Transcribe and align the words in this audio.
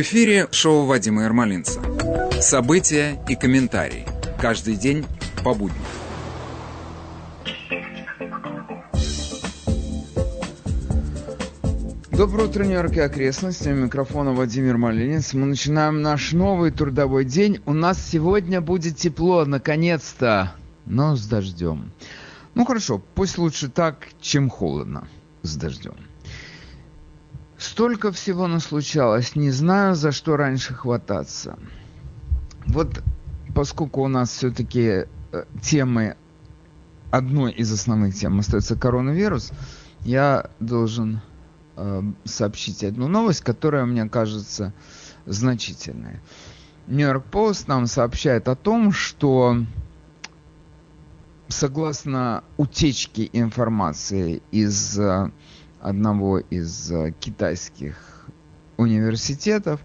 Эфире 0.00 0.48
шоу 0.50 0.86
Вадима 0.86 1.24
Ермолинца. 1.24 1.78
События 2.40 3.22
и 3.28 3.36
комментарии. 3.36 4.06
Каждый 4.40 4.76
день 4.76 5.04
по 5.44 5.52
будням. 5.52 5.76
Доброе 12.10 12.48
утро, 12.48 12.64
Нью-Йорк 12.64 12.96
и 12.96 13.00
окрестности. 13.00 13.68
У 13.68 13.74
микрофона 13.74 14.32
Владимир 14.32 14.78
Малинец. 14.78 15.34
Мы 15.34 15.44
начинаем 15.44 16.00
наш 16.00 16.32
новый 16.32 16.70
трудовой 16.70 17.26
день. 17.26 17.60
У 17.66 17.74
нас 17.74 18.02
сегодня 18.02 18.62
будет 18.62 18.96
тепло, 18.96 19.44
наконец-то, 19.44 20.54
но 20.86 21.14
с 21.14 21.26
дождем. 21.26 21.92
Ну 22.54 22.64
хорошо, 22.64 23.02
пусть 23.14 23.36
лучше 23.36 23.68
так, 23.68 24.08
чем 24.22 24.48
холодно 24.48 25.06
с 25.42 25.56
дождем. 25.56 25.96
Столько 27.60 28.10
всего 28.10 28.46
наслучалось, 28.46 29.36
не 29.36 29.50
знаю, 29.50 29.94
за 29.94 30.12
что 30.12 30.38
раньше 30.38 30.72
хвататься. 30.72 31.58
Вот 32.66 33.02
поскольку 33.54 34.02
у 34.02 34.08
нас 34.08 34.30
все-таки 34.30 34.80
э, 35.32 35.44
темы, 35.60 36.16
одной 37.10 37.52
из 37.52 37.70
основных 37.70 38.14
тем 38.14 38.38
остается 38.38 38.76
коронавирус, 38.76 39.52
я 40.06 40.48
должен 40.58 41.20
э, 41.76 42.02
сообщить 42.24 42.82
одну 42.82 43.08
новость, 43.08 43.42
которая 43.42 43.84
мне 43.84 44.08
кажется 44.08 44.72
значительной. 45.26 46.20
Нью-Йорк 46.86 47.26
Пост 47.26 47.68
нам 47.68 47.86
сообщает 47.86 48.48
о 48.48 48.56
том, 48.56 48.90
что 48.90 49.58
согласно 51.48 52.42
утечке 52.56 53.28
информации 53.34 54.40
из 54.50 54.98
э, 54.98 55.30
одного 55.80 56.38
из 56.38 56.90
э, 56.90 57.12
китайских 57.18 58.26
университетов. 58.76 59.80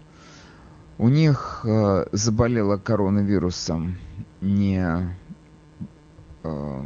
У 0.98 1.08
них 1.08 1.60
э, 1.64 2.06
заболело 2.12 2.76
коронавирусом 2.76 3.98
не... 4.40 5.14
Э, 6.42 6.84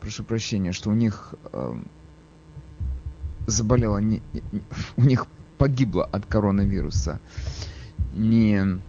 прошу 0.00 0.24
прощения, 0.24 0.72
что 0.72 0.90
у 0.90 0.94
них 0.94 1.34
заболело 3.46 3.98
не, 3.98 4.20
у 4.96 5.02
них 5.02 5.26
погибло 5.58 6.04
от 6.04 6.26
коронавируса 6.26 7.20
не 8.12 8.80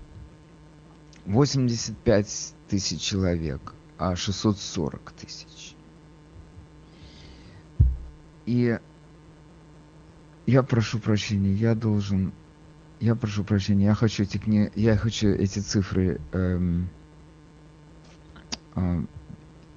85 1.25 2.53
тысяч 2.67 3.02
человек, 3.02 3.73
а 3.97 4.16
640 4.16 5.11
тысяч. 5.11 5.75
И 8.45 8.78
я 10.45 10.63
прошу 10.63 10.99
прощения, 10.99 11.53
я 11.53 11.75
должен... 11.75 12.33
Я 12.99 13.16
прошу 13.16 13.44
прощения, 13.44 13.86
я 13.86 13.95
хочу 13.95 14.23
эти 14.23 14.38
книги, 14.38 14.72
я 14.75 14.97
хочу 14.97 15.27
эти 15.27 15.59
цифры... 15.59 16.22
Эм, 16.31 16.89
э, 18.75 19.03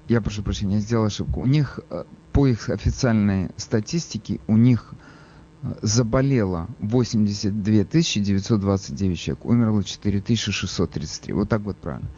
я 0.07 0.21
прошу 0.21 0.43
прощения, 0.43 0.75
я 0.75 0.81
сделал 0.81 1.05
ошибку. 1.05 1.41
У 1.41 1.45
них, 1.45 1.79
э, 1.89 2.05
по 2.31 2.47
их 2.47 2.69
официальной 2.69 3.49
статистике, 3.57 4.39
у 4.47 4.55
них 4.55 4.93
э, 5.61 5.73
заболело 5.81 6.67
82 6.79 7.83
929 7.83 9.19
человек, 9.19 9.45
умерло 9.45 9.83
4633. 9.83 11.33
Вот 11.33 11.49
так 11.49 11.61
вот 11.61 11.77
правильно. 11.77 12.09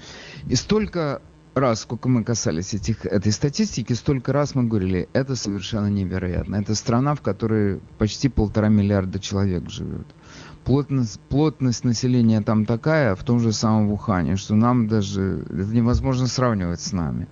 И 0.47 0.55
столько 0.55 1.21
раз, 1.59 1.81
сколько 1.81 2.09
мы 2.09 2.23
касались 2.23 2.73
этих, 2.73 3.05
этой 3.05 3.31
статистики, 3.31 3.93
столько 3.93 4.33
раз 4.33 4.55
мы 4.55 4.63
говорили, 4.63 5.09
это 5.13 5.35
совершенно 5.35 5.87
невероятно. 5.87 6.55
Это 6.55 6.75
страна, 6.75 7.15
в 7.15 7.21
которой 7.21 7.79
почти 7.97 8.29
полтора 8.29 8.69
миллиарда 8.69 9.19
человек 9.19 9.69
живет. 9.69 10.07
Плотность, 10.63 11.19
плотность 11.21 11.83
населения 11.83 12.41
там 12.41 12.65
такая, 12.65 13.15
в 13.15 13.23
том 13.23 13.39
же 13.39 13.53
самом 13.53 13.91
Ухане, 13.91 14.35
что 14.35 14.55
нам 14.55 14.87
даже 14.87 15.45
это 15.49 15.73
невозможно 15.73 16.27
сравнивать 16.27 16.81
с 16.81 16.91
нами. 16.91 17.27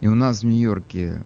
И 0.00 0.08
у 0.08 0.14
нас 0.14 0.40
в 0.40 0.46
Нью-Йорке, 0.46 1.24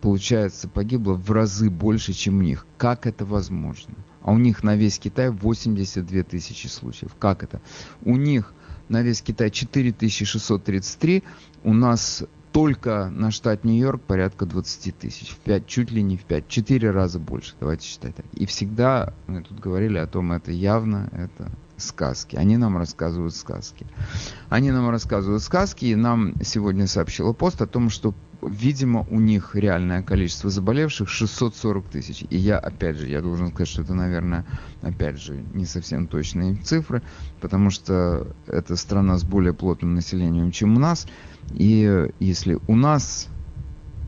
получается, 0.00 0.68
погибло 0.68 1.14
в 1.14 1.30
разы 1.30 1.70
больше, 1.70 2.12
чем 2.12 2.38
у 2.38 2.42
них. 2.42 2.66
Как 2.78 3.06
это 3.06 3.24
возможно? 3.24 3.94
А 4.22 4.32
у 4.32 4.38
них 4.38 4.62
на 4.62 4.76
весь 4.76 4.98
Китай 4.98 5.30
82 5.30 6.22
тысячи 6.22 6.66
случаев. 6.66 7.14
Как 7.18 7.42
это? 7.42 7.60
У 8.04 8.16
них 8.16 8.54
на 8.90 9.02
весь 9.02 9.22
Китай 9.22 9.50
4633, 9.50 11.22
у 11.64 11.72
нас 11.72 12.24
только 12.52 13.08
на 13.10 13.30
штат 13.30 13.64
Нью-Йорк 13.64 14.02
порядка 14.02 14.44
20 14.44 14.98
тысяч. 14.98 15.30
В 15.30 15.36
5, 15.36 15.66
чуть 15.66 15.90
ли 15.92 16.02
не 16.02 16.16
в 16.16 16.24
5, 16.24 16.48
4 16.48 16.90
раза 16.90 17.18
больше, 17.18 17.54
давайте 17.60 17.86
считать 17.86 18.16
так. 18.16 18.26
И 18.34 18.44
всегда, 18.46 19.14
мы 19.28 19.42
тут 19.42 19.60
говорили 19.60 19.98
о 19.98 20.06
том, 20.06 20.32
это 20.32 20.50
явно, 20.50 21.08
это 21.12 21.50
сказки. 21.80 22.36
Они 22.36 22.56
нам 22.56 22.76
рассказывают 22.76 23.34
сказки. 23.34 23.86
Они 24.48 24.70
нам 24.70 24.90
рассказывают 24.90 25.42
сказки, 25.42 25.86
и 25.86 25.94
нам 25.94 26.34
сегодня 26.42 26.86
сообщила 26.86 27.32
пост 27.32 27.60
о 27.62 27.66
том, 27.66 27.90
что 27.90 28.14
видимо, 28.42 29.06
у 29.10 29.20
них 29.20 29.54
реальное 29.54 30.02
количество 30.02 30.50
заболевших 30.50 31.08
640 31.08 31.86
тысяч. 31.88 32.24
И 32.30 32.36
я, 32.36 32.58
опять 32.58 32.96
же, 32.96 33.08
я 33.08 33.20
должен 33.20 33.48
сказать, 33.48 33.68
что 33.68 33.82
это, 33.82 33.94
наверное, 33.94 34.46
опять 34.82 35.20
же, 35.20 35.44
не 35.54 35.66
совсем 35.66 36.06
точные 36.06 36.56
цифры, 36.56 37.02
потому 37.40 37.70
что 37.70 38.28
это 38.46 38.76
страна 38.76 39.18
с 39.18 39.24
более 39.24 39.52
плотным 39.52 39.94
населением, 39.94 40.50
чем 40.52 40.76
у 40.76 40.78
нас. 40.78 41.06
И 41.52 42.08
если 42.18 42.58
у 42.66 42.76
нас 42.76 43.28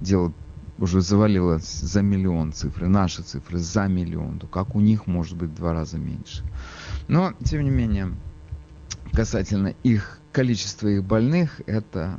дело 0.00 0.32
уже 0.78 1.00
завалилось 1.00 1.80
за 1.80 2.02
миллион 2.02 2.52
цифры, 2.52 2.88
наши 2.88 3.22
цифры 3.22 3.58
за 3.58 3.86
миллион, 3.86 4.38
то 4.38 4.46
как 4.46 4.74
у 4.74 4.80
них 4.80 5.06
может 5.06 5.36
быть 5.36 5.50
в 5.50 5.54
два 5.54 5.72
раза 5.72 5.98
меньше. 5.98 6.44
Но, 7.08 7.32
тем 7.44 7.62
не 7.62 7.70
менее, 7.70 8.14
касательно 9.12 9.74
их 9.82 10.20
количества 10.32 10.88
их 10.88 11.04
больных, 11.04 11.60
это 11.66 12.18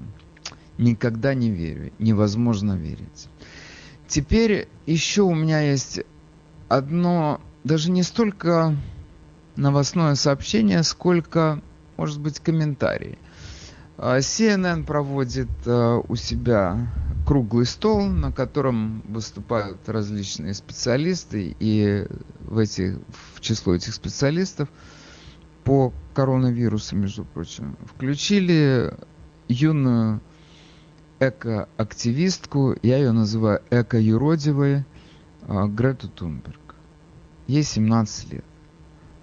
никогда 0.78 1.34
не 1.34 1.50
верю. 1.50 1.92
Невозможно 2.00 2.74
верить. 2.74 3.28
Теперь 4.08 4.68
еще 4.86 5.24
у 5.24 5.34
меня 5.34 5.62
есть 5.62 6.02
одно, 6.68 7.42
даже 7.64 7.90
не 7.90 8.04
столько 8.04 8.76
новостное 9.56 10.16
сообщение, 10.16 10.84
сколько, 10.84 11.62
может 11.98 12.20
быть, 12.20 12.40
комментарий. 12.40 13.18
А, 13.98 14.18
CNN 14.18 14.86
проводит 14.86 15.50
а, 15.66 16.00
у 16.08 16.16
себя 16.16 16.88
круглый 17.26 17.66
стол, 17.66 18.08
на 18.08 18.32
котором 18.32 19.02
выступают 19.08 19.88
различные 19.88 20.54
специалисты, 20.54 21.56
и 21.60 22.06
в, 22.42 22.58
эти, 22.58 22.98
в 23.36 23.40
число 23.40 23.76
этих 23.76 23.94
специалистов 23.94 24.70
по 25.64 25.94
коронавирусу, 26.14 26.96
между 26.96 27.24
прочим, 27.24 27.78
включили 27.86 28.94
юную 29.48 30.22
эко-активистку, 31.20 32.76
я 32.82 32.98
ее 32.98 33.12
называю 33.12 33.62
эко-юродивой, 33.70 34.86
а, 35.48 35.68
Грету 35.68 36.10
Тунберг. 36.10 36.76
Ей 37.48 37.64
17 37.64 38.34
лет. 38.34 38.46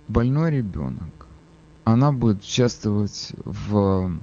Больной 0.09 0.50
ребенок. 0.50 1.26
Она 1.84 2.12
будет 2.12 2.42
участвовать 2.42 3.32
в 3.44 4.20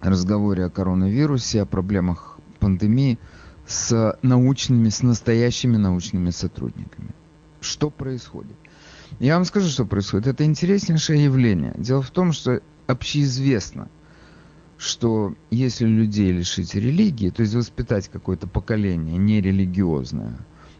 разговоре 0.00 0.64
о 0.64 0.70
коронавирусе, 0.70 1.62
о 1.62 1.66
проблемах 1.66 2.38
пандемии 2.60 3.18
с 3.66 4.18
научными, 4.22 4.88
с 4.88 5.02
настоящими 5.02 5.76
научными 5.76 6.30
сотрудниками. 6.30 7.10
Что 7.60 7.90
происходит? 7.90 8.56
Я 9.18 9.34
вам 9.34 9.44
скажу, 9.44 9.68
что 9.68 9.84
происходит. 9.84 10.26
Это 10.26 10.44
интереснейшее 10.44 11.24
явление. 11.24 11.74
Дело 11.76 12.02
в 12.02 12.10
том, 12.10 12.32
что 12.32 12.60
общеизвестно– 12.86 13.88
что 14.78 15.34
если 15.50 15.86
людей 15.86 16.30
лишить 16.32 16.74
религии, 16.74 17.30
то 17.30 17.42
есть 17.42 17.54
воспитать 17.54 18.08
какое-то 18.08 18.46
поколение 18.46 19.18
нерелигиозное, 19.18 20.38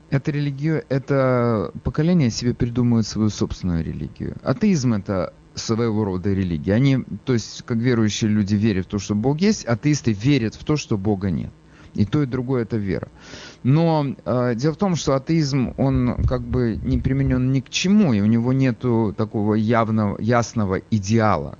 это, 0.08 0.30
религия, 0.30 0.84
это 0.88 1.70
поколение 1.82 2.30
себе 2.30 2.54
придумывает 2.54 3.06
свою 3.06 3.28
собственную 3.28 3.84
религию. 3.84 4.36
Атеизм 4.42 4.94
это 4.94 5.34
своего 5.58 6.04
рода 6.04 6.32
религия. 6.32 6.74
Они, 6.74 7.04
то 7.24 7.32
есть, 7.32 7.62
как 7.66 7.78
верующие 7.78 8.30
люди 8.30 8.54
верят 8.54 8.86
в 8.86 8.88
то, 8.88 8.98
что 8.98 9.14
Бог 9.14 9.40
есть, 9.40 9.64
атеисты 9.64 10.12
верят 10.12 10.54
в 10.54 10.64
то, 10.64 10.76
что 10.76 10.96
Бога 10.96 11.30
нет. 11.30 11.50
И 11.94 12.04
то, 12.04 12.22
и 12.22 12.26
другое 12.26 12.62
это 12.62 12.76
вера. 12.76 13.08
Но 13.62 14.14
э, 14.24 14.54
дело 14.54 14.74
в 14.74 14.76
том, 14.76 14.94
что 14.94 15.14
атеизм, 15.14 15.74
он 15.78 16.24
как 16.28 16.42
бы 16.42 16.78
не 16.82 16.98
применен 16.98 17.50
ни 17.50 17.60
к 17.60 17.70
чему, 17.70 18.12
и 18.12 18.20
у 18.20 18.26
него 18.26 18.52
нет 18.52 18.78
такого 19.16 19.54
явного, 19.54 20.20
ясного 20.20 20.80
идеала. 20.90 21.58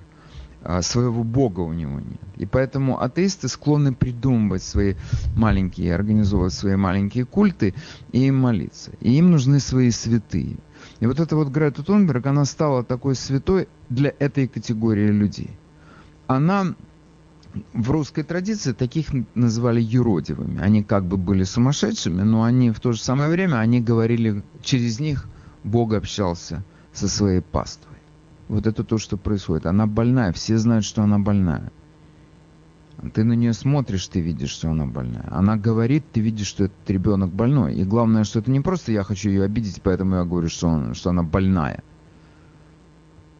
А, 0.61 0.81
своего 0.81 1.23
бога 1.23 1.61
у 1.61 1.71
него 1.71 1.99
нет. 1.99 2.19
И 2.35 2.45
поэтому 2.45 3.01
атеисты 3.01 3.47
склонны 3.47 3.93
придумывать 3.93 4.61
свои 4.61 4.95
маленькие, 5.35 5.95
организовывать 5.95 6.53
свои 6.53 6.75
маленькие 6.75 7.25
культы 7.25 7.73
и 8.11 8.27
им 8.27 8.37
молиться. 8.37 8.91
И 8.99 9.13
им 9.13 9.31
нужны 9.31 9.61
свои 9.61 9.89
святые. 9.91 10.57
И 10.99 11.05
вот 11.05 11.19
эта 11.19 11.35
вот 11.35 11.47
Грета 11.47 11.83
Тунберг, 11.83 12.25
она 12.25 12.45
стала 12.45 12.83
такой 12.83 13.15
святой 13.15 13.67
для 13.89 14.13
этой 14.19 14.47
категории 14.47 15.07
людей. 15.07 15.51
Она 16.27 16.75
в 17.73 17.89
русской 17.89 18.23
традиции 18.23 18.73
таких 18.73 19.07
называли 19.33 19.81
юродивыми. 19.81 20.59
Они 20.61 20.83
как 20.83 21.05
бы 21.05 21.17
были 21.17 21.43
сумасшедшими, 21.43 22.21
но 22.21 22.43
они 22.43 22.71
в 22.71 22.79
то 22.79 22.91
же 22.91 23.01
самое 23.01 23.29
время, 23.29 23.57
они 23.57 23.81
говорили, 23.81 24.43
через 24.61 24.99
них 24.99 25.27
Бог 25.63 25.93
общался 25.93 26.63
со 26.93 27.07
своей 27.07 27.41
паствой. 27.41 27.97
Вот 28.49 28.67
это 28.67 28.83
то, 28.83 28.97
что 28.97 29.17
происходит. 29.17 29.65
Она 29.65 29.87
больная, 29.87 30.33
все 30.33 30.57
знают, 30.57 30.85
что 30.85 31.01
она 31.01 31.17
больная. 31.19 31.71
Ты 33.13 33.23
на 33.23 33.33
нее 33.33 33.53
смотришь, 33.53 34.07
ты 34.07 34.19
видишь, 34.19 34.49
что 34.49 34.69
она 34.69 34.85
больная. 34.85 35.27
Она 35.31 35.55
говорит, 35.55 36.03
ты 36.11 36.19
видишь, 36.19 36.47
что 36.47 36.65
этот 36.65 36.89
ребенок 36.89 37.29
больной. 37.31 37.75
И 37.75 37.83
главное, 37.83 38.23
что 38.23 38.39
это 38.39 38.51
не 38.51 38.59
просто 38.59 38.91
я 38.91 39.03
хочу 39.03 39.29
ее 39.29 39.43
обидеть, 39.43 39.81
поэтому 39.81 40.15
я 40.15 40.25
говорю, 40.25 40.49
что, 40.49 40.67
он, 40.67 40.93
что 40.93 41.11
она 41.11 41.23
больная. 41.23 41.83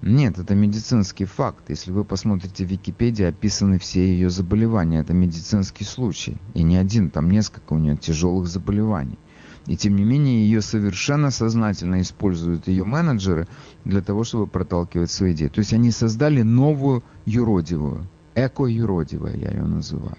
Нет, 0.01 0.39
это 0.39 0.55
медицинский 0.55 1.25
факт. 1.25 1.69
Если 1.69 1.91
вы 1.91 2.05
посмотрите 2.05 2.65
в 2.65 2.69
Википедии, 2.69 3.25
описаны 3.25 3.79
все 3.79 4.07
ее 4.07 4.29
заболевания. 4.29 4.99
Это 4.99 5.13
медицинский 5.13 5.83
случай. 5.83 6.37
И 6.53 6.63
не 6.63 6.77
один, 6.77 7.09
там 7.09 7.29
несколько 7.29 7.73
у 7.73 7.79
нее 7.79 7.97
тяжелых 7.97 8.47
заболеваний. 8.47 9.19
И 9.65 9.75
тем 9.75 9.97
не 9.97 10.05
менее, 10.05 10.45
ее 10.45 10.61
совершенно 10.61 11.31
сознательно 11.31 11.99
используют 12.01 12.69
ее 12.69 12.85
менеджеры 12.85 13.47
для 13.83 14.01
того, 14.01 14.23
чтобы 14.23 14.47
проталкивать 14.47 15.11
свои 15.11 15.33
идеи. 15.33 15.47
То 15.47 15.59
есть 15.59 15.73
они 15.73 15.91
создали 15.91 16.43
новую 16.43 17.03
юродивую, 17.25 18.07
эко-юродивая, 18.45 19.35
я 19.35 19.51
ее 19.51 19.63
называю. 19.63 20.17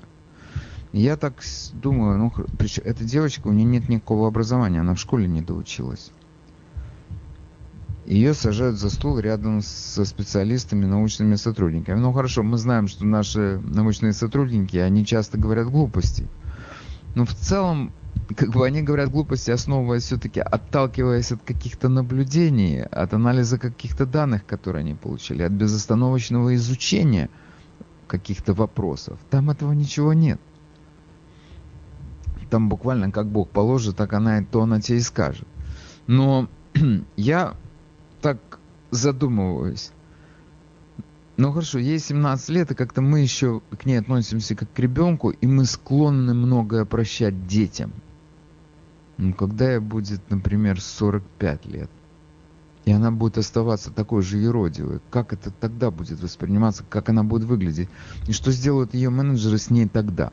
Я 0.93 1.17
так 1.17 1.35
думаю, 1.73 2.19
ну, 2.19 2.33
причем 2.59 2.83
эта 2.85 3.05
девочка, 3.05 3.47
у 3.47 3.53
нее 3.53 3.65
нет 3.65 3.89
никакого 3.89 4.27
образования, 4.27 4.81
она 4.81 4.95
в 4.95 5.01
школе 5.01 5.29
не 5.29 5.41
доучилась. 5.41 6.11
Ее 8.07 8.35
сажают 8.35 8.77
за 8.77 8.91
стол 8.91 9.21
рядом 9.21 9.61
со 9.63 10.05
специалистами, 10.05 10.85
научными 10.87 11.37
сотрудниками. 11.37 12.01
Ну 12.01 12.13
хорошо, 12.13 12.43
мы 12.43 12.59
знаем, 12.59 12.89
что 12.89 13.05
наши 13.05 13.61
научные 13.63 14.13
сотрудники, 14.13 14.79
они 14.79 15.07
часто 15.07 15.39
говорят 15.39 15.69
глупости. 15.69 16.27
Но 17.15 17.25
в 17.25 17.35
целом 17.35 17.93
как 18.35 18.51
бы 18.51 18.67
они 18.67 18.83
говорят 18.83 19.11
глупости, 19.11 19.51
основываясь 19.51 20.05
все-таки, 20.05 20.41
отталкиваясь 20.41 21.33
от 21.33 21.43
каких-то 21.43 21.89
наблюдений, 21.89 22.83
от 22.83 23.15
анализа 23.15 23.59
каких-то 23.59 24.07
данных, 24.07 24.47
которые 24.47 24.81
они 24.81 24.95
получили, 24.95 25.43
от 25.43 25.53
безостановочного 25.53 26.55
изучения 26.55 27.29
каких-то 28.11 28.55
вопросов. 28.55 29.19
Там 29.31 29.51
этого 29.51 29.73
ничего 29.73 30.13
нет. 30.13 30.41
Там 32.51 32.69
буквально 32.69 33.13
как 33.13 33.29
Бог 33.29 33.49
положит, 33.49 33.97
так 33.97 34.13
она, 34.13 34.43
то 34.43 34.63
она 34.63 34.81
тебе 34.81 34.99
и 34.99 35.03
скажет. 35.03 35.47
Но 36.09 36.49
я 37.17 37.55
так 38.21 38.59
задумываюсь. 38.91 39.93
Ну 41.37 41.53
хорошо, 41.53 41.79
ей 41.79 42.01
17 42.01 42.49
лет, 42.51 42.71
и 42.73 42.75
как-то 42.75 43.01
мы 43.01 43.21
еще 43.21 43.63
к 43.79 43.87
ней 43.87 44.01
относимся 44.01 44.57
как 44.57 44.73
к 44.73 44.79
ребенку, 44.81 45.31
и 45.31 45.47
мы 45.47 45.65
склонны 45.65 46.35
многое 46.35 46.85
прощать 46.85 47.47
детям. 47.47 47.93
Ну, 49.19 49.33
когда 49.35 49.71
ей 49.71 49.79
будет, 49.79 50.29
например, 50.31 50.81
45 50.81 51.67
лет, 51.67 51.91
и 52.85 52.93
она 52.93 53.11
будет 53.11 53.39
оставаться 53.39 53.91
такой 53.91 54.23
же 54.23 54.39
еродивой, 54.39 55.01
как 55.11 55.33
это 55.33 55.51
тогда 55.51 55.91
будет 55.91 56.21
восприниматься, 56.21 56.85
как 56.89 57.09
она 57.09 57.23
будет 57.23 57.45
выглядеть, 57.45 57.89
и 58.27 58.33
что 58.33 58.51
сделают 58.53 58.95
ее 58.95 59.11
менеджеры 59.11 59.59
с 59.59 59.71
ней 59.71 59.89
тогда? 59.89 60.33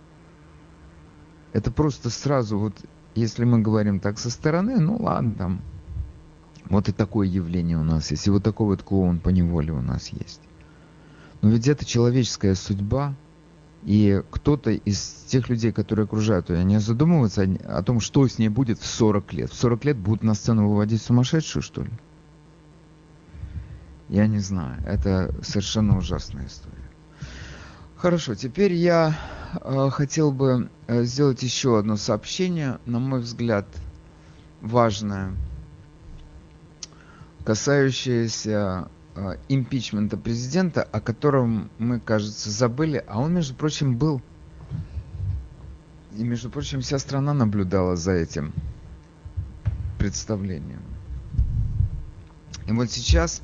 Это 1.53 1.71
просто 1.71 2.09
сразу, 2.09 2.57
вот 2.57 2.73
если 3.15 3.43
мы 3.43 3.59
говорим 3.59 3.99
так 3.99 4.19
со 4.19 4.29
стороны, 4.29 4.79
ну 4.79 4.97
ладно, 4.97 5.33
там, 5.33 5.61
вот 6.69 6.89
и 6.89 6.91
такое 6.91 7.27
явление 7.27 7.77
у 7.77 7.83
нас 7.83 8.11
есть, 8.11 8.27
и 8.27 8.29
вот 8.29 8.43
такой 8.43 8.67
вот 8.67 8.83
клоун 8.83 9.19
по 9.19 9.29
неволе 9.29 9.73
у 9.73 9.81
нас 9.81 10.09
есть. 10.09 10.41
Но 11.41 11.49
ведь 11.49 11.67
это 11.67 11.85
человеческая 11.85 12.55
судьба, 12.55 13.15
и 13.83 14.21
кто-то 14.31 14.71
из 14.71 14.99
тех 15.27 15.49
людей, 15.49 15.71
которые 15.71 16.05
окружают 16.05 16.49
ее, 16.49 16.57
они 16.57 16.77
задумываются 16.77 17.47
о, 17.65 17.83
том, 17.83 17.99
что 17.99 18.27
с 18.27 18.37
ней 18.37 18.49
будет 18.49 18.79
в 18.79 18.85
40 18.85 19.33
лет. 19.33 19.51
В 19.51 19.55
40 19.55 19.85
лет 19.85 19.97
будут 19.97 20.23
на 20.23 20.33
сцену 20.33 20.67
выводить 20.67 21.01
сумасшедшую, 21.01 21.63
что 21.63 21.83
ли? 21.83 21.91
Я 24.09 24.27
не 24.27 24.39
знаю. 24.39 24.81
Это 24.85 25.33
совершенно 25.41 25.97
ужасная 25.97 26.47
история. 26.47 26.75
Хорошо, 27.95 28.35
теперь 28.35 28.73
я 28.73 29.17
э, 29.53 29.89
хотел 29.91 30.31
бы 30.31 30.69
э, 30.87 31.03
сделать 31.03 31.41
еще 31.43 31.79
одно 31.79 31.97
сообщение, 31.97 32.79
на 32.85 32.99
мой 32.99 33.21
взгляд, 33.21 33.65
важное, 34.61 35.33
касающееся 37.43 38.87
Э, 39.19 39.37
импичмента 39.49 40.15
президента, 40.15 40.83
о 40.83 41.01
котором 41.01 41.71
мы, 41.79 41.99
кажется, 41.99 42.51
забыли, 42.51 43.03
а 43.07 43.19
он, 43.19 43.33
между 43.33 43.55
прочим, 43.55 43.97
был. 43.97 44.21
И, 46.15 46.23
между 46.23 46.51
прочим, 46.51 46.81
вся 46.81 46.99
страна 46.99 47.33
наблюдала 47.33 47.95
за 47.95 48.11
этим 48.11 48.53
представлением. 49.97 50.83
И 52.67 52.73
вот 52.73 52.91
сейчас 52.91 53.41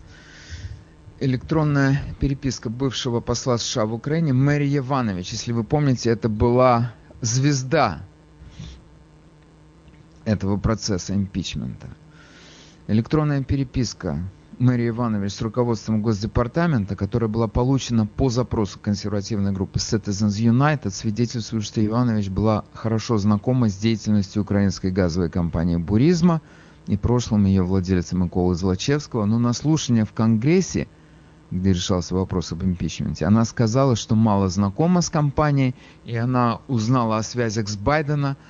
электронная 1.24 2.02
переписка 2.20 2.70
бывшего 2.70 3.22
посла 3.22 3.58
США 3.58 3.86
в 3.86 3.94
Украине 3.94 4.34
Мэри 4.34 4.78
Иванович, 4.78 5.32
если 5.32 5.54
вы 5.54 5.64
помните, 5.64 6.10
это 6.10 6.28
была 6.28 6.94
звезда 7.22 8.02
этого 10.26 10.58
процесса 10.58 11.16
импичмента. 11.16 11.88
Электронная 12.88 13.42
переписка 13.42 14.20
Мария 14.60 14.90
Иванович 14.90 15.32
с 15.34 15.42
руководством 15.42 16.02
Госдепартамента, 16.02 16.98
которая 16.98 17.30
была 17.30 17.48
получена 17.48 18.06
по 18.06 18.30
запросу 18.30 18.78
консервативной 18.80 19.54
группы 19.54 19.80
Citizens 19.80 20.38
United, 20.40 20.92
свидетельствует, 20.92 21.64
что 21.64 21.84
Иванович 21.84 22.30
была 22.30 22.66
хорошо 22.74 23.18
знакома 23.18 23.70
с 23.70 23.78
деятельностью 23.78 24.42
украинской 24.42 24.92
газовой 24.92 25.30
компании 25.30 25.78
«Буризма» 25.78 26.42
и 26.88 26.98
прошлым 26.98 27.46
ее 27.46 27.64
владельца 27.64 28.18
Миколы 28.18 28.56
Злачевского, 28.56 29.26
но 29.26 29.40
на 29.40 29.54
слушании 29.54 30.04
в 30.04 30.12
Конгрессе, 30.12 30.88
где 31.60 31.74
решался 31.74 32.16
вопрос 32.16 32.52
об 32.52 32.64
импичменте, 32.64 33.26
она 33.26 33.46
сказала, 33.46 33.96
что 33.96 34.16
мало 34.16 34.50
знакома 34.50 35.02
с 35.02 35.10
компанией, 35.10 35.76
и 36.06 36.16
она 36.16 36.60
узнала 36.68 37.18
о 37.18 37.24
связях 37.24 37.70
с 37.70 37.76
Байдена– 37.76 38.38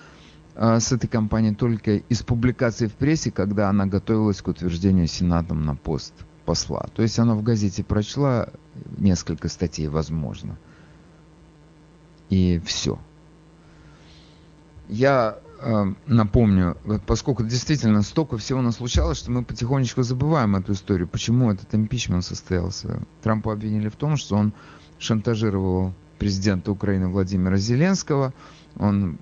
а, 0.56 0.80
с 0.80 0.92
этой 0.92 1.08
компанией 1.08 1.56
только 1.56 1.98
из 1.98 2.22
публикации 2.22 2.88
в 2.88 2.94
прессе, 2.94 3.32
когда 3.32 3.70
она 3.70 3.86
готовилась 3.86 4.42
к 4.42 4.48
утверждению 4.48 5.08
Сенатом 5.08 5.66
на 5.66 5.76
пост 5.76 6.14
посла. 6.46 6.88
То 6.94 7.02
есть 7.02 7.18
она 7.20 7.36
в 7.36 7.42
газете 7.42 7.84
прочла 7.84 8.50
несколько 8.98 9.48
статей, 9.48 9.88
возможно. 9.88 10.58
И 12.30 12.62
все. 12.66 13.00
Я 14.90 15.38
э, 15.53 15.53
напомню, 16.08 16.78
поскольку 17.06 17.44
действительно 17.44 18.02
столько 18.02 18.38
всего 18.38 18.62
нас 18.62 18.76
случалось, 18.76 19.18
что 19.18 19.32
мы 19.32 19.44
потихонечку 19.44 20.04
забываем 20.04 20.56
эту 20.56 20.74
историю. 20.74 21.08
Почему 21.08 21.52
этот 21.52 21.74
импичмент 21.74 22.26
состоялся? 22.26 23.02
Трампа 23.22 23.54
обвинили 23.54 23.90
в 23.90 23.96
том, 23.96 24.18
что 24.18 24.36
он 24.36 24.54
шантажировал 25.00 25.94
президента 26.20 26.72
Украины 26.72 27.08
Владимира 27.08 27.58
Зеленского. 27.58 28.34
Он 28.78 29.18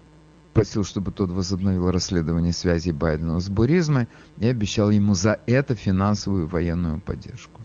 просил, 0.53 0.83
чтобы 0.83 1.11
тот 1.11 1.29
возобновил 1.31 1.89
расследование 1.91 2.53
связи 2.53 2.91
Байдена 2.91 3.39
с 3.39 3.49
буризмой 3.49 4.07
и 4.37 4.47
обещал 4.47 4.89
ему 4.89 5.13
за 5.13 5.39
это 5.45 5.75
финансовую 5.75 6.45
и 6.45 6.49
военную 6.49 6.99
поддержку. 6.99 7.61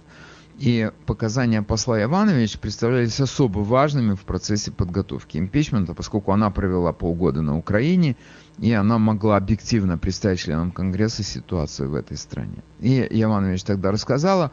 И 0.59 0.91
показания 1.05 1.61
посла 1.61 2.03
Иванович 2.03 2.59
представлялись 2.59 3.21
особо 3.21 3.59
важными 3.59 4.15
в 4.15 4.23
процессе 4.23 4.71
подготовки 4.71 5.37
импичмента, 5.37 5.93
поскольку 5.93 6.33
она 6.33 6.51
провела 6.51 6.93
полгода 6.93 7.43
на 7.43 7.59
Украине, 7.59 8.17
и 8.59 8.73
она 8.73 8.99
могла 8.99 9.37
объективно 9.37 9.99
представить 9.99 10.41
членам 10.41 10.73
Конгресса 10.73 11.23
ситуацию 11.23 11.91
в 11.91 11.95
этой 11.95 12.17
стране. 12.17 12.65
И 12.81 13.07
Иванович 13.11 13.65
тогда 13.65 13.91
рассказала 13.91 14.51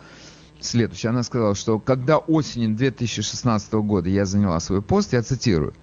следующее. 0.60 1.12
Она 1.12 1.24
сказала, 1.24 1.56
что 1.56 1.80
когда 1.80 2.18
осенью 2.18 2.76
2016 2.76 3.74
года 3.74 4.10
я 4.10 4.26
заняла 4.26 4.60
свой 4.60 4.82
пост, 4.82 5.14
я 5.14 5.22
цитирую, 5.22 5.74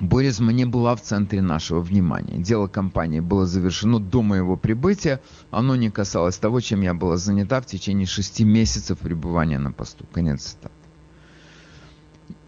Буризма 0.00 0.50
не 0.52 0.64
была 0.64 0.96
в 0.96 1.02
центре 1.02 1.42
нашего 1.42 1.80
внимания. 1.80 2.38
Дело 2.38 2.68
компании 2.68 3.20
было 3.20 3.46
завершено 3.46 4.00
до 4.00 4.22
моего 4.22 4.56
прибытия. 4.56 5.20
Оно 5.50 5.76
не 5.76 5.90
касалось 5.90 6.38
того, 6.38 6.60
чем 6.60 6.80
я 6.80 6.94
была 6.94 7.18
занята 7.18 7.60
в 7.60 7.66
течение 7.66 8.06
шести 8.06 8.44
месяцев 8.44 8.98
пребывания 8.98 9.58
на 9.58 9.72
посту. 9.72 10.06
Конец 10.10 10.42
цитаты. 10.42 10.74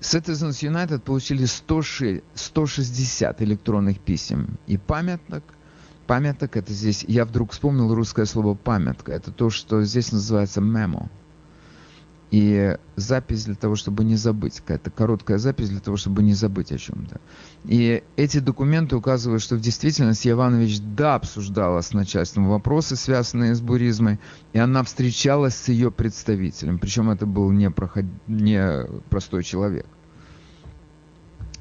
Citizens 0.00 0.62
United 0.62 1.00
получили 1.00 1.44
160 1.44 3.42
электронных 3.42 4.00
писем 4.00 4.58
и 4.66 4.78
памяток. 4.78 5.44
Памяток 6.06 6.56
это 6.56 6.72
здесь, 6.72 7.04
я 7.06 7.26
вдруг 7.26 7.52
вспомнил 7.52 7.94
русское 7.94 8.24
слово 8.24 8.54
памятка. 8.54 9.12
Это 9.12 9.30
то, 9.30 9.50
что 9.50 9.82
здесь 9.82 10.10
называется 10.10 10.60
memo 10.60 11.10
и 12.32 12.78
запись 12.96 13.44
для 13.44 13.54
того, 13.54 13.76
чтобы 13.76 14.04
не 14.04 14.16
забыть, 14.16 14.60
какая-то 14.60 14.90
короткая 14.90 15.36
запись 15.36 15.68
для 15.68 15.80
того, 15.80 15.98
чтобы 15.98 16.22
не 16.22 16.32
забыть 16.32 16.72
о 16.72 16.78
чем-то. 16.78 17.20
И 17.64 18.02
эти 18.16 18.38
документы 18.38 18.96
указывают, 18.96 19.42
что 19.42 19.54
в 19.54 19.60
действительности 19.60 20.30
Иванович 20.30 20.80
да 20.80 21.16
обсуждала 21.16 21.82
с 21.82 21.92
начальством 21.92 22.48
вопросы, 22.48 22.96
связанные 22.96 23.54
с 23.54 23.60
буризмой, 23.60 24.18
и 24.54 24.58
она 24.58 24.82
встречалась 24.82 25.54
с 25.54 25.68
ее 25.68 25.90
представителем, 25.90 26.78
причем 26.78 27.10
это 27.10 27.26
был 27.26 27.50
не, 27.52 27.70
проход... 27.70 28.06
не 28.26 28.86
простой 29.10 29.44
человек. 29.44 29.86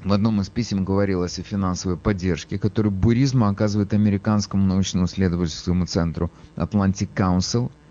В 0.02 0.12
одном 0.14 0.40
из 0.40 0.48
писем 0.48 0.86
говорилось 0.86 1.38
о 1.38 1.42
финансовой 1.42 1.98
поддержке, 1.98 2.58
которую 2.58 2.92
Буризма 2.92 3.50
оказывает 3.50 3.92
американскому 3.92 4.64
научно-исследовательскому 4.66 5.84
центру 5.84 6.30
Atlantic 6.56 7.10
Council– 7.14 7.70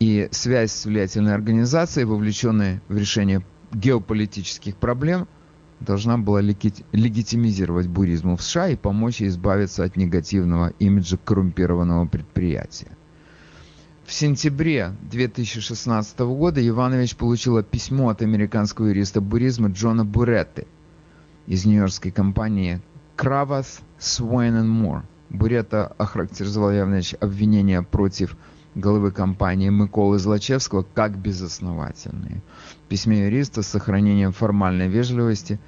И 0.00 0.28
связь 0.32 0.72
с 0.72 0.86
влиятельной 0.86 1.34
организацией, 1.34 2.06
вовлеченной 2.06 2.80
в 2.88 2.96
решение 2.96 3.44
геополитических 3.70 4.74
проблем, 4.76 5.28
должна 5.80 6.16
была 6.16 6.40
легитимизировать 6.40 7.86
буризм 7.86 8.34
в 8.36 8.42
США 8.42 8.68
и 8.68 8.76
помочь 8.76 9.20
ей 9.20 9.28
избавиться 9.28 9.84
от 9.84 9.96
негативного 9.96 10.72
имиджа 10.78 11.18
коррумпированного 11.18 12.06
предприятия. 12.06 12.96
В 14.06 14.12
сентябре 14.14 14.96
2016 15.02 16.18
года 16.20 16.66
Иванович 16.66 17.14
получила 17.14 17.62
письмо 17.62 18.08
от 18.08 18.22
американского 18.22 18.86
юриста 18.86 19.20
буризма 19.20 19.68
Джона 19.68 20.06
Буретты 20.06 20.66
из 21.46 21.66
нью-йоркской 21.66 22.10
компании 22.10 22.80
Kravas, 23.18 23.82
Swain 23.98 24.64
Moore. 24.64 25.02
Буретта 25.28 25.86
охарактеризовал 25.98 26.72
Иванович 26.72 27.14
обвинения 27.20 27.82
против 27.82 28.34
главы 28.74 29.10
компании 29.10 29.68
Миколы 29.68 30.18
Злачевского 30.18 30.84
как 30.94 31.18
безосновательные. 31.18 32.42
В 32.84 32.88
письме 32.88 33.26
юриста 33.26 33.62
с 33.62 33.68
сохранением 33.68 34.32
формальной 34.32 34.88
вежливости, 34.88 35.58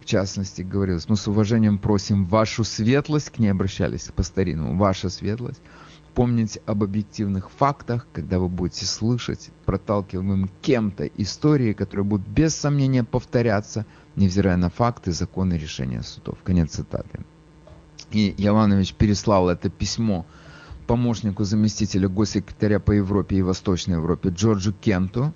в 0.00 0.04
частности, 0.04 0.62
говорилось, 0.62 1.08
мы 1.08 1.16
с 1.16 1.26
уважением 1.26 1.78
просим 1.78 2.24
вашу 2.26 2.64
светлость, 2.64 3.30
к 3.30 3.38
ней 3.38 3.48
обращались 3.48 4.10
по-старинному, 4.14 4.76
ваша 4.76 5.08
светлость, 5.08 5.60
помнить 6.14 6.58
об 6.64 6.82
объективных 6.82 7.50
фактах, 7.50 8.06
когда 8.12 8.38
вы 8.38 8.48
будете 8.48 8.86
слышать 8.86 9.50
проталкиваемым 9.66 10.48
кем-то 10.62 11.04
истории, 11.04 11.74
которые 11.74 12.04
будут 12.04 12.26
без 12.26 12.54
сомнения 12.54 13.04
повторяться, 13.04 13.84
невзирая 14.14 14.56
на 14.56 14.70
факты, 14.70 15.12
законы, 15.12 15.54
решения 15.54 16.02
судов. 16.02 16.38
Конец 16.42 16.70
цитаты. 16.72 17.20
И 18.12 18.34
Яванович 18.38 18.94
переслал 18.94 19.50
это 19.50 19.68
письмо 19.68 20.24
помощнику 20.86 21.44
заместителя 21.44 22.08
госсекретаря 22.08 22.78
по 22.78 22.92
Европе 22.92 23.36
и 23.36 23.42
Восточной 23.42 23.94
Европе 23.94 24.30
Джорджу 24.30 24.72
Кенту. 24.72 25.34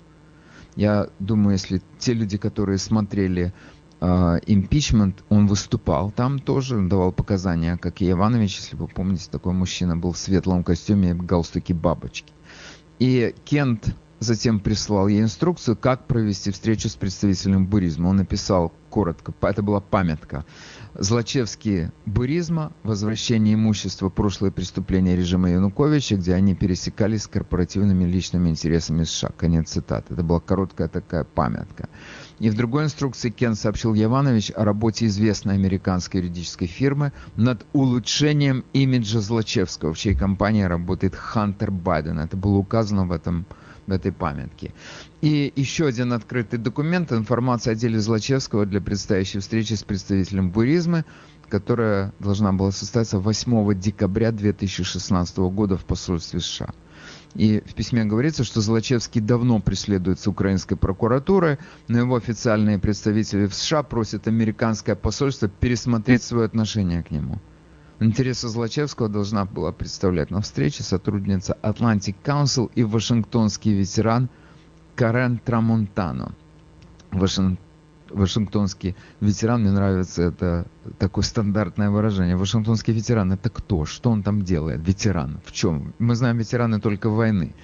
Я 0.75 1.09
думаю, 1.19 1.53
если 1.53 1.81
те 1.99 2.13
люди, 2.13 2.37
которые 2.37 2.77
смотрели 2.77 3.53
импичмент, 4.01 5.19
uh, 5.19 5.23
он 5.29 5.45
выступал 5.45 6.09
там 6.09 6.39
тоже, 6.39 6.81
давал 6.81 7.11
показания, 7.11 7.77
как 7.77 8.01
и 8.01 8.09
Иванович, 8.09 8.57
если 8.57 8.75
вы 8.75 8.87
помните, 8.87 9.27
такой 9.29 9.53
мужчина 9.53 9.95
был 9.95 10.11
в 10.11 10.17
светлом 10.17 10.63
костюме 10.63 11.13
галстуке 11.13 11.75
бабочки. 11.75 12.33
И 12.97 13.35
Кент 13.45 13.95
затем 14.19 14.59
прислал 14.59 15.07
ей 15.07 15.21
инструкцию, 15.21 15.77
как 15.77 16.07
провести 16.07 16.49
встречу 16.49 16.89
с 16.89 16.95
представителем 16.95 17.67
буризма. 17.67 18.07
Он 18.07 18.17
написал 18.17 18.71
коротко, 18.89 19.33
это 19.41 19.61
была 19.61 19.81
памятка. 19.81 20.45
Злачевские 20.93 21.93
буризма, 22.05 22.73
возвращение 22.83 23.53
имущества, 23.53 24.09
прошлые 24.09 24.51
преступления 24.51 25.15
режима 25.15 25.49
Януковича, 25.49 26.17
где 26.17 26.33
они 26.33 26.53
пересекались 26.53 27.23
с 27.23 27.27
корпоративными 27.27 28.03
личными 28.03 28.49
интересами 28.49 29.05
США. 29.05 29.31
Конец 29.37 29.69
цитаты. 29.69 30.13
Это 30.13 30.23
была 30.23 30.41
короткая 30.41 30.89
такая 30.89 31.23
памятка. 31.23 31.87
И 32.39 32.49
в 32.49 32.55
другой 32.55 32.85
инструкции 32.85 33.29
Кен 33.29 33.55
сообщил 33.55 33.93
Яванович 33.93 34.51
о 34.53 34.65
работе 34.65 35.05
известной 35.05 35.53
американской 35.53 36.19
юридической 36.19 36.67
фирмы 36.67 37.13
над 37.37 37.65
улучшением 37.71 38.65
имиджа 38.73 39.21
Злачевского, 39.21 39.93
в 39.93 39.97
чьей 39.97 40.15
компании 40.15 40.63
работает 40.63 41.15
Хантер 41.15 41.71
Байден. 41.71 42.19
Это 42.19 42.35
было 42.35 42.57
указано 42.57 43.05
в 43.05 43.13
этом 43.13 43.45
в 43.87 43.91
этой 43.91 44.11
памятке. 44.11 44.73
И 45.21 45.53
еще 45.55 45.85
один 45.85 46.13
открытый 46.13 46.57
документ, 46.57 47.11
информация 47.11 47.73
о 47.73 47.75
деле 47.75 47.99
Злачевского 47.99 48.65
для 48.65 48.81
предстоящей 48.81 49.37
встречи 49.37 49.75
с 49.75 49.83
представителем 49.83 50.49
буризма, 50.49 51.05
которая 51.47 52.11
должна 52.19 52.51
была 52.53 52.71
состояться 52.71 53.19
8 53.19 53.79
декабря 53.79 54.31
2016 54.31 55.37
года 55.37 55.77
в 55.77 55.85
посольстве 55.85 56.39
США. 56.39 56.73
И 57.35 57.61
в 57.63 57.75
письме 57.75 58.03
говорится, 58.03 58.43
что 58.43 58.61
Злачевский 58.61 59.21
давно 59.21 59.59
преследуется 59.59 60.31
украинской 60.31 60.75
прокуратурой, 60.75 61.59
но 61.87 61.99
его 61.99 62.15
официальные 62.15 62.79
представители 62.79 63.45
в 63.45 63.53
США 63.53 63.83
просят 63.83 64.27
американское 64.27 64.95
посольство 64.95 65.47
пересмотреть 65.47 66.23
свое 66.23 66.45
отношение 66.45 67.03
к 67.03 67.11
нему. 67.11 67.39
Интересы 67.99 68.47
Злачевского 68.47 69.07
должна 69.07 69.45
была 69.45 69.71
представлять 69.71 70.31
на 70.31 70.41
встрече 70.41 70.81
сотрудница 70.81 71.55
Atlantic 71.61 72.15
Council 72.23 72.71
и 72.73 72.83
вашингтонский 72.83 73.73
ветеран 73.73 74.27
Карен 75.01 75.39
Трамонтано. 75.39 76.35
Вашингтон 77.09 77.57
Вашингтонский 78.11 78.95
ветеран, 79.19 79.61
мне 79.61 79.71
нравится 79.71 80.21
это 80.21 80.67
такое 80.99 81.23
стандартное 81.23 81.89
выражение. 81.89 82.35
Вашингтонский 82.35 82.93
ветеран 82.93 83.31
это 83.31 83.49
кто? 83.49 83.85
Что 83.85 84.11
он 84.11 84.21
там 84.21 84.43
делает? 84.43 84.87
Ветеран. 84.87 85.39
В 85.43 85.53
чем? 85.53 85.95
Мы 85.97 86.13
знаем 86.13 86.37
ветераны 86.37 86.79
только 86.79 87.09
войны. 87.09 87.55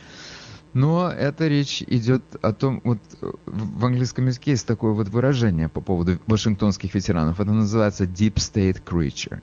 Но 0.73 1.11
эта 1.11 1.47
речь 1.47 1.83
идет 1.85 2.23
о 2.41 2.53
том, 2.53 2.81
вот 2.83 2.99
в 3.45 3.85
английском 3.85 4.25
языке 4.25 4.51
есть 4.51 4.65
такое 4.65 4.93
вот 4.93 5.09
выражение 5.09 5.69
по 5.69 5.81
поводу 5.81 6.17
вашингтонских 6.25 6.95
ветеранов. 6.95 7.39
Это 7.39 7.51
называется 7.51 8.05
deep 8.05 8.35
state 8.35 8.81
creature 8.83 9.41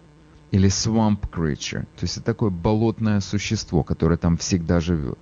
или 0.50 0.68
swamp 0.68 1.30
creature. 1.30 1.82
То 1.82 2.02
есть 2.02 2.16
это 2.16 2.26
такое 2.26 2.50
болотное 2.50 3.20
существо, 3.20 3.84
которое 3.84 4.16
там 4.16 4.36
всегда 4.36 4.80
живет. 4.80 5.18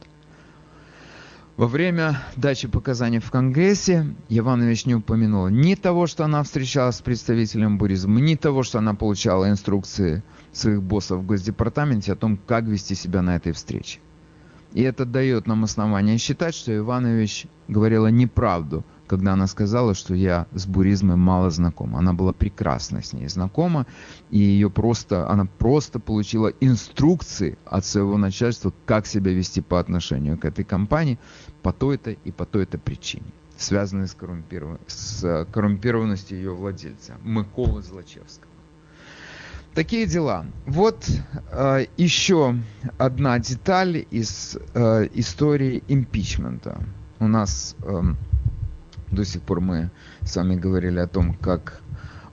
Во 1.63 1.69
время 1.69 2.21
дачи 2.35 2.67
показаний 2.67 3.21
в 3.21 3.31
Конгрессе 3.31 4.17
Иванович 4.29 4.85
не 4.85 4.97
упомянула 4.97 5.47
ни 5.47 5.77
того, 5.77 6.09
что 6.09 6.25
она 6.25 6.43
встречалась 6.43 6.97
с 6.97 7.03
представителем 7.03 7.79
буризма, 7.79 8.21
ни 8.21 8.35
того, 8.35 8.65
что 8.65 8.79
она 8.79 8.95
получала 8.95 9.49
инструкции 9.49 10.25
своих 10.51 10.83
боссов 10.83 11.21
в 11.21 11.27
Госдепартаменте 11.27 12.15
о 12.15 12.17
том, 12.17 12.37
как 12.37 12.65
вести 12.65 12.97
себя 12.97 13.23
на 13.23 13.37
этой 13.37 13.53
встрече. 13.53 14.01
И 14.73 14.83
это 14.83 15.05
дает 15.05 15.47
нам 15.47 15.63
основание 15.63 16.19
считать, 16.19 16.57
что 16.57 16.77
Иванович 16.77 17.47
говорила 17.69 18.09
неправду, 18.09 18.85
когда 19.07 19.35
она 19.35 19.47
сказала, 19.47 19.95
что 19.95 20.15
я 20.15 20.47
с 20.53 20.67
буризмом 20.67 21.21
мало 21.21 21.51
знакома. 21.51 21.99
Она 21.99 22.15
была 22.15 22.33
прекрасно 22.33 23.03
с 23.03 23.13
ней 23.13 23.29
знакома, 23.29 23.87
и 24.31 24.39
ее 24.39 24.71
просто, 24.71 25.29
она 25.29 25.45
просто 25.45 26.01
получила 26.01 26.49
инструкции 26.61 27.59
от 27.67 27.85
своего 27.85 28.17
начальства, 28.17 28.73
как 28.87 29.07
себя 29.07 29.33
вести 29.33 29.61
по 29.61 29.79
отношению 29.79 30.39
к 30.39 30.47
этой 30.47 30.65
компании 30.65 31.19
по 31.63 31.73
той-то 31.73 32.11
и 32.11 32.31
по 32.31 32.45
той-то 32.45 32.79
причине, 32.79 33.27
связанной 33.57 34.09
с, 34.09 34.15
коррумпиров... 34.15 34.79
с 34.87 35.47
коррумпированностью 35.53 36.39
ее 36.39 36.55
владельца, 36.55 37.15
Миколы 37.23 37.83
Злачевского. 37.83 38.53
Такие 39.75 40.07
дела. 40.07 40.45
Вот 40.67 41.09
э, 41.51 41.87
еще 41.97 42.57
одна 42.99 43.39
деталь 43.39 44.05
из 44.11 44.59
э, 44.75 45.09
истории 45.15 45.83
импичмента. 45.89 46.79
У 47.21 47.27
нас 47.27 47.75
э, 47.83 48.03
до 49.11 49.25
сих 49.25 49.41
пор 49.41 49.61
мы 49.61 49.91
с 50.21 50.37
вами 50.37 50.57
говорили 50.57 50.99
о 50.99 51.07
том, 51.07 51.33
как 51.35 51.81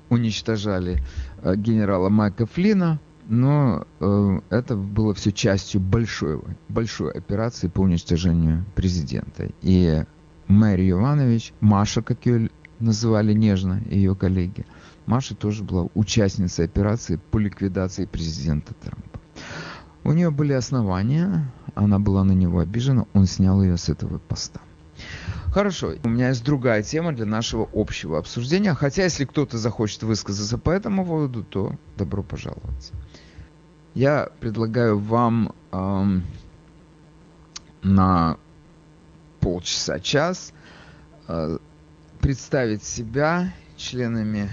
уничтожали 0.10 1.02
э, 1.42 1.56
генерала 1.56 2.10
Майка 2.10 2.46
Флина, 2.46 3.00
но 3.30 3.86
э, 4.00 4.40
это 4.50 4.76
было 4.76 5.14
все 5.14 5.32
частью 5.32 5.80
большой, 5.80 6.42
большой 6.68 7.12
операции 7.12 7.68
по 7.68 7.82
уничтожению 7.82 8.66
президента. 8.74 9.50
И 9.62 10.04
Мэри 10.48 10.90
Иванович, 10.90 11.54
Маша, 11.60 12.02
как 12.02 12.26
ее 12.26 12.50
называли 12.80 13.34
нежно 13.34 13.82
ее 13.88 14.16
коллеги, 14.16 14.66
Маша 15.06 15.36
тоже 15.36 15.64
была 15.64 15.88
участницей 15.94 16.66
операции 16.66 17.20
по 17.30 17.38
ликвидации 17.38 18.06
президента 18.06 18.74
Трампа. 18.74 19.20
У 20.04 20.12
нее 20.12 20.32
были 20.32 20.54
основания, 20.54 21.52
она 21.76 22.00
была 22.00 22.24
на 22.24 22.32
него 22.32 22.60
обижена, 22.60 23.06
он 23.14 23.28
снял 23.28 23.62
ее 23.62 23.78
с 23.78 23.90
этого 23.90 24.18
поста. 24.18 24.60
Хорошо, 25.52 25.94
у 26.04 26.10
меня 26.10 26.30
есть 26.30 26.44
другая 26.44 26.82
тема 26.84 27.12
для 27.12 27.26
нашего 27.26 27.70
общего 27.74 28.18
обсуждения, 28.18 28.74
хотя 28.74 29.04
если 29.04 29.26
кто-то 29.26 29.58
захочет 29.58 30.02
высказаться 30.02 30.58
по 30.58 30.72
этому 30.72 31.06
поводу, 31.06 31.44
то 31.44 31.76
добро 31.96 32.24
пожаловать. 32.24 32.92
Я 33.94 34.30
предлагаю 34.40 35.00
вам 35.00 35.54
эм, 35.72 36.24
на 37.82 38.38
полчаса-час 39.40 40.54
э, 41.28 41.58
представить 42.22 42.84
себя 42.84 43.54
членами 43.78 44.50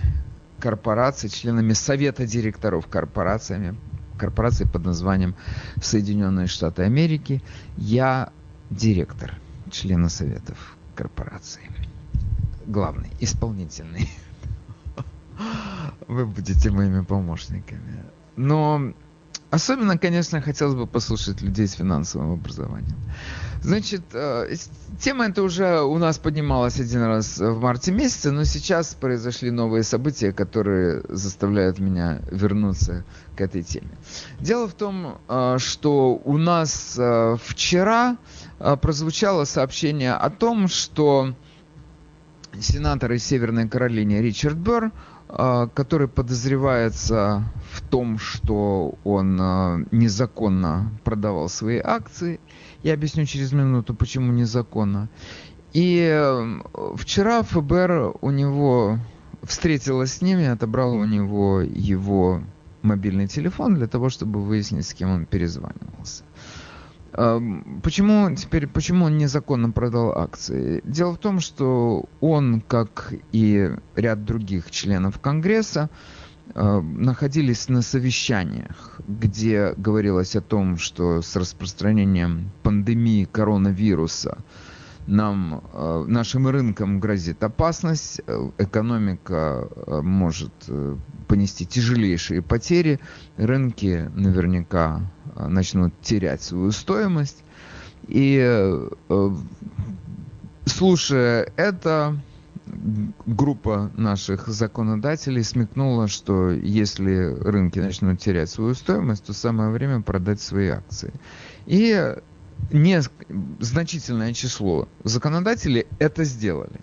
корпорации, 0.60 1.28
членами 1.28 1.74
совета 1.74 2.26
директоров 2.26 2.86
корпорациями, 2.86 3.76
корпорации 4.18 4.64
под 4.64 4.84
названием 4.84 5.34
Соединенные 5.82 6.46
Штаты 6.46 6.82
Америки. 6.84 7.42
Я 7.76 8.32
директор, 8.70 9.34
члена 9.70 10.08
советов 10.08 10.76
корпорации. 10.94 11.62
Главный, 12.66 13.10
исполнительный. 13.20 14.08
Вы 16.08 16.26
будете 16.26 16.70
моими 16.70 17.02
помощниками. 17.04 18.02
Но 18.36 18.92
особенно, 19.50 19.98
конечно, 19.98 20.40
хотелось 20.40 20.74
бы 20.74 20.86
послушать 20.86 21.40
людей 21.40 21.66
с 21.66 21.74
финансовым 21.74 22.32
образованием. 22.32 22.96
Значит, 23.62 24.02
э, 24.12 24.54
тема 25.00 25.26
эта 25.26 25.42
уже 25.42 25.80
у 25.80 25.98
нас 25.98 26.18
поднималась 26.18 26.78
один 26.78 27.02
раз 27.02 27.38
в 27.38 27.60
марте 27.60 27.90
месяце, 27.90 28.30
но 28.30 28.44
сейчас 28.44 28.94
произошли 28.94 29.50
новые 29.50 29.82
события, 29.82 30.32
которые 30.32 31.02
заставляют 31.08 31.78
меня 31.78 32.20
вернуться 32.30 33.04
к 33.36 33.40
этой 33.40 33.62
теме. 33.62 33.90
Дело 34.40 34.68
в 34.68 34.74
том, 34.74 35.18
э, 35.28 35.56
что 35.58 36.20
у 36.24 36.38
нас 36.38 36.94
э, 36.98 37.36
вчера 37.44 38.18
прозвучало 38.58 39.44
сообщение 39.44 40.14
о 40.14 40.30
том, 40.30 40.68
что 40.68 41.34
сенатор 42.58 43.12
из 43.12 43.24
Северной 43.24 43.68
Каролины 43.68 44.22
Ричард 44.22 44.56
Берр 44.56 44.92
который 45.74 46.06
подозревается 46.06 47.42
том, 47.86 48.18
что 48.18 48.94
он 49.04 49.38
а, 49.40 49.78
незаконно 49.90 50.92
продавал 51.04 51.48
свои 51.48 51.78
акции. 51.78 52.40
Я 52.82 52.94
объясню 52.94 53.24
через 53.24 53.52
минуту, 53.52 53.94
почему 53.94 54.32
незаконно. 54.32 55.08
И 55.72 55.98
э, 56.10 56.60
вчера 56.96 57.42
ФБР 57.42 58.16
у 58.20 58.30
него 58.30 58.98
встретилась 59.42 60.14
с 60.14 60.22
ними, 60.22 60.46
отобрала 60.46 60.94
у 60.94 61.04
него 61.04 61.60
его 61.60 62.42
мобильный 62.82 63.26
телефон 63.26 63.74
для 63.74 63.86
того, 63.86 64.08
чтобы 64.08 64.40
выяснить, 64.40 64.86
с 64.86 64.94
кем 64.94 65.10
он 65.10 65.26
перезванивался. 65.26 66.24
Почему 67.82 68.34
теперь, 68.34 68.66
почему 68.66 69.06
он 69.06 69.16
незаконно 69.16 69.70
продал 69.70 70.12
акции? 70.18 70.82
Дело 70.84 71.14
в 71.14 71.18
том, 71.18 71.40
что 71.40 72.04
он, 72.20 72.60
как 72.60 73.14
и 73.32 73.70
ряд 73.94 74.24
других 74.26 74.70
членов 74.70 75.18
Конгресса, 75.18 75.88
находились 76.54 77.68
на 77.68 77.82
совещаниях, 77.82 79.00
где 79.06 79.74
говорилось 79.76 80.36
о 80.36 80.40
том, 80.40 80.78
что 80.78 81.20
с 81.20 81.36
распространением 81.36 82.50
пандемии 82.62 83.24
коронавируса 83.24 84.38
нам, 85.06 85.62
нашим 86.06 86.48
рынкам 86.48 86.98
грозит 86.98 87.42
опасность, 87.44 88.20
экономика 88.58 89.68
может 90.02 90.52
э, 90.66 90.96
понести 91.28 91.64
тяжелейшие 91.64 92.42
потери, 92.42 92.98
рынки 93.36 94.10
наверняка 94.14 95.02
начнут 95.36 95.92
терять 96.00 96.42
свою 96.42 96.72
стоимость. 96.72 97.44
И 98.08 98.40
э, 98.40 98.88
слушая 100.64 101.52
это, 101.56 102.16
группа 103.26 103.90
наших 103.96 104.48
законодателей 104.48 105.44
смекнула, 105.44 106.08
что 106.08 106.50
если 106.50 107.34
рынки 107.40 107.78
начнут 107.78 108.20
терять 108.20 108.50
свою 108.50 108.74
стоимость, 108.74 109.24
то 109.24 109.32
самое 109.32 109.70
время 109.70 110.02
продать 110.02 110.40
свои 110.40 110.68
акции. 110.68 111.12
И 111.66 112.14
не, 112.70 113.00
значительное 113.60 114.32
число 114.32 114.88
законодателей 115.04 115.86
это 115.98 116.24
сделали. 116.24 116.80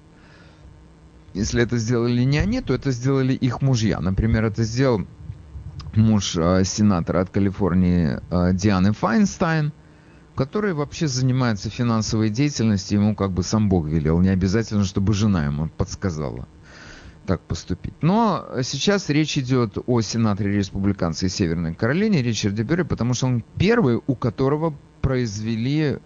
Если 1.33 1.63
это 1.63 1.77
сделали 1.77 2.23
не 2.23 2.37
они, 2.37 2.61
то 2.61 2.73
это 2.73 2.91
сделали 2.91 3.33
их 3.33 3.61
мужья. 3.61 3.99
Например, 3.99 4.45
это 4.45 4.63
сделал 4.63 5.05
муж 5.95 6.35
э, 6.37 6.63
сенатора 6.63 7.21
от 7.21 7.29
Калифорнии 7.29 8.19
э, 8.29 8.53
Дианы 8.53 8.93
Файнстайн, 8.93 9.73
который 10.35 10.73
вообще 10.73 11.07
занимается 11.07 11.69
финансовой 11.69 12.29
деятельностью, 12.29 12.99
ему 12.99 13.15
как 13.15 13.31
бы 13.31 13.43
сам 13.43 13.69
Бог 13.69 13.87
велел, 13.87 14.19
не 14.19 14.29
обязательно, 14.29 14.83
чтобы 14.83 15.13
жена 15.13 15.45
ему 15.45 15.69
подсказала 15.69 16.47
так 17.25 17.41
поступить. 17.41 17.93
Но 18.01 18.45
сейчас 18.63 19.09
речь 19.09 19.37
идет 19.37 19.77
о 19.85 20.01
сенаторе 20.01 20.57
республиканца 20.57 21.25
из 21.25 21.33
Северной 21.33 21.73
Каролины 21.73 22.17
Ричарде 22.17 22.63
Берри, 22.63 22.83
потому 22.83 23.13
что 23.13 23.27
он 23.27 23.43
первый, 23.57 24.01
у 24.05 24.15
которого 24.15 24.73
произвели 25.01 25.99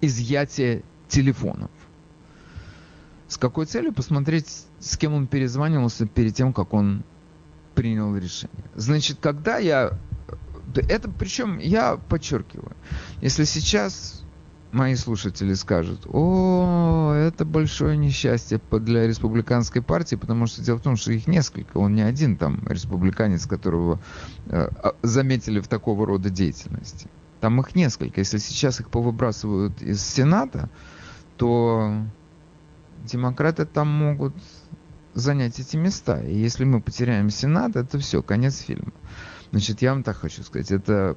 изъятие 0.00 0.82
телефонов. 1.08 1.70
С 3.28 3.36
какой 3.36 3.66
целью? 3.66 3.92
Посмотреть, 3.92 4.64
с 4.78 4.96
кем 4.96 5.14
он 5.14 5.26
перезванивался 5.26 6.06
перед 6.06 6.34
тем, 6.34 6.52
как 6.52 6.72
он 6.72 7.02
принял 7.74 8.16
решение. 8.16 8.64
Значит, 8.74 9.18
когда 9.20 9.58
я... 9.58 9.98
Это, 10.74 11.10
причем, 11.10 11.58
я 11.58 11.96
подчеркиваю, 11.96 12.76
если 13.20 13.44
сейчас 13.44 14.24
мои 14.72 14.94
слушатели 14.96 15.54
скажут, 15.54 16.06
о, 16.06 17.12
это 17.14 17.44
большое 17.44 17.96
несчастье 17.96 18.60
для 18.70 19.06
республиканской 19.06 19.82
партии, 19.82 20.16
потому 20.16 20.46
что 20.46 20.62
дело 20.62 20.78
в 20.78 20.82
том, 20.82 20.96
что 20.96 21.12
их 21.12 21.26
несколько, 21.26 21.78
он 21.78 21.94
не 21.94 22.02
один 22.02 22.36
там 22.36 22.66
республиканец, 22.68 23.46
которого 23.46 23.98
э, 24.46 24.68
а, 24.82 24.94
заметили 25.02 25.60
в 25.60 25.68
такого 25.68 26.06
рода 26.06 26.28
деятельности. 26.28 27.08
Там 27.40 27.60
их 27.60 27.74
несколько. 27.74 28.20
Если 28.20 28.38
сейчас 28.38 28.80
их 28.80 28.90
повыбрасывают 28.90 29.80
из 29.80 30.02
Сената, 30.02 30.68
то 31.36 32.02
демократы 33.04 33.64
там 33.64 33.88
могут 33.88 34.34
занять 35.14 35.58
эти 35.60 35.76
места. 35.76 36.20
И 36.20 36.36
если 36.36 36.64
мы 36.64 36.80
потеряем 36.80 37.30
Сенат, 37.30 37.76
это 37.76 37.98
все, 37.98 38.22
конец 38.22 38.58
фильма. 38.58 38.92
Значит, 39.50 39.82
я 39.82 39.92
вам 39.92 40.02
так 40.02 40.16
хочу 40.16 40.42
сказать, 40.42 40.70
это, 40.70 41.16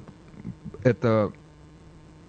это, 0.82 1.32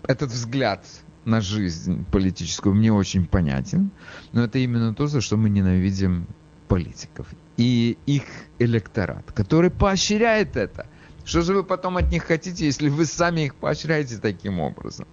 этот 0.06 0.32
взгляд 0.32 0.86
на 1.26 1.40
жизнь 1.42 2.06
политическую 2.12 2.76
мне 2.76 2.92
очень 2.92 3.26
понятен, 3.26 3.92
но 4.34 4.44
это 4.44 4.60
именно 4.60 4.94
то, 4.94 5.08
за 5.08 5.22
что 5.22 5.38
мы 5.38 5.50
ненавидим 5.50 6.28
политиков 6.68 7.28
и 7.58 7.98
их 8.06 8.24
электорат, 8.60 9.32
который 9.32 9.70
поощряет 9.70 10.58
это. 10.58 10.88
Что 11.24 11.42
же 11.42 11.54
вы 11.54 11.64
потом 11.64 11.96
от 11.98 12.12
них 12.12 12.26
хотите, 12.26 12.66
если 12.66 12.90
вы 12.90 13.06
сами 13.06 13.42
их 13.42 13.56
поощряете 13.56 14.18
таким 14.18 14.60
образом? 14.60 15.08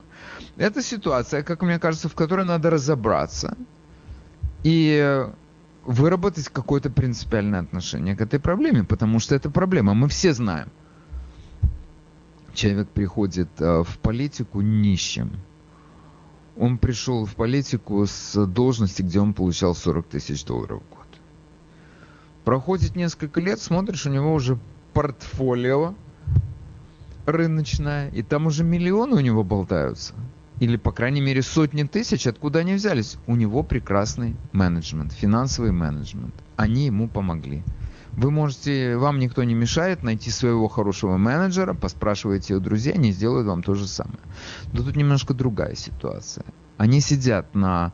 Это 0.56 0.82
ситуация, 0.82 1.42
как 1.42 1.62
мне 1.62 1.78
кажется, 1.78 2.08
в 2.08 2.14
которой 2.14 2.44
надо 2.44 2.70
разобраться 2.70 3.56
и 4.64 5.26
выработать 5.90 6.48
какое-то 6.48 6.88
принципиальное 6.88 7.58
отношение 7.60 8.14
к 8.14 8.20
этой 8.20 8.38
проблеме, 8.38 8.84
потому 8.84 9.18
что 9.18 9.34
это 9.34 9.50
проблема, 9.50 9.92
мы 9.92 10.08
все 10.08 10.32
знаем. 10.32 10.68
Человек 12.54 12.88
приходит 12.90 13.48
э, 13.58 13.82
в 13.82 13.98
политику 13.98 14.60
нищим. 14.60 15.32
Он 16.56 16.78
пришел 16.78 17.24
в 17.26 17.34
политику 17.34 18.06
с 18.06 18.46
должности, 18.46 19.02
где 19.02 19.18
он 19.18 19.34
получал 19.34 19.74
40 19.74 20.06
тысяч 20.06 20.44
долларов 20.44 20.80
в 20.80 20.94
год. 20.94 21.06
Проходит 22.44 22.94
несколько 22.94 23.40
лет, 23.40 23.60
смотришь, 23.60 24.06
у 24.06 24.10
него 24.10 24.32
уже 24.32 24.58
портфолио 24.92 25.94
рыночное, 27.26 28.10
и 28.10 28.22
там 28.22 28.46
уже 28.46 28.62
миллионы 28.62 29.16
у 29.16 29.20
него 29.20 29.42
болтаются 29.42 30.14
или, 30.60 30.76
по 30.76 30.92
крайней 30.92 31.22
мере, 31.22 31.42
сотни 31.42 31.84
тысяч, 31.84 32.26
откуда 32.26 32.60
они 32.60 32.74
взялись? 32.74 33.16
У 33.26 33.34
него 33.34 33.62
прекрасный 33.62 34.36
менеджмент, 34.52 35.12
финансовый 35.12 35.72
менеджмент. 35.72 36.34
Они 36.56 36.86
ему 36.86 37.08
помогли. 37.08 37.64
Вы 38.12 38.30
можете, 38.30 38.96
вам 38.98 39.18
никто 39.18 39.42
не 39.42 39.54
мешает 39.54 40.02
найти 40.02 40.30
своего 40.30 40.68
хорошего 40.68 41.16
менеджера, 41.16 41.72
поспрашивайте 41.72 42.54
у 42.54 42.60
друзей, 42.60 42.92
они 42.92 43.12
сделают 43.12 43.46
вам 43.46 43.62
то 43.62 43.74
же 43.74 43.86
самое. 43.88 44.18
Но 44.72 44.82
тут 44.82 44.96
немножко 44.96 45.32
другая 45.32 45.74
ситуация. 45.74 46.44
Они 46.76 47.00
сидят 47.00 47.54
на 47.54 47.92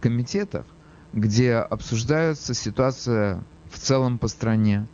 комитетах, 0.00 0.64
где 1.12 1.56
обсуждается 1.56 2.54
ситуация 2.54 3.44
в 3.70 3.78
целом 3.78 4.18
по 4.18 4.28
стране, 4.28 4.86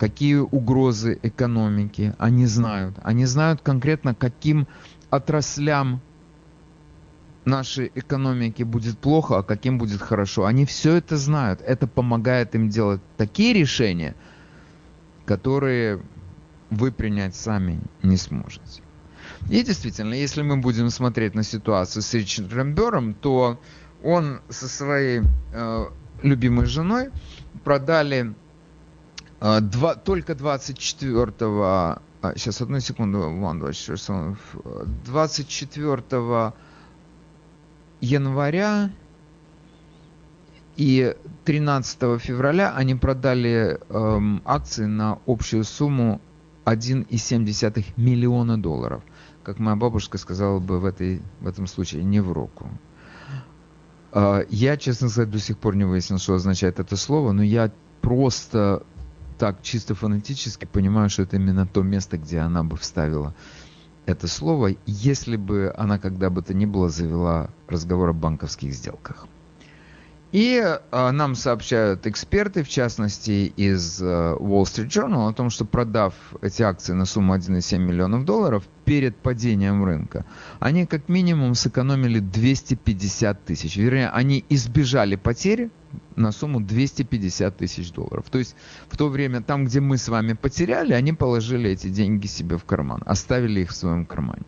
какие 0.00 0.36
угрозы 0.36 1.16
экономики 1.22 2.12
они 2.18 2.46
знают. 2.46 2.96
Они 3.04 3.24
знают 3.24 3.60
конкретно, 3.60 4.16
каким 4.16 4.66
отраслям 5.10 6.00
нашей 7.46 7.92
экономике 7.94 8.64
будет 8.64 8.98
плохо, 8.98 9.38
а 9.38 9.42
каким 9.42 9.78
будет 9.78 10.00
хорошо. 10.00 10.44
Они 10.44 10.64
все 10.64 10.96
это 10.96 11.16
знают. 11.16 11.60
Это 11.60 11.86
помогает 11.86 12.54
им 12.54 12.68
делать 12.68 13.00
такие 13.16 13.52
решения, 13.52 14.14
которые 15.26 16.00
вы 16.70 16.92
принять 16.92 17.36
сами 17.36 17.80
не 18.02 18.16
сможете. 18.16 18.82
И 19.50 19.62
действительно, 19.62 20.14
если 20.14 20.42
мы 20.42 20.56
будем 20.56 20.90
смотреть 20.90 21.34
на 21.34 21.42
ситуацию 21.42 22.02
с 22.02 22.14
Ричардом 22.14 22.74
Бером, 22.74 23.14
то 23.14 23.60
он 24.02 24.40
со 24.48 24.68
своей 24.68 25.22
э, 25.52 25.84
любимой 26.22 26.66
женой 26.66 27.10
продали 27.62 28.34
э, 29.40 29.60
два, 29.60 29.94
только 29.94 30.34
24 30.34 31.32
а, 32.24 32.32
сейчас 32.36 32.60
одну 32.62 32.80
секунду, 32.80 33.30
24, 33.30 34.36
24 35.04 36.52
января 38.04 38.90
и 40.76 41.16
13 41.44 42.20
февраля 42.20 42.74
они 42.74 42.94
продали 42.94 43.78
эм, 43.88 44.42
акции 44.44 44.84
на 44.84 45.18
общую 45.26 45.64
сумму 45.64 46.20
1,7 46.64 47.84
миллиона 47.96 48.60
долларов. 48.60 49.02
Как 49.42 49.58
моя 49.58 49.76
бабушка 49.76 50.18
сказала 50.18 50.58
бы 50.58 50.80
в, 50.80 50.84
этой, 50.84 51.22
в 51.40 51.46
этом 51.46 51.66
случае, 51.66 52.02
не 52.02 52.20
в 52.20 52.32
руку. 52.32 52.68
Э, 54.12 54.44
я, 54.50 54.76
честно 54.76 55.08
сказать, 55.08 55.30
до 55.30 55.38
сих 55.38 55.58
пор 55.58 55.76
не 55.76 55.84
выяснил, 55.84 56.18
что 56.18 56.34
означает 56.34 56.80
это 56.80 56.96
слово, 56.96 57.32
но 57.32 57.42
я 57.42 57.70
просто 58.00 58.82
так 59.38 59.62
чисто 59.62 59.94
фонетически 59.94 60.64
понимаю, 60.64 61.10
что 61.10 61.22
это 61.22 61.36
именно 61.36 61.66
то 61.66 61.82
место, 61.82 62.18
где 62.18 62.38
она 62.38 62.64
бы 62.64 62.76
вставила 62.76 63.34
это 64.06 64.28
слово, 64.28 64.76
если 64.86 65.36
бы 65.36 65.72
она 65.76 65.98
когда 65.98 66.30
бы 66.30 66.42
то 66.42 66.54
ни 66.54 66.66
было 66.66 66.88
завела 66.88 67.50
разговор 67.68 68.10
о 68.10 68.12
банковских 68.12 68.74
сделках. 68.74 69.26
И 70.34 70.60
э, 70.60 71.10
нам 71.12 71.36
сообщают 71.36 72.08
эксперты, 72.08 72.64
в 72.64 72.68
частности 72.68 73.52
из 73.56 74.02
э, 74.02 74.04
Wall 74.04 74.64
Street 74.64 74.88
Journal, 74.88 75.28
о 75.28 75.32
том, 75.32 75.48
что 75.48 75.64
продав 75.64 76.14
эти 76.42 76.60
акции 76.60 76.92
на 76.92 77.04
сумму 77.04 77.36
1,7 77.36 77.78
миллионов 77.78 78.24
долларов 78.24 78.64
перед 78.84 79.14
падением 79.14 79.84
рынка, 79.84 80.26
они 80.58 80.86
как 80.86 81.08
минимум 81.08 81.54
сэкономили 81.54 82.18
250 82.18 83.44
тысяч. 83.44 83.76
Вернее, 83.76 84.08
они 84.08 84.44
избежали 84.48 85.14
потери 85.14 85.70
на 86.16 86.32
сумму 86.32 86.60
250 86.60 87.56
тысяч 87.56 87.92
долларов. 87.92 88.24
То 88.28 88.38
есть 88.38 88.56
в 88.88 88.96
то 88.96 89.06
время 89.06 89.40
там, 89.40 89.66
где 89.66 89.78
мы 89.78 89.98
с 89.98 90.08
вами 90.08 90.32
потеряли, 90.32 90.94
они 90.94 91.12
положили 91.12 91.70
эти 91.70 91.86
деньги 91.86 92.26
себе 92.26 92.58
в 92.58 92.64
карман, 92.64 93.04
оставили 93.06 93.60
их 93.60 93.70
в 93.70 93.76
своем 93.76 94.04
кармане. 94.04 94.42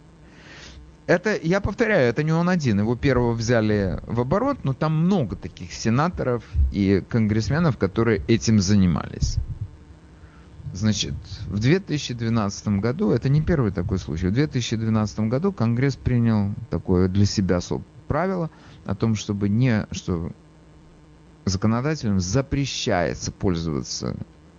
Это, 1.06 1.38
я 1.40 1.60
повторяю, 1.60 2.08
это 2.08 2.24
не 2.24 2.32
он 2.32 2.48
один. 2.48 2.80
Его 2.80 2.96
первого 2.96 3.32
взяли 3.32 4.00
в 4.06 4.20
оборот, 4.20 4.58
но 4.64 4.74
там 4.74 5.04
много 5.04 5.36
таких 5.36 5.72
сенаторов 5.72 6.42
и 6.72 7.02
конгрессменов, 7.08 7.78
которые 7.78 8.22
этим 8.26 8.60
занимались. 8.60 9.36
Значит, 10.72 11.14
в 11.46 11.60
2012 11.60 12.68
году, 12.80 13.12
это 13.12 13.28
не 13.28 13.40
первый 13.40 13.70
такой 13.70 13.98
случай, 13.98 14.26
в 14.26 14.32
2012 14.32 15.20
году 15.20 15.52
Конгресс 15.52 15.96
принял 15.96 16.54
такое 16.70 17.08
для 17.08 17.24
себя 17.24 17.60
правило 18.08 18.50
о 18.84 18.94
том, 18.94 19.14
чтобы 19.14 19.48
не, 19.48 19.86
что 19.92 20.32
законодателям 21.44 22.20
запрещается 22.20 23.30
пользоваться 23.30 24.16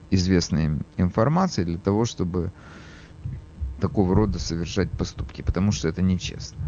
известной 0.10 0.80
информацией 0.96 1.66
для 1.66 1.78
того, 1.78 2.06
чтобы 2.06 2.52
такого 3.80 4.16
рода 4.16 4.40
совершать 4.40 4.92
поступки, 4.92 5.42
потому 5.42 5.72
что 5.72 5.88
это 5.88 6.02
нечестно. 6.02 6.60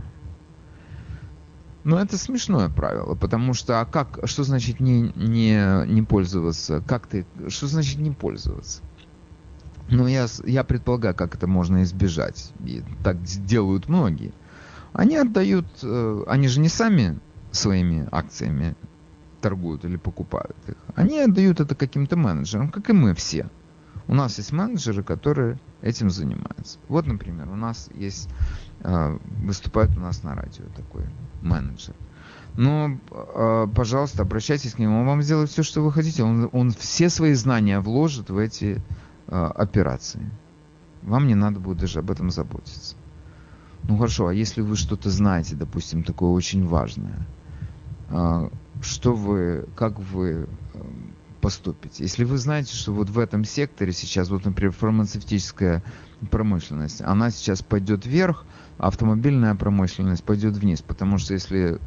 Но 1.83 1.99
это 1.99 2.17
смешное 2.17 2.69
правило, 2.69 3.15
потому 3.15 3.53
что 3.53 3.79
а 3.79 3.85
как, 3.85 4.19
что 4.25 4.43
значит 4.43 4.79
не, 4.79 5.13
не, 5.15 5.87
не 5.87 6.01
пользоваться? 6.01 6.83
Как 6.85 7.07
ты, 7.07 7.25
что 7.47 7.67
значит 7.67 7.99
не 7.99 8.11
пользоваться? 8.11 8.81
Ну, 9.89 10.05
я, 10.05 10.27
я 10.45 10.63
предполагаю, 10.63 11.15
как 11.15 11.35
это 11.35 11.47
можно 11.47 11.81
избежать. 11.83 12.51
И 12.63 12.83
так 13.03 13.21
делают 13.23 13.87
многие. 13.87 14.33
Они 14.93 15.15
отдают, 15.15 15.65
э, 15.81 16.23
они 16.27 16.47
же 16.47 16.59
не 16.59 16.69
сами 16.69 17.19
своими 17.51 18.07
акциями 18.11 18.75
торгуют 19.41 19.85
или 19.85 19.95
покупают 19.95 20.57
их. 20.67 20.75
Они 20.95 21.19
отдают 21.19 21.59
это 21.59 21.75
каким-то 21.75 22.17
менеджерам, 22.17 22.69
как 22.69 22.89
и 22.89 22.93
мы 22.93 23.15
все. 23.15 23.49
У 24.09 24.15
нас 24.15 24.39
есть 24.39 24.51
менеджеры, 24.51 25.03
которые 25.03 25.59
этим 25.83 26.09
занимаются. 26.09 26.79
Вот, 26.87 27.05
например, 27.05 27.47
у 27.47 27.55
нас 27.55 27.89
есть, 27.93 28.27
э, 28.79 29.19
выступает 29.43 29.95
у 29.95 29.99
нас 29.99 30.23
на 30.23 30.33
радио 30.33 30.63
такой 30.75 31.03
менеджер. 31.43 31.93
Но, 32.57 32.97
э, 33.11 33.67
пожалуйста, 33.75 34.23
обращайтесь 34.23 34.73
к 34.73 34.79
нему, 34.79 35.01
он 35.01 35.05
вам 35.05 35.21
сделает 35.21 35.51
все, 35.51 35.61
что 35.61 35.81
вы 35.81 35.91
хотите. 35.91 36.23
Он, 36.23 36.49
он 36.53 36.71
все 36.71 37.11
свои 37.11 37.33
знания 37.33 37.79
вложит 37.81 38.31
в 38.31 38.39
эти 38.39 38.81
э, 39.27 39.45
операции. 39.55 40.27
Вам 41.03 41.27
не 41.27 41.35
надо 41.35 41.59
будет 41.59 41.77
даже 41.77 41.99
об 41.99 42.09
этом 42.09 42.31
заботиться. 42.31 42.95
Ну 43.83 43.95
хорошо, 43.95 44.25
а 44.25 44.33
если 44.33 44.61
вы 44.61 44.75
что-то 44.75 45.11
знаете, 45.11 45.55
допустим, 45.55 46.03
такое 46.03 46.31
очень 46.31 46.65
важное, 46.65 47.27
что 48.81 49.13
вы, 49.13 49.69
как 49.75 49.99
вы 49.99 50.49
поступите. 51.41 52.03
Если 52.03 52.23
вы 52.23 52.37
знаете, 52.37 52.75
что 52.75 52.93
вот 52.93 53.09
в 53.09 53.19
этом 53.19 53.43
секторе 53.43 53.91
сейчас, 53.91 54.29
вот, 54.29 54.45
например, 54.45 54.71
фармацевтическая 54.71 55.83
промышленность, 56.31 57.01
она 57.01 57.31
сейчас 57.31 57.61
пойдет 57.61 58.05
вверх, 58.05 58.45
а 58.77 58.87
автомобильная 58.87 59.55
промышленность 59.55 60.23
пойдет 60.23 60.55
вниз, 60.55 60.81
потому 60.81 61.17
что 61.17 61.33
если 61.33 61.79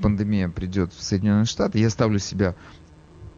пандемия 0.00 0.48
придет 0.48 0.92
в 0.92 1.02
Соединенные 1.02 1.44
Штаты, 1.44 1.78
я 1.78 1.90
ставлю 1.90 2.18
себя 2.18 2.54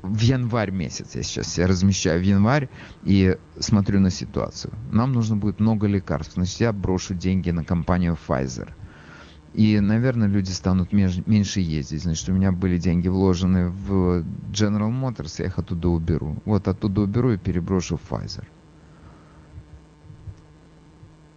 в 0.02 0.20
январь 0.20 0.70
месяц, 0.70 1.14
я 1.14 1.22
сейчас 1.22 1.48
себя 1.48 1.66
размещаю 1.66 2.20
в 2.20 2.24
январь 2.24 2.68
и 3.04 3.38
смотрю 3.58 4.00
на 4.00 4.10
ситуацию. 4.10 4.72
Нам 4.92 5.12
нужно 5.12 5.36
будет 5.36 5.60
много 5.60 5.86
лекарств, 5.86 6.34
значит 6.34 6.60
я 6.60 6.72
брошу 6.72 7.14
деньги 7.14 7.50
на 7.50 7.64
компанию 7.64 8.16
Pfizer– 8.28 8.72
и, 9.54 9.78
наверное, 9.78 10.26
люди 10.26 10.50
станут 10.50 10.92
меньше 10.92 11.60
ездить. 11.60 12.02
Значит, 12.02 12.28
у 12.28 12.32
меня 12.32 12.50
были 12.50 12.76
деньги 12.76 13.06
вложены 13.06 13.68
в 13.68 14.24
General 14.50 14.90
Motors, 14.90 15.36
я 15.38 15.46
их 15.46 15.58
оттуда 15.58 15.88
уберу. 15.88 16.36
Вот 16.44 16.66
оттуда 16.66 17.02
уберу 17.02 17.32
и 17.32 17.38
переброшу 17.38 17.96
в 17.96 18.10
Pfizer. 18.10 18.44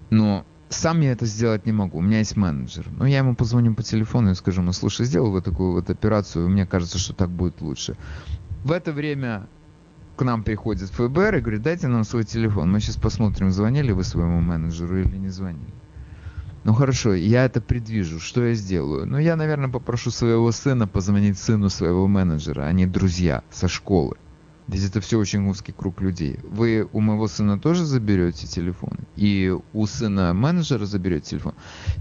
Но 0.09 0.45
сам 0.69 1.01
я 1.01 1.11
это 1.11 1.27
сделать 1.27 1.67
не 1.67 1.71
могу. 1.71 1.99
У 1.99 2.01
меня 2.01 2.17
есть 2.17 2.35
менеджер. 2.35 2.87
Но 2.97 3.05
я 3.05 3.19
ему 3.19 3.35
позвоню 3.35 3.75
по 3.75 3.83
телефону 3.83 4.31
и 4.31 4.35
скажу, 4.35 4.63
ну 4.63 4.73
слушай, 4.73 5.05
сделай 5.05 5.29
вот 5.29 5.43
такую 5.43 5.73
вот 5.73 5.89
операцию, 5.91 6.49
мне 6.49 6.65
кажется, 6.65 6.97
что 6.97 7.13
так 7.13 7.29
будет 7.29 7.61
лучше. 7.61 7.95
В 8.63 8.71
это 8.71 8.91
время 8.93 9.47
к 10.15 10.23
нам 10.23 10.41
приходит 10.41 10.89
ФБР 10.89 11.35
и 11.35 11.41
говорит, 11.41 11.61
дайте 11.61 11.87
нам 11.87 12.03
свой 12.03 12.23
телефон. 12.23 12.71
Мы 12.71 12.79
сейчас 12.79 12.95
посмотрим, 12.95 13.51
звонили 13.51 13.91
вы 13.91 14.03
своему 14.03 14.41
менеджеру 14.41 14.99
или 15.01 15.17
не 15.17 15.29
звонили. 15.29 15.73
Ну 16.67 16.73
хорошо, 16.73 17.13
я 17.13 17.45
это 17.45 17.61
предвижу. 17.61 18.19
Что 18.19 18.45
я 18.45 18.53
сделаю? 18.53 19.07
Ну 19.07 19.17
я, 19.17 19.37
наверное, 19.37 19.69
попрошу 19.69 20.11
своего 20.11 20.51
сына 20.51 20.85
позвонить 20.85 21.39
сыну 21.39 21.69
своего 21.69 22.07
менеджера. 22.07 22.63
Они 22.63 22.85
друзья 22.85 23.41
со 23.49 23.69
школы. 23.69 24.17
Ведь 24.67 24.83
это 24.83 24.99
все 24.99 25.17
очень 25.17 25.47
узкий 25.47 25.71
круг 25.71 26.01
людей. 26.01 26.41
Вы 26.43 26.89
у 26.91 26.99
моего 26.99 27.29
сына 27.29 27.57
тоже 27.57 27.85
заберете 27.85 28.47
телефон? 28.47 28.97
И 29.15 29.55
у 29.71 29.85
сына 29.85 30.33
менеджера 30.33 30.85
заберете 30.85 31.29
телефон? 31.29 31.53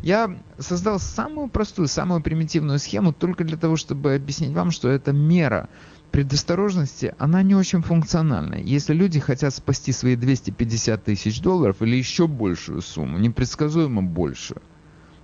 Я 0.03 0.37
создал 0.59 0.99
самую 0.99 1.47
простую, 1.47 1.87
самую 1.87 2.21
примитивную 2.21 2.81
схему 2.81 3.13
только 3.13 3.45
для 3.45 3.57
того, 3.57 3.77
чтобы 3.77 4.17
объяснить 4.17 4.51
вам, 4.51 4.73
что 4.73 4.89
это 4.89 5.13
мера 5.13 5.69
предосторожности, 6.11 7.15
она 7.19 7.43
не 7.43 7.55
очень 7.55 7.83
функциональна. 7.83 8.55
Если 8.55 8.95
люди 8.95 9.21
хотят 9.21 9.55
спасти 9.55 9.93
свои 9.93 10.17
250 10.17 11.05
тысяч 11.05 11.41
долларов 11.41 11.83
или 11.83 11.97
еще 11.97 12.27
большую 12.27 12.83
сумму, 12.83 13.19
непредсказуемо 13.19 14.03
больше, 14.03 14.57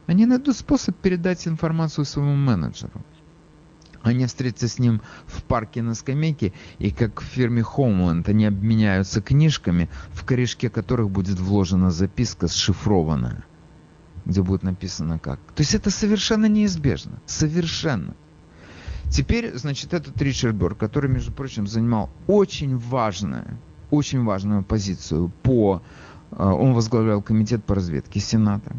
они 0.07 0.27
найдут 0.27 0.57
способ 0.57 0.97
передать 0.97 1.47
информацию 1.49 2.05
своему 2.05 2.35
менеджеру. 2.35 3.05
Они 4.03 4.27
встретятся 4.27 4.67
с 4.67 4.79
ним 4.79 5.01
в 5.27 5.45
парке 5.45 5.81
на 5.81 5.95
скамейке, 5.95 6.53
и 6.79 6.91
как 6.91 7.21
в 7.21 7.25
фирме 7.25 7.63
Homeland 7.63 8.29
они 8.29 8.47
обменяются 8.47 9.23
книжками, 9.23 9.89
в 10.11 10.25
корешке 10.25 10.69
которых 10.69 11.11
будет 11.11 11.39
вложена 11.39 11.93
записка 11.93 12.49
сшифрованная, 12.49 13.45
где 14.25 14.43
будет 14.43 14.65
написано 14.65 15.21
как. 15.21 15.39
То 15.55 15.63
есть 15.63 15.75
это 15.75 15.91
совершенно 15.91 16.47
неизбежно. 16.47 17.21
Совершенно. 17.27 18.17
Теперь, 19.13 19.55
значит, 19.59 19.93
этот 19.93 20.21
Ричард 20.23 20.55
Бёрк, 20.55 20.79
который, 20.79 21.11
между 21.11 21.33
прочим, 21.33 21.67
занимал 21.67 22.09
очень 22.27 22.79
важную, 22.79 23.59
очень 23.91 24.25
важную 24.25 24.65
позицию 24.65 25.31
по... 25.43 25.83
Э, 26.31 26.45
он 26.45 26.73
возглавлял 26.73 27.21
комитет 27.21 27.63
по 27.63 27.75
разведке 27.75 28.21
Сената. 28.21 28.75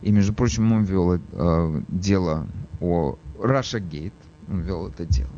И, 0.00 0.10
между 0.10 0.32
прочим, 0.32 0.72
он 0.72 0.84
вел 0.84 1.20
э, 1.20 1.82
дело 1.88 2.46
о 2.80 3.18
Russia 3.38 3.78
Gate. 3.78 4.14
Он 4.48 4.60
вел 4.60 4.88
это 4.88 5.04
дело. 5.04 5.28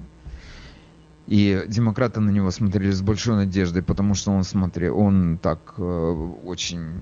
И 1.26 1.64
демократы 1.66 2.20
на 2.20 2.30
него 2.30 2.52
смотрели 2.52 2.92
с 2.92 3.02
большой 3.02 3.34
надеждой, 3.34 3.82
потому 3.82 4.14
что 4.14 4.30
он 4.30 4.44
смотрел, 4.44 4.96
он 4.96 5.38
так 5.42 5.74
э, 5.76 6.32
очень... 6.44 7.00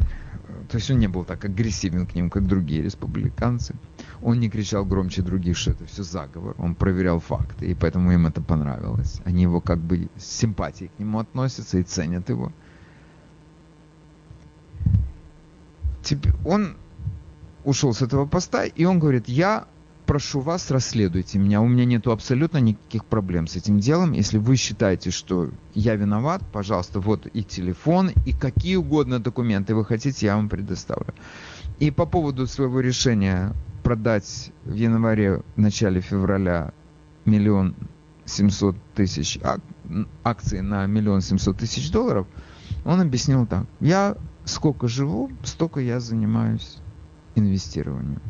То 0.68 0.76
есть 0.76 0.90
он 0.90 0.98
не 0.98 1.08
был 1.08 1.24
так 1.24 1.44
агрессивен 1.46 2.06
к 2.06 2.14
ним, 2.14 2.28
как 2.28 2.46
другие 2.46 2.82
республиканцы. 2.82 3.74
Он 4.20 4.38
не 4.38 4.50
кричал 4.50 4.84
громче 4.84 5.22
других, 5.22 5.56
что 5.56 5.70
это 5.70 5.86
все 5.86 6.02
заговор. 6.02 6.54
Он 6.58 6.74
проверял 6.74 7.20
факты, 7.20 7.70
и 7.70 7.74
поэтому 7.74 8.12
им 8.12 8.26
это 8.26 8.42
понравилось. 8.42 9.20
Они 9.24 9.42
его 9.42 9.62
как 9.62 9.78
бы 9.78 10.08
с 10.16 10.24
симпатией 10.24 10.90
к 10.94 10.98
нему 10.98 11.20
относятся 11.20 11.78
и 11.78 11.82
ценят 11.82 12.28
его. 12.28 12.52
Теперь 16.02 16.34
он 16.44 16.76
ушел 17.64 17.94
с 17.94 18.02
этого 18.02 18.26
поста, 18.26 18.64
и 18.64 18.84
он 18.84 18.98
говорит, 18.98 19.26
я 19.26 19.66
прошу 20.08 20.40
вас, 20.40 20.70
расследуйте 20.70 21.38
меня. 21.38 21.60
У 21.60 21.68
меня 21.68 21.84
нет 21.84 22.06
абсолютно 22.06 22.56
никаких 22.58 23.04
проблем 23.04 23.46
с 23.46 23.56
этим 23.56 23.78
делом. 23.78 24.12
Если 24.12 24.38
вы 24.38 24.56
считаете, 24.56 25.10
что 25.10 25.50
я 25.74 25.96
виноват, 25.96 26.42
пожалуйста, 26.50 26.98
вот 26.98 27.26
и 27.26 27.44
телефон, 27.44 28.10
и 28.24 28.32
какие 28.32 28.76
угодно 28.76 29.20
документы 29.20 29.74
вы 29.74 29.84
хотите, 29.84 30.26
я 30.26 30.36
вам 30.36 30.48
предоставлю. 30.48 31.14
И 31.78 31.90
по 31.90 32.06
поводу 32.06 32.46
своего 32.46 32.80
решения 32.80 33.52
продать 33.82 34.50
в 34.64 34.72
январе, 34.72 35.42
в 35.56 35.60
начале 35.60 36.00
февраля 36.00 36.72
миллион 37.26 37.74
семьсот 38.24 38.76
тысяч 38.94 39.38
ак, 39.42 39.60
акций 40.24 40.62
на 40.62 40.86
миллион 40.86 41.20
семьсот 41.20 41.58
тысяч 41.58 41.92
долларов, 41.92 42.26
он 42.86 43.02
объяснил 43.02 43.46
так. 43.46 43.66
Я 43.80 44.16
сколько 44.46 44.88
живу, 44.88 45.30
столько 45.44 45.80
я 45.80 46.00
занимаюсь 46.00 46.78
инвестированием. 47.34 48.22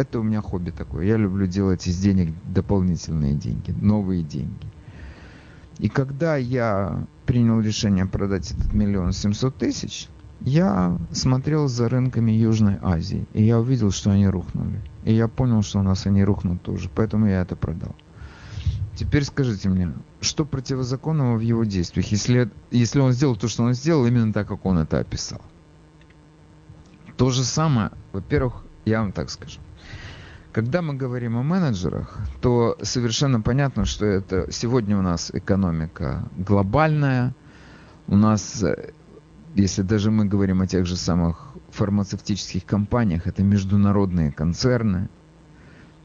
Это 0.00 0.20
у 0.20 0.22
меня 0.22 0.40
хобби 0.40 0.70
такое. 0.70 1.04
Я 1.04 1.16
люблю 1.16 1.46
делать 1.46 1.86
из 1.86 1.98
денег 1.98 2.34
дополнительные 2.44 3.34
деньги, 3.34 3.70
новые 3.70 4.22
деньги. 4.22 4.66
И 5.78 5.88
когда 5.88 6.36
я 6.36 7.06
принял 7.26 7.60
решение 7.60 8.06
продать 8.06 8.50
этот 8.50 8.72
миллион 8.72 9.12
семьсот 9.12 9.56
тысяч, 9.56 10.08
Я 10.40 10.96
смотрел 11.12 11.68
за 11.68 11.88
рынками 11.88 12.32
Южной 12.32 12.78
Азии, 12.80 13.26
и 13.34 13.42
я 13.42 13.58
увидел, 13.58 13.90
что 13.90 14.10
они 14.10 14.26
рухнули. 14.26 14.80
И 15.04 15.12
я 15.12 15.28
понял, 15.28 15.62
что 15.62 15.80
у 15.80 15.82
нас 15.82 16.06
они 16.06 16.24
рухнут 16.24 16.62
тоже, 16.62 16.90
поэтому 16.94 17.26
я 17.26 17.42
это 17.42 17.56
продал. 17.56 17.94
Теперь 18.96 19.24
скажите 19.24 19.68
мне, 19.68 19.92
что 20.20 20.46
противозаконного 20.46 21.36
в 21.36 21.40
его 21.40 21.64
действиях, 21.64 22.06
если, 22.06 22.50
если 22.70 23.00
он 23.00 23.12
сделал 23.12 23.36
то, 23.36 23.48
что 23.48 23.64
он 23.64 23.74
сделал, 23.74 24.06
именно 24.06 24.32
так, 24.32 24.48
как 24.48 24.64
он 24.64 24.78
это 24.78 24.98
описал? 24.98 25.40
То 27.16 27.30
же 27.30 27.44
самое, 27.44 27.90
во-первых, 28.12 28.64
я 28.86 29.00
вам 29.02 29.12
так 29.12 29.28
скажу. 29.28 29.60
Когда 30.52 30.82
мы 30.82 30.94
говорим 30.94 31.36
о 31.36 31.42
менеджерах, 31.44 32.18
то 32.40 32.76
совершенно 32.82 33.40
понятно, 33.40 33.84
что 33.84 34.04
это 34.04 34.50
сегодня 34.50 34.98
у 34.98 35.02
нас 35.02 35.30
экономика 35.32 36.28
глобальная, 36.36 37.36
у 38.08 38.16
нас, 38.16 38.64
если 39.54 39.82
даже 39.82 40.10
мы 40.10 40.24
говорим 40.24 40.60
о 40.60 40.66
тех 40.66 40.86
же 40.86 40.96
самых 40.96 41.52
фармацевтических 41.70 42.66
компаниях, 42.66 43.28
это 43.28 43.44
международные 43.44 44.32
концерны. 44.32 45.08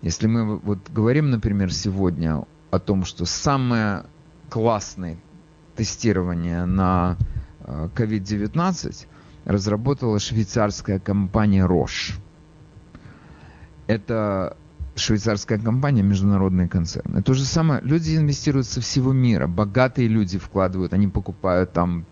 Если 0.03 0.27
мы 0.27 0.58
вот 0.60 0.91
говорим, 0.91 1.31
например, 1.31 1.73
сегодня 1.73 2.45
о 2.69 2.79
том, 2.79 3.03
что 3.03 3.25
самое 3.25 4.05
классное 4.51 5.17
тестирование 5.75 6.65
на 6.65 7.17
COVID-19 7.63 9.05
э, 9.05 9.51
разработала 9.51 10.19
швейцарская 10.19 10.99
компания 10.99 11.65
Roche. 11.65 12.13
Это 13.88 14.58
швейцарская 14.95 15.60
компания, 15.60 16.02
международный 16.02 16.67
концерн. 16.67 17.21
То 17.24 17.34
же 17.34 17.43
самое, 17.45 17.82
люди 17.84 18.15
инвестируют 18.15 18.67
со 18.67 18.82
всего 18.82 19.13
мира, 19.13 19.48
богатые 19.48 20.08
люди 20.08 20.38
вкладывают, 20.38 20.93
они 20.93 21.08
покупают 21.08 21.74
там 21.74 22.06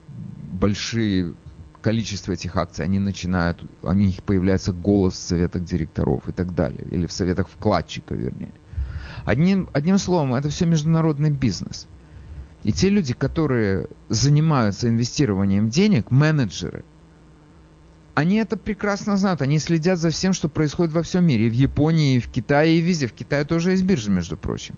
большие 0.52 1.34
количество 1.82 2.32
этих 2.32 2.56
акций, 2.56 2.86
они 2.86 3.00
начинают, 3.00 3.64
у 3.82 3.92
них 3.94 4.24
появляется 4.24 4.72
голос 4.72 5.14
в 5.14 5.18
советах 5.18 5.64
директоров 5.64 6.28
и 6.30 6.32
так 6.32 6.56
далее, 6.56 6.86
или 6.92 7.06
в 7.06 7.12
советах 7.12 7.50
вкладчика, 7.50 8.16
вернее. 8.16 8.54
Одним, 9.26 9.70
одним 9.74 9.98
словом, 9.98 10.34
это 10.34 10.50
все 10.50 10.66
международный 10.66 11.30
бизнес. 11.30 11.88
И 12.64 12.72
те 12.72 12.90
люди, 12.90 13.14
которые 13.14 13.88
занимаются 14.10 14.88
инвестированием 14.88 15.70
денег, 15.70 16.12
менеджеры, 16.12 16.86
они 18.16 18.38
это 18.38 18.58
прекрасно 18.58 19.18
знают. 19.18 19.42
Они 19.42 19.60
следят 19.60 20.00
за 20.00 20.10
всем, 20.10 20.34
что 20.34 20.50
происходит 20.50 20.94
во 20.94 21.04
всем 21.04 21.26
мире. 21.26 21.48
И 21.48 21.50
в 21.50 21.54
Японии, 21.54 22.18
и 22.18 22.20
в 22.20 22.30
Китае, 22.30 22.78
и 22.78 22.82
везде. 22.82 23.08
В 23.08 23.14
Китае 23.14 23.46
тоже 23.46 23.72
есть 23.72 23.84
биржа, 23.84 24.12
между 24.12 24.38
прочим. 24.38 24.76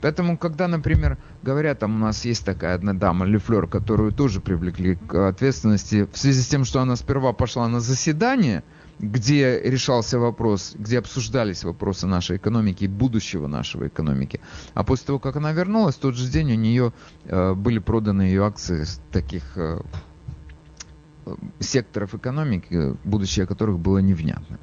Поэтому, 0.00 0.38
когда, 0.38 0.66
например, 0.66 1.18
говорят, 1.42 1.78
там 1.80 1.96
у 1.96 1.98
нас 1.98 2.24
есть 2.24 2.44
такая 2.44 2.74
одна 2.74 2.94
дама, 2.94 3.26
Лефлер, 3.26 3.66
которую 3.66 4.12
тоже 4.12 4.40
привлекли 4.40 4.96
к 4.96 5.28
ответственности 5.28 6.08
в 6.10 6.16
связи 6.16 6.40
с 6.40 6.46
тем, 6.48 6.64
что 6.64 6.80
она 6.80 6.96
сперва 6.96 7.32
пошла 7.32 7.68
на 7.68 7.80
заседание– 7.80 8.62
где 9.00 9.60
решался 9.60 10.18
вопрос, 10.18 10.74
где 10.78 10.98
обсуждались 10.98 11.64
вопросы 11.64 12.06
нашей 12.06 12.36
экономики 12.36 12.84
и 12.84 12.88
будущего 12.88 13.46
нашего 13.46 13.88
экономики. 13.88 14.40
А 14.74 14.84
после 14.84 15.06
того, 15.06 15.18
как 15.18 15.36
она 15.36 15.52
вернулась, 15.52 15.96
в 15.96 16.00
тот 16.00 16.16
же 16.16 16.28
день 16.28 16.52
у 16.52 16.56
нее 16.56 16.92
э, 17.24 17.54
были 17.54 17.78
проданы 17.78 18.22
ее 18.22 18.44
акции 18.44 18.84
таких 19.10 19.56
э, 19.56 19.80
секторов 21.58 22.14
экономики, 22.14 22.96
будущее 23.04 23.46
которых 23.46 23.78
было 23.78 23.98
невнятным. 23.98 24.58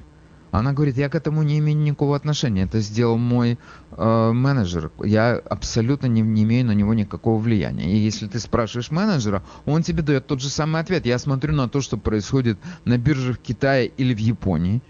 Она 0.51 0.73
говорит, 0.73 0.97
я 0.97 1.09
к 1.09 1.15
этому 1.15 1.43
не 1.43 1.59
имею 1.59 1.77
никакого 1.77 2.15
отношения. 2.15 2.63
Это 2.63 2.79
сделал 2.79 3.17
мой 3.17 3.59
э, 3.91 4.31
менеджер. 4.31 4.91
Я 5.03 5.35
абсолютно 5.35 6.07
не, 6.07 6.21
не 6.21 6.43
имею 6.43 6.65
на 6.65 6.71
него 6.71 6.93
никакого 6.93 7.37
влияния. 7.37 7.91
И 7.91 7.97
если 7.97 8.27
ты 8.27 8.39
спрашиваешь 8.39 8.89
менеджера, 8.89 9.43
он 9.65 9.83
тебе 9.83 10.03
дает 10.03 10.25
тот 10.25 10.41
же 10.41 10.49
самый 10.49 10.81
ответ. 10.81 11.05
Я 11.05 11.19
смотрю 11.19 11.53
на 11.53 11.67
то, 11.67 11.81
что 11.81 11.97
происходит 11.97 12.57
на 12.85 12.97
бирже 12.97 13.33
в 13.33 13.39
Китае 13.39 13.87
или 13.97 14.13
в 14.13 14.19
Японии. 14.19 14.81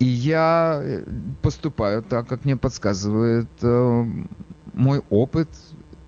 И 0.00 0.04
я 0.04 0.80
э, 0.82 1.04
поступаю 1.40 2.02
так, 2.02 2.26
как 2.26 2.44
мне 2.44 2.56
подсказывает 2.56 3.48
э, 3.62 4.04
мой 4.72 5.02
опыт, 5.10 5.48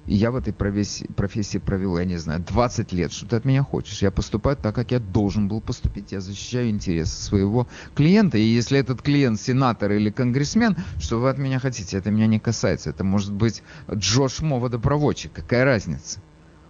я 0.06 0.30
в 0.30 0.36
этой 0.36 0.52
профессии, 0.52 1.06
профессии 1.16 1.58
провел, 1.58 1.98
я 1.98 2.04
не 2.04 2.16
знаю, 2.16 2.40
20 2.40 2.92
лет. 2.92 3.12
Что 3.12 3.26
ты 3.26 3.36
от 3.36 3.44
меня 3.44 3.62
хочешь? 3.62 4.02
Я 4.02 4.10
поступаю 4.10 4.56
так, 4.56 4.74
как 4.74 4.90
я 4.90 4.98
должен 4.98 5.48
был 5.48 5.60
поступить. 5.60 6.12
Я 6.12 6.20
защищаю 6.20 6.70
интересы 6.70 7.22
своего 7.22 7.66
клиента. 7.94 8.38
И 8.38 8.42
если 8.42 8.78
этот 8.78 9.02
клиент 9.02 9.40
сенатор 9.40 9.92
или 9.92 10.10
конгрессмен, 10.10 10.76
что 10.98 11.18
вы 11.18 11.30
от 11.30 11.38
меня 11.38 11.58
хотите? 11.58 11.96
Это 11.96 12.10
меня 12.10 12.26
не 12.26 12.38
касается. 12.38 12.90
Это 12.90 13.04
может 13.04 13.32
быть 13.32 13.62
Джош 13.92 14.40
Мо, 14.42 14.58
водопроводчик. 14.58 15.32
Какая 15.32 15.64
разница? 15.64 16.20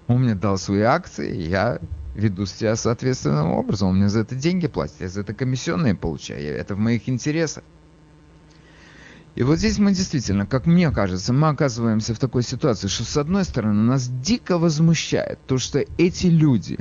Он 0.07 0.23
мне 0.23 0.35
дал 0.35 0.59
свои 0.59 0.83
акции, 0.83 1.35
я 1.35 1.81
веду 2.15 2.47
себя 2.47 2.77
соответственным 2.77 3.53
образом. 3.53 3.89
Он 3.89 3.97
мне 3.97 4.09
за 4.09 4.21
это 4.21 4.35
деньги 4.35 4.67
платит, 4.67 4.97
я 5.01 5.09
за 5.09 5.23
это 5.23 5.35
комиссионные 5.35 5.95
получаю. 5.95 6.57
Это 6.57 6.75
в 6.75 6.79
моих 6.79 7.09
интересах. 7.09 7.65
И 9.35 9.43
вот 9.43 9.59
здесь 9.59 9.79
мы 9.79 9.93
действительно, 9.93 10.47
как 10.47 10.67
мне 10.67 10.91
кажется, 10.93 11.33
мы 11.33 11.49
оказываемся 11.49 12.15
в 12.15 12.19
такой 12.19 12.43
ситуации, 12.43 12.87
что 12.87 13.05
с 13.05 13.17
одной 13.17 13.45
стороны 13.45 13.83
нас 13.83 14.09
дико 14.09 14.59
возмущает 14.59 15.41
то, 15.47 15.59
что 15.59 15.85
эти 15.99 16.27
люди 16.27 16.79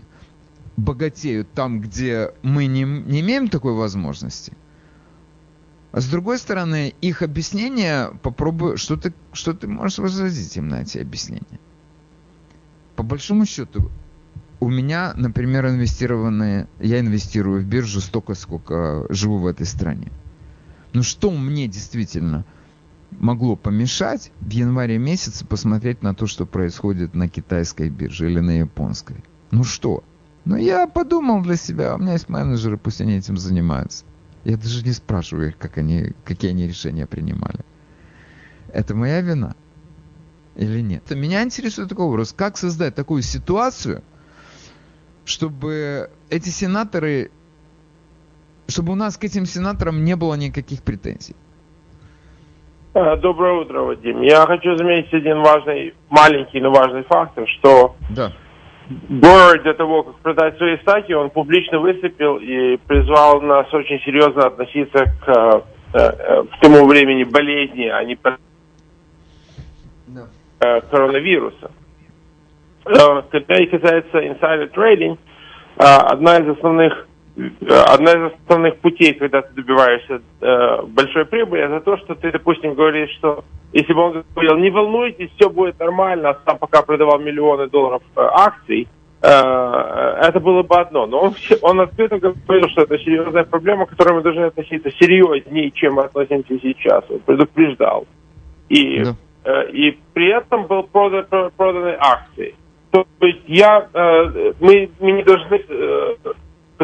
богатеют 0.78 1.52
там, 1.54 1.82
где 1.82 2.32
мы 2.44 2.68
не, 2.68 2.84
не 2.84 3.22
имеем 3.22 3.48
такой 3.48 3.74
возможности. 3.74 4.54
А 5.92 6.02
с 6.02 6.08
другой 6.08 6.38
стороны, 6.38 6.94
их 7.02 7.22
объяснение, 7.22 8.12
попробую, 8.22 8.78
что 8.78 8.98
ты, 8.98 9.14
что 9.32 9.54
ты 9.54 9.68
можешь 9.68 10.00
возразить 10.00 10.56
им 10.58 10.68
на 10.68 10.82
эти 10.82 10.98
объяснения. 10.98 11.60
По 12.96 13.04
большому 13.04 13.46
счету, 13.46 13.92
у 14.60 14.70
меня, 14.70 15.14
например, 15.16 15.68
инвестированные, 15.68 16.68
я 16.80 17.00
инвестирую 17.00 17.62
в 17.62 17.66
биржу 17.66 18.00
столько, 18.02 18.34
сколько 18.34 19.06
живу 19.10 19.40
в 19.40 19.48
этой 19.48 19.66
стране. 19.66 20.12
Ну 20.94 21.02
что 21.02 21.32
мне 21.32 21.68
действительно 21.68 22.46
могло 23.10 23.56
помешать 23.56 24.32
в 24.40 24.50
январе 24.52 24.98
месяце 24.98 25.46
посмотреть 25.46 26.04
на 26.04 26.14
то, 26.14 26.28
что 26.28 26.46
происходит 26.46 27.16
на 27.16 27.28
китайской 27.28 27.90
бирже 27.90 28.32
или 28.32 28.40
на 28.40 28.60
японской? 28.60 29.24
Ну 29.52 29.64
что? 29.64 30.04
Ну 30.46 30.56
я 30.56 30.88
подумал 30.88 31.42
для 31.42 31.56
себя, 31.56 31.96
у 31.96 31.98
меня 31.98 32.14
есть 32.14 32.30
менеджеры, 32.30 32.78
пусть 32.78 33.02
они 33.02 33.18
этим 33.18 33.38
занимаются. 33.38 34.06
Я 34.44 34.58
даже 34.58 34.84
не 34.84 34.92
спрашиваю 34.92 35.50
их, 35.50 35.58
как 35.58 35.78
они, 35.78 36.14
какие 36.26 36.52
они 36.52 36.68
решения 36.68 37.08
принимали. 37.08 37.60
Это 38.72 38.94
моя 38.94 39.22
вина 39.22 39.56
или 40.56 40.82
нет? 40.82 41.10
Меня 41.10 41.44
интересует 41.44 41.90
такой 41.90 42.06
вопрос, 42.06 42.34
как 42.34 42.58
создать 42.58 42.94
такую 42.94 43.22
ситуацию, 43.24 44.04
чтобы 45.26 46.12
эти 46.30 46.50
сенаторы 46.50 47.32
чтобы 48.68 48.94
у 48.94 48.96
нас 48.96 49.18
к 49.18 49.24
этим 49.24 49.46
сенаторам 49.46 50.04
не 50.04 50.16
было 50.16 50.36
никаких 50.36 50.84
претензий. 50.84 51.36
А, 52.94 53.16
доброе 53.16 53.54
утро, 53.62 53.82
Вадим. 53.82 54.22
Я 54.22 54.46
хочу 54.46 54.78
заметить 54.78 55.14
один 55.14 55.42
важный, 55.42 55.94
маленький, 56.10 56.62
но 56.62 56.72
важный 56.72 57.04
фактор, 57.04 57.48
что 57.48 57.96
да. 58.10 58.32
Гор 59.10 59.62
для 59.64 59.74
того, 59.74 60.04
как 60.04 60.16
продать 60.18 60.58
свои 60.58 60.78
стаки, 60.78 61.14
он 61.14 61.30
публично 61.30 61.80
выступил 61.80 62.38
и 62.38 62.78
призвал 62.78 63.42
нас 63.42 63.74
очень 63.74 64.00
серьезно 64.02 64.48
относиться 64.48 65.06
к, 65.06 65.26
к, 65.26 65.62
э, 65.94 66.00
э, 66.00 66.44
к 66.44 66.60
тому 66.62 66.86
времени 66.86 67.24
болезни, 67.24 67.88
а 67.88 68.04
не 68.04 68.18
да. 70.08 70.82
коронавируса. 70.82 71.72
Когда 72.84 73.56
касается 73.72 74.20
insider 74.20 74.70
trading, 74.74 75.18
одна 75.78 76.38
из 76.38 76.50
основных 76.50 77.08
одна 77.36 78.12
из 78.12 78.34
основных 78.44 78.78
путей, 78.78 79.14
когда 79.14 79.42
ты 79.42 79.54
добиваешься 79.54 80.22
э, 80.42 80.82
большой 80.88 81.26
прибыли, 81.26 81.64
это 81.64 81.80
то, 81.82 81.98
что 81.98 82.16
ты, 82.16 82.32
допустим, 82.32 82.76
говоришь, 82.76 83.12
что 83.18 83.44
если 83.72 83.94
бы 83.94 84.02
он 84.02 84.24
говорил, 84.36 84.58
не 84.58 84.70
волнуйтесь, 84.70 85.32
все 85.36 85.50
будет 85.50 85.80
нормально, 85.80 86.30
а 86.30 86.40
сам 86.46 86.60
пока 86.60 86.84
продавал 86.84 87.20
миллионы 87.20 87.68
долларов 87.70 88.04
э, 88.16 88.22
акций, 88.22 88.88
э, 89.22 89.28
это 89.28 90.40
было 90.40 90.62
бы 90.62 90.76
одно. 90.76 91.08
Но 91.08 91.22
он, 91.22 91.36
он 91.62 91.82
открыто 91.82 92.20
говорил, 92.20 92.70
что 92.70 92.84
это 92.84 93.00
серьезная 93.00 93.46
проблема, 93.46 93.88
к 93.88 93.90
которой 93.90 94.14
мы 94.14 94.22
должны 94.22 94.44
относиться 94.44 94.92
серьезнее, 94.92 95.72
чем 95.72 95.96
мы 95.96 96.04
относимся 96.04 96.60
сейчас. 96.62 97.04
Он 97.10 97.20
предупреждал. 97.20 98.06
И, 98.70 99.04
да. 99.04 99.16
э, 99.46 99.72
и 99.72 99.98
при 100.14 100.38
этом 100.38 100.68
был 100.68 100.84
продан, 100.84 101.26
проданы 101.58 101.96
акции. 102.00 102.54
То 102.92 103.08
есть 103.22 103.42
я, 103.48 103.88
э, 103.92 104.54
мы, 104.60 104.88
мы 105.00 105.12
не 105.14 105.24
должны 105.24 105.56
э, 105.68 106.16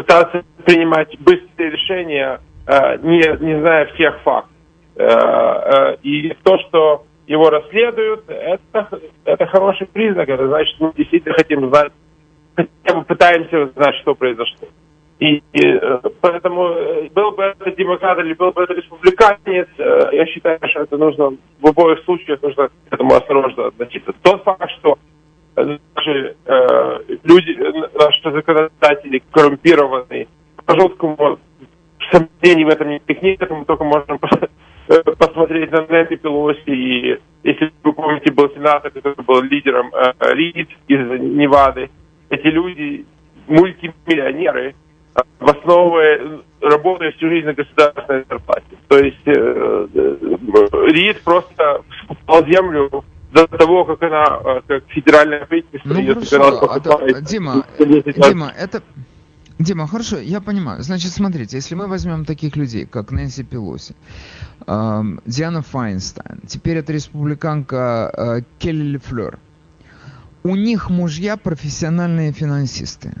пытаться 0.00 0.42
принимать 0.64 1.14
быстрые 1.20 1.70
решения, 1.70 2.40
э, 2.66 2.96
не, 3.02 3.44
не 3.44 3.60
зная 3.60 3.86
всех 3.94 4.20
фактов. 4.22 4.50
Э, 4.96 5.04
э, 5.04 5.96
и 6.02 6.34
то, 6.42 6.58
что 6.58 7.04
его 7.26 7.50
расследуют, 7.50 8.24
это, 8.28 8.88
это 9.24 9.46
хороший 9.46 9.86
признак. 9.86 10.28
Это 10.28 10.48
значит, 10.48 10.74
мы 10.80 10.92
действительно 10.96 11.34
хотим 11.34 11.68
знать, 11.68 11.92
хотя 12.56 12.98
бы 12.98 13.04
пытаемся 13.04 13.66
знать, 13.76 13.94
что 13.96 14.14
произошло. 14.14 14.68
И, 15.18 15.42
и 15.52 15.80
поэтому 16.22 16.74
был 17.10 17.32
бы 17.32 17.42
это 17.42 17.70
демократ 17.76 18.18
или 18.20 18.32
был 18.32 18.52
бы 18.52 18.62
это 18.62 18.72
республиканец, 18.72 19.68
я 19.76 20.26
считаю, 20.26 20.58
что 20.70 20.80
это 20.80 20.96
нужно 20.96 21.36
в 21.60 21.66
обоих 21.66 22.02
случаях 22.04 22.40
нужно 22.40 22.68
к 22.68 22.72
этому 22.90 23.14
осторожно 23.14 23.66
относиться. 23.66 24.14
Тот 24.22 24.42
факт, 24.44 24.70
что 24.78 24.98
наши 25.56 26.36
э, 26.44 26.98
люди, 27.24 27.56
наши 27.98 28.30
законодатели 28.30 29.22
коррумпированные, 29.30 30.28
по 30.64 30.74
жесткому 30.74 31.38
сомнений 32.10 32.64
в 32.64 32.68
этом 32.68 32.90
никаких 32.90 33.22
нет, 33.22 33.50
мы 33.50 33.64
только 33.64 33.84
можем 33.84 34.18
посмотреть 35.18 35.70
на 35.70 35.86
Нэнси 35.86 36.16
Пелоси, 36.16 36.70
и 36.70 37.18
если 37.42 37.72
вы 37.82 37.92
помните, 37.92 38.32
был 38.32 38.50
сенатор, 38.50 38.90
который 38.90 39.24
был 39.24 39.42
лидером 39.42 39.92
э, 39.94 40.12
Рид 40.34 40.68
из 40.88 41.20
Невады. 41.20 41.90
Эти 42.28 42.46
люди 42.46 43.06
мультимиллионеры, 43.46 44.74
в 45.38 45.50
основе 45.50 46.40
работая 46.60 47.12
всю 47.12 47.28
жизнь 47.28 47.46
на 47.46 47.54
государственной 47.54 48.24
зарплате. 48.28 48.76
То 48.88 48.98
есть 48.98 49.26
э, 49.26 49.86
э, 49.94 50.16
Рид 50.92 51.22
просто 51.22 51.82
скупал 52.04 52.46
землю 52.46 53.04
до 53.32 53.46
того, 53.46 53.84
как 53.84 54.02
она, 54.02 54.40
э, 54.44 54.60
как 54.66 54.84
федеральная 54.88 55.46
правительство 55.46 55.94
ну, 55.94 56.00
ее 56.00 56.14
хорошо, 56.14 56.72
а, 56.72 56.80
да, 56.80 57.20
Дима, 57.20 57.64
Дима, 57.78 58.52
это... 58.56 58.82
Дима, 59.58 59.86
хорошо, 59.86 60.18
я 60.18 60.40
понимаю. 60.40 60.82
Значит, 60.82 61.12
смотрите, 61.12 61.58
если 61.58 61.74
мы 61.74 61.86
возьмем 61.86 62.24
таких 62.24 62.56
людей, 62.56 62.86
как 62.86 63.12
Нэнси 63.12 63.44
Пелоси, 63.44 63.94
э, 64.66 65.02
Диана 65.26 65.62
Файнстайн, 65.62 66.40
теперь 66.46 66.78
это 66.78 66.92
республиканка 66.92 68.12
э, 68.16 68.40
Келли 68.58 68.98
Флер, 68.98 69.38
у 70.42 70.56
них 70.56 70.88
мужья 70.88 71.36
профессиональные 71.36 72.32
финансисты. 72.32 73.12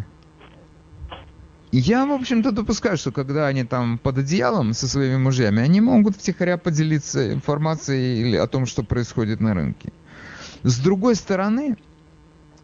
Я, 1.72 2.04
в 2.04 2.12
общем-то, 2.12 2.50
допускаю, 2.50 2.96
что 2.96 3.12
когда 3.12 3.46
они 3.46 3.62
там 3.62 3.98
под 3.98 4.18
одеялом 4.18 4.72
со 4.72 4.88
своими 4.88 5.18
мужьями, 5.18 5.62
они 5.62 5.80
могут 5.80 6.16
втихаря 6.16 6.56
поделиться 6.56 7.32
информацией 7.32 8.22
или 8.22 8.36
о 8.36 8.48
том, 8.48 8.66
что 8.66 8.82
происходит 8.82 9.40
на 9.40 9.54
рынке. 9.54 9.92
С 10.62 10.78
другой 10.78 11.14
стороны, 11.14 11.76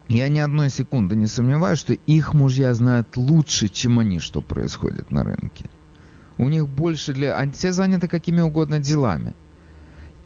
я 0.07 0.29
ни 0.29 0.39
одной 0.39 0.69
секунды 0.69 1.15
не 1.15 1.27
сомневаюсь, 1.27 1.79
что 1.79 1.93
их 1.93 2.33
мужья 2.33 2.73
знают 2.73 3.17
лучше, 3.17 3.67
чем 3.67 3.99
они, 3.99 4.19
что 4.19 4.41
происходит 4.41 5.11
на 5.11 5.23
рынке. 5.23 5.69
У 6.37 6.47
них 6.49 6.67
больше 6.67 7.13
для... 7.13 7.35
Они 7.35 7.51
все 7.51 7.71
заняты 7.71 8.07
какими 8.07 8.41
угодно 8.41 8.79
делами. 8.79 9.33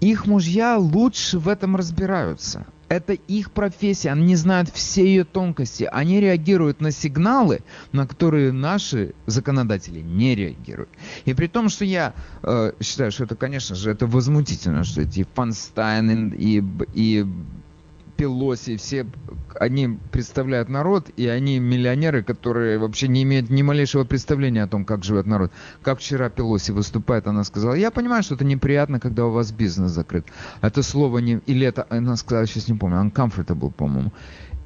Их 0.01 0.25
мужья 0.25 0.77
лучше 0.77 1.39
в 1.39 1.47
этом 1.47 1.75
разбираются. 1.75 2.65
Это 2.89 3.13
их 3.13 3.51
профессия, 3.51 4.11
они 4.11 4.35
знают 4.35 4.69
все 4.69 5.05
ее 5.05 5.23
тонкости. 5.23 5.87
Они 5.89 6.19
реагируют 6.19 6.81
на 6.81 6.91
сигналы, 6.91 7.61
на 7.93 8.05
которые 8.05 8.51
наши 8.51 9.13
законодатели 9.27 10.01
не 10.01 10.35
реагируют. 10.35 10.89
И 11.23 11.33
при 11.33 11.47
том, 11.47 11.69
что 11.69 11.85
я 11.85 12.13
э, 12.43 12.73
считаю, 12.81 13.11
что 13.11 13.23
это, 13.23 13.35
конечно 13.35 13.75
же, 13.75 13.91
это 13.91 14.07
возмутительно, 14.07 14.83
что 14.83 15.03
эти 15.03 15.25
Фанстайн 15.35 16.33
и, 16.37 16.61
и 16.93 17.25
Пелоси, 18.21 18.77
все 18.77 19.07
они 19.59 19.97
представляют 20.11 20.69
народ, 20.69 21.09
и 21.17 21.25
они 21.25 21.57
миллионеры, 21.57 22.21
которые 22.21 22.77
вообще 22.77 23.07
не 23.07 23.23
имеют 23.23 23.49
ни 23.49 23.63
малейшего 23.63 24.03
представления 24.03 24.61
о 24.61 24.67
том, 24.67 24.85
как 24.85 25.03
живет 25.03 25.25
народ. 25.25 25.51
Как 25.81 25.97
вчера 25.97 26.29
Пелоси 26.29 26.69
выступает, 26.69 27.25
она 27.25 27.43
сказала, 27.43 27.73
я 27.73 27.89
понимаю, 27.89 28.21
что 28.21 28.35
это 28.35 28.45
неприятно, 28.45 28.99
когда 28.99 29.25
у 29.25 29.31
вас 29.31 29.51
бизнес 29.51 29.89
закрыт. 29.89 30.27
Это 30.61 30.83
слово 30.83 31.17
не... 31.17 31.39
Или 31.47 31.65
это, 31.65 31.87
она 31.89 32.15
сказала, 32.15 32.45
сейчас 32.45 32.67
не 32.67 32.77
помню, 32.77 32.97
uncomfortable, 32.97 33.71
по-моему 33.71 34.11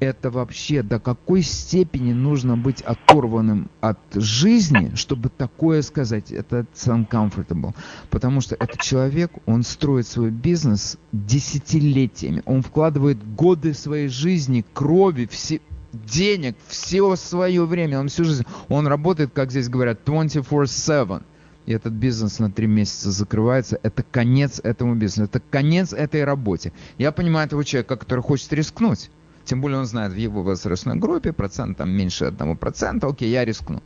это 0.00 0.30
вообще 0.30 0.82
до 0.82 0.98
какой 0.98 1.42
степени 1.42 2.12
нужно 2.12 2.56
быть 2.56 2.82
оторванным 2.82 3.70
от 3.80 3.98
жизни, 4.14 4.92
чтобы 4.94 5.28
такое 5.28 5.82
сказать, 5.82 6.30
это 6.32 6.66
uncomfortable. 6.74 7.74
Потому 8.10 8.40
что 8.40 8.54
этот 8.56 8.80
человек, 8.80 9.32
он 9.46 9.62
строит 9.62 10.06
свой 10.06 10.30
бизнес 10.30 10.98
десятилетиями, 11.12 12.42
он 12.44 12.62
вкладывает 12.62 13.18
годы 13.34 13.74
своей 13.74 14.08
жизни, 14.08 14.64
крови, 14.74 15.26
все, 15.30 15.60
денег, 15.92 16.56
все 16.68 17.16
свое 17.16 17.64
время, 17.64 18.00
он 18.00 18.08
всю 18.08 18.24
жизнь, 18.24 18.44
он 18.68 18.86
работает, 18.86 19.30
как 19.32 19.50
здесь 19.50 19.68
говорят, 19.68 20.00
24-7 20.04 21.22
и 21.66 21.72
этот 21.72 21.92
бизнес 21.92 22.38
на 22.38 22.50
три 22.50 22.68
месяца 22.68 23.10
закрывается, 23.10 23.78
это 23.82 24.04
конец 24.04 24.60
этому 24.62 24.94
бизнесу, 24.94 25.24
это 25.24 25.40
конец 25.50 25.92
этой 25.92 26.24
работе. 26.24 26.72
Я 26.96 27.10
понимаю 27.10 27.46
этого 27.46 27.64
человека, 27.64 27.96
который 27.96 28.20
хочет 28.20 28.52
рискнуть. 28.52 29.10
Тем 29.46 29.60
более 29.60 29.78
он 29.78 29.86
знает 29.86 30.12
в 30.12 30.16
его 30.16 30.42
возрастной 30.42 30.96
группе 30.96 31.32
процент 31.32 31.78
там 31.78 31.90
меньше 31.90 32.26
одного 32.26 32.56
процента. 32.56 33.06
Окей, 33.06 33.30
я 33.30 33.44
рискну. 33.44 33.80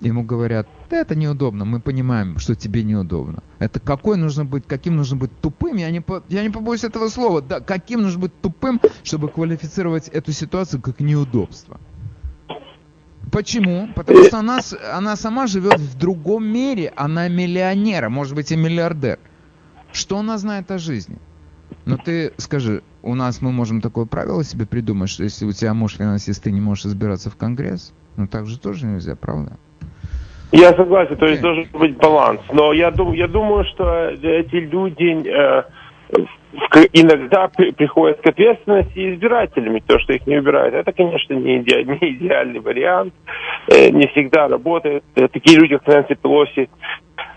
Ему 0.00 0.24
говорят, 0.24 0.68
да 0.90 0.98
это 0.98 1.14
неудобно, 1.14 1.64
мы 1.64 1.80
понимаем, 1.80 2.38
что 2.38 2.54
тебе 2.54 2.82
неудобно. 2.82 3.42
Это 3.60 3.78
какой 3.78 4.16
нужно 4.16 4.44
быть, 4.44 4.64
каким 4.66 4.96
нужно 4.96 5.16
быть 5.16 5.30
тупым, 5.40 5.76
я 5.76 5.90
не, 5.90 6.00
по, 6.00 6.24
я 6.28 6.42
не 6.42 6.50
побоюсь 6.50 6.82
этого 6.82 7.08
слова, 7.08 7.40
да, 7.40 7.60
каким 7.60 8.02
нужно 8.02 8.18
быть 8.18 8.40
тупым, 8.40 8.80
чтобы 9.04 9.28
квалифицировать 9.28 10.08
эту 10.08 10.32
ситуацию 10.32 10.82
как 10.82 10.98
неудобство. 10.98 11.80
Почему? 13.30 13.88
Потому 13.94 14.24
что 14.24 14.38
она, 14.40 14.58
она 14.92 15.14
сама 15.14 15.46
живет 15.46 15.78
в 15.78 15.96
другом 15.96 16.44
мире, 16.46 16.92
она 16.96 17.28
миллионер, 17.28 18.06
а 18.06 18.10
может 18.10 18.34
быть 18.34 18.50
и 18.50 18.56
миллиардер. 18.56 19.20
Что 19.92 20.18
она 20.18 20.36
знает 20.36 20.70
о 20.72 20.78
жизни? 20.78 21.18
Ну 21.84 21.96
ты 21.96 22.32
скажи, 22.38 22.82
у 23.02 23.14
нас 23.14 23.42
мы 23.42 23.52
можем 23.52 23.80
такое 23.80 24.06
правило 24.06 24.44
себе 24.44 24.66
придумать, 24.66 25.10
что 25.10 25.24
если 25.24 25.44
у 25.44 25.52
тебя 25.52 25.74
муж 25.74 25.96
финансист, 25.96 26.42
ты 26.44 26.52
не 26.52 26.60
можешь 26.60 26.86
избираться 26.86 27.30
в 27.30 27.36
Конгресс? 27.36 27.92
Ну 28.16 28.26
так 28.26 28.46
же 28.46 28.58
тоже 28.58 28.86
нельзя, 28.86 29.16
правда? 29.16 29.56
Я 30.52 30.74
согласен, 30.74 31.16
то 31.16 31.26
есть 31.26 31.40
okay. 31.40 31.42
должен 31.42 31.66
быть 31.72 31.96
баланс. 31.96 32.40
Но 32.52 32.74
я, 32.74 32.90
дум, 32.90 33.14
я 33.14 33.26
думаю, 33.26 33.64
что 33.64 34.10
эти 34.10 34.56
люди 34.56 35.26
э, 35.26 35.62
иногда 36.92 37.48
при, 37.48 37.72
приходят 37.72 38.20
к 38.20 38.26
ответственности 38.26 39.14
избирателями, 39.14 39.82
то, 39.86 39.98
что 39.98 40.12
их 40.12 40.26
не 40.26 40.36
убирают. 40.36 40.74
Это, 40.74 40.92
конечно, 40.92 41.32
не, 41.32 41.60
иде, 41.60 41.84
не 41.84 42.16
идеальный 42.16 42.60
вариант, 42.60 43.14
э, 43.68 43.88
не 43.90 44.06
всегда 44.08 44.48
работает. 44.48 45.04
Э, 45.14 45.28
такие 45.28 45.58
люди, 45.58 45.78
как 45.78 45.86
Нэнси 45.86 46.14
Пелоси, 46.20 46.68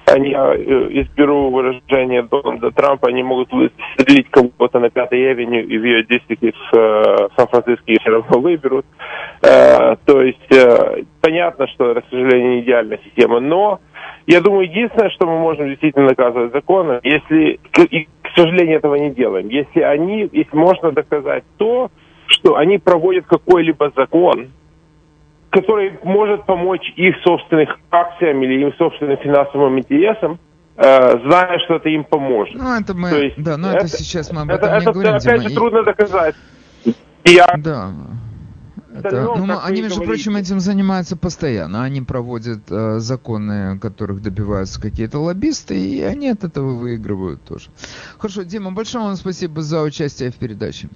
они, 0.07 0.31
я 0.31 0.53
э, 0.53 0.87
изберу 1.01 1.49
выражение 1.49 2.23
Дональда 2.23 2.71
Трампа, 2.71 3.07
они 3.07 3.23
могут 3.23 3.51
выстрелить 3.51 4.29
кого-то 4.29 4.79
на 4.79 4.89
Пятой 4.89 5.31
Авеню 5.31 5.61
и 5.61 5.77
в 5.77 5.83
ее 5.83 6.03
дистрикте 6.03 6.51
в 6.51 6.75
э, 6.75 7.29
Сан-Франциско 7.37 7.83
все 7.85 8.09
равно 8.09 8.39
выберут. 8.39 8.85
Э, 9.41 9.95
то 10.05 10.21
есть 10.21 10.39
понятно, 11.21 11.67
что 11.67 11.95
к 11.95 12.03
сожалению, 12.09 12.51
не 12.51 12.61
идеальная 12.61 12.99
система, 13.03 13.39
но 13.39 13.79
я 14.27 14.41
думаю, 14.41 14.69
единственное, 14.69 15.11
что 15.11 15.27
мы 15.27 15.39
можем 15.39 15.69
действительно 15.69 16.07
наказывать 16.07 16.51
законом, 16.51 16.99
если, 17.03 17.59
и, 17.91 18.07
к 18.21 18.29
сожалению, 18.35 18.77
этого 18.77 18.95
не 18.95 19.11
делаем, 19.11 19.49
если 19.49 19.81
они, 19.81 20.29
если 20.31 20.55
можно 20.55 20.91
доказать 20.91 21.43
то, 21.57 21.91
что 22.27 22.55
они 22.55 22.79
проводят 22.79 23.25
какой-либо 23.27 23.91
закон, 23.95 24.49
который 25.55 25.97
может 26.03 26.45
помочь 26.45 26.91
их 26.97 27.15
собственным 27.23 27.67
акциям 27.89 28.43
или 28.43 28.61
им 28.61 28.73
собственным 28.77 29.17
финансовым 29.17 29.79
интересам, 29.79 30.37
э, 30.75 31.19
зная, 31.25 31.59
что 31.59 31.75
это 31.75 31.87
им 31.89 32.03
поможет. 32.03 32.55
Ну, 32.55 32.77
это 32.77 32.93
мы, 32.93 33.09
есть, 33.09 33.41
да, 33.41 33.55
но 33.55 33.69
это, 33.69 33.85
это 33.85 33.87
сейчас 33.87 34.31
мы 34.33 34.41
об 34.41 34.49
этом 34.49 34.69
это, 34.69 34.75
не 34.75 34.81
это, 34.81 34.91
говорим, 34.91 35.13
опять 35.15 35.39
Дима. 35.39 35.49
же, 35.49 35.55
трудно 35.55 35.83
доказать. 35.83 36.35
Я... 37.23 37.47
Да. 37.57 37.91
Это, 38.97 39.23
ну, 39.23 39.59
они, 39.61 39.81
между 39.81 40.03
прочим, 40.03 40.37
этим 40.37 40.61
занимаются 40.61 41.17
постоянно. 41.17 41.83
Они 41.83 42.01
проводят 42.01 42.61
э, 42.69 42.99
законы, 42.99 43.77
которых 43.79 44.21
добиваются 44.21 44.81
какие-то 44.81 45.19
лоббисты, 45.19 45.77
и 45.77 46.01
они 46.01 46.29
от 46.29 46.45
этого 46.45 46.75
выигрывают 46.75 47.43
тоже. 47.43 47.69
Хорошо, 48.17 48.43
Дима, 48.43 48.71
большое 48.71 49.03
вам 49.03 49.15
спасибо 49.17 49.61
за 49.61 49.81
участие 49.81 50.31
в 50.31 50.35
передаче. 50.35 50.87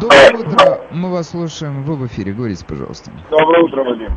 Доброе 0.00 0.32
утро, 0.34 0.80
мы 0.90 1.12
вас 1.12 1.30
слушаем, 1.30 1.84
вы 1.84 1.94
в 1.94 2.06
эфире, 2.06 2.32
говорите, 2.32 2.64
пожалуйста. 2.66 3.12
Доброе 3.30 3.62
утро, 3.62 3.84
Вадим. 3.84 4.12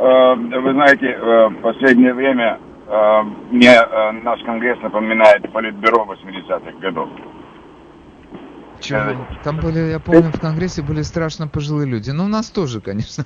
Э, 0.00 0.34
вы 0.34 0.72
знаете, 0.72 1.06
э, 1.06 1.48
в 1.48 1.60
последнее 1.60 2.12
время 2.12 2.58
э, 2.88 3.22
мне 3.52 3.72
наш 4.24 4.42
Конгресс 4.42 4.80
напоминает 4.82 5.52
Политбюро 5.52 6.04
80-х 6.04 6.72
годов. 6.80 7.08
Чего? 8.80 9.26
Там 9.42 9.60
были, 9.60 9.90
я 9.90 9.98
помню, 9.98 10.32
в 10.32 10.40
Конгрессе 10.40 10.82
были 10.82 11.02
страшно 11.02 11.48
пожилые 11.48 11.88
люди. 11.88 12.10
Ну, 12.10 12.24
у 12.24 12.28
нас 12.28 12.50
тоже, 12.50 12.80
конечно. 12.80 13.24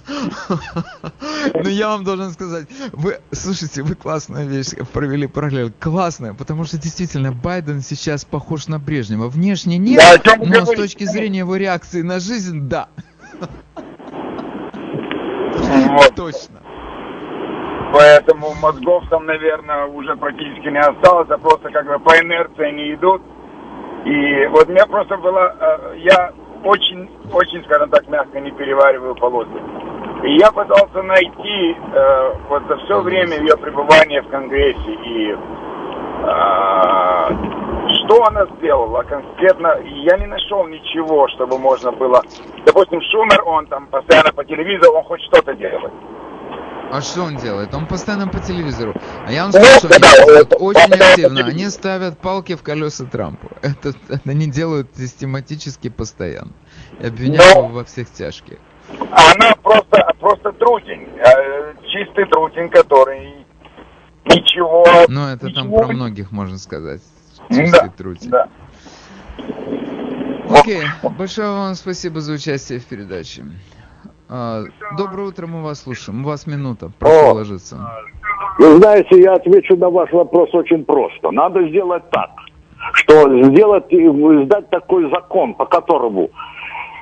Но 1.54 1.68
я 1.68 1.88
вам 1.88 2.04
должен 2.04 2.32
сказать, 2.32 2.66
вы, 2.92 3.18
слушайте, 3.32 3.82
вы 3.82 3.94
классную 3.94 4.48
вещь 4.48 4.70
провели 4.92 5.26
параллель. 5.26 5.72
Классная, 5.78 6.34
потому 6.34 6.64
что 6.64 6.78
действительно 6.78 7.32
Байден 7.32 7.80
сейчас 7.80 8.24
похож 8.24 8.68
на 8.68 8.78
Брежнева. 8.78 9.28
Внешне 9.28 9.78
нет, 9.78 10.02
но 10.38 10.64
с 10.64 10.70
точки 10.70 11.04
зрения 11.04 11.40
его 11.40 11.56
реакции 11.56 12.02
на 12.02 12.20
жизнь, 12.20 12.68
да. 12.68 12.88
Точно. 16.16 16.62
Поэтому 17.92 18.54
мозгов 18.54 19.04
там, 19.10 19.26
наверное, 19.26 19.84
уже 19.84 20.16
практически 20.16 20.68
не 20.68 20.80
осталось, 20.80 21.28
а 21.28 21.36
просто 21.36 21.70
как 21.70 21.86
бы 21.86 21.98
по 21.98 22.18
инерции 22.18 22.64
они 22.64 22.94
идут. 22.94 23.20
И 24.04 24.46
вот 24.48 24.68
у 24.68 24.72
меня 24.72 24.86
просто 24.86 25.16
было, 25.16 25.54
э, 25.60 25.98
я 25.98 26.32
очень, 26.64 27.08
очень, 27.32 27.62
скажем 27.64 27.90
так, 27.90 28.08
мягко 28.08 28.40
не 28.40 28.50
перевариваю 28.50 29.14
полосы. 29.14 29.60
И 30.24 30.38
я 30.38 30.50
пытался 30.50 31.02
найти 31.02 31.76
э, 31.94 32.32
вот 32.48 32.62
за 32.68 32.76
все 32.78 33.00
время 33.00 33.38
ее 33.38 33.56
пребывания 33.56 34.22
в 34.22 34.28
Конгрессе 34.28 34.92
и, 34.92 35.32
э, 35.32 35.36
что 38.04 38.24
она 38.26 38.46
сделала 38.56 39.02
конкретно, 39.02 39.78
я 39.84 40.16
не 40.18 40.26
нашел 40.26 40.66
ничего, 40.66 41.28
чтобы 41.28 41.58
можно 41.58 41.92
было... 41.92 42.22
Допустим, 42.64 43.00
Шумер, 43.02 43.42
он 43.44 43.66
там 43.66 43.86
постоянно 43.86 44.32
по 44.32 44.44
телевизору, 44.44 44.98
он 44.98 45.04
хоть 45.04 45.22
что-то 45.22 45.54
делает. 45.54 45.92
А 46.92 47.00
что 47.00 47.22
он 47.22 47.36
делает? 47.36 47.72
Он 47.74 47.86
постоянно 47.86 48.28
по 48.28 48.38
телевизору. 48.38 48.94
А 49.26 49.32
я 49.32 49.44
вам 49.44 49.52
скажу, 49.52 49.78
что 49.78 49.88
они 49.88 50.04
делают 50.26 50.52
очень 50.58 50.92
активно. 50.92 51.46
Они 51.46 51.70
ставят 51.70 52.18
палки 52.18 52.54
в 52.54 52.62
колеса 52.62 53.06
Трампу. 53.06 53.48
Это, 53.62 53.94
это 54.10 54.20
они 54.28 54.46
делают 54.46 54.88
систематически 54.94 55.88
постоянно. 55.88 56.52
И 57.00 57.06
обвиняют 57.06 57.56
его 57.56 57.68
во 57.68 57.84
всех 57.84 58.10
тяжких. 58.10 58.58
Она 59.10 59.54
просто, 59.62 60.14
просто 60.20 60.52
трутень. 60.52 61.08
э, 61.16 61.72
Чистый 61.88 62.26
трутень, 62.26 62.68
который 62.68 63.46
ничего... 64.26 64.84
Ну, 65.08 65.28
это 65.28 65.46
там 65.50 65.68
ничего- 65.68 65.78
про 65.78 65.92
многих 65.94 66.30
можно 66.30 66.58
сказать. 66.58 67.00
Да, 67.48 67.56
Чистый 67.56 67.88
трутень. 67.96 68.28
да. 68.30 68.48
Окей, 70.50 70.82
большое 71.16 71.48
вам 71.48 71.74
спасибо 71.74 72.20
за 72.20 72.34
участие 72.34 72.80
в 72.80 72.84
передаче. 72.84 73.44
А, 74.34 74.64
доброе 74.96 75.28
утро, 75.28 75.46
мы 75.46 75.62
вас 75.62 75.82
слушаем. 75.82 76.22
У 76.22 76.26
вас 76.26 76.46
минута, 76.46 76.90
прошу 76.98 77.14
О. 77.14 77.32
ложиться. 77.34 77.76
Вы 78.58 78.76
знаете, 78.78 79.20
я 79.20 79.34
отвечу 79.34 79.76
на 79.76 79.90
ваш 79.90 80.10
вопрос 80.10 80.48
очень 80.54 80.86
просто. 80.86 81.30
Надо 81.32 81.68
сделать 81.68 82.08
так, 82.10 82.30
что 82.94 83.12
сделать, 83.44 83.92
издать 83.92 84.70
такой 84.70 85.10
закон, 85.10 85.52
по 85.52 85.66
которому 85.66 86.30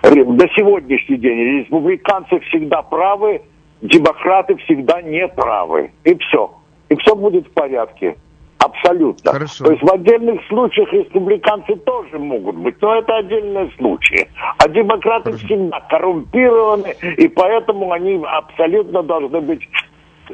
до 0.02 0.48
сегодняшний 0.56 1.18
день 1.18 1.60
республиканцы 1.60 2.40
всегда 2.48 2.82
правы, 2.82 3.42
демократы 3.80 4.56
всегда 4.64 5.00
не 5.00 5.28
правы. 5.28 5.92
И 6.02 6.16
все. 6.18 6.50
И 6.88 6.96
все 6.96 7.14
будет 7.14 7.46
в 7.46 7.50
порядке. 7.52 8.16
Абсолютно. 8.62 9.32
Хорошо. 9.32 9.64
То 9.64 9.72
есть 9.72 9.82
в 9.82 9.90
отдельных 9.90 10.40
случаях 10.48 10.92
республиканцы 10.92 11.76
тоже 11.76 12.18
могут 12.18 12.56
быть, 12.56 12.76
но 12.82 12.94
это 12.98 13.16
отдельные 13.16 13.70
случаи. 13.78 14.28
А 14.58 14.68
демократы 14.68 15.32
Хорошо. 15.32 15.46
всегда 15.46 15.80
коррумпированы, 15.88 16.94
и 17.16 17.28
поэтому 17.28 17.90
они 17.92 18.22
абсолютно 18.22 19.02
должны 19.02 19.40
быть 19.40 19.66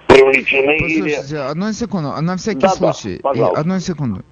привлечены 0.09 0.77
или... 0.77 1.03
Послушайте, 1.03 1.39
одну 1.39 1.73
секунду, 1.73 2.11
на 2.21 2.37
всякий 2.37 2.61
Да-да, 2.61 2.93
случай, 2.93 3.17
и- 3.17 3.23
пожалуйста. 3.23 3.61
одну 3.61 3.79
секунду. 3.79 4.23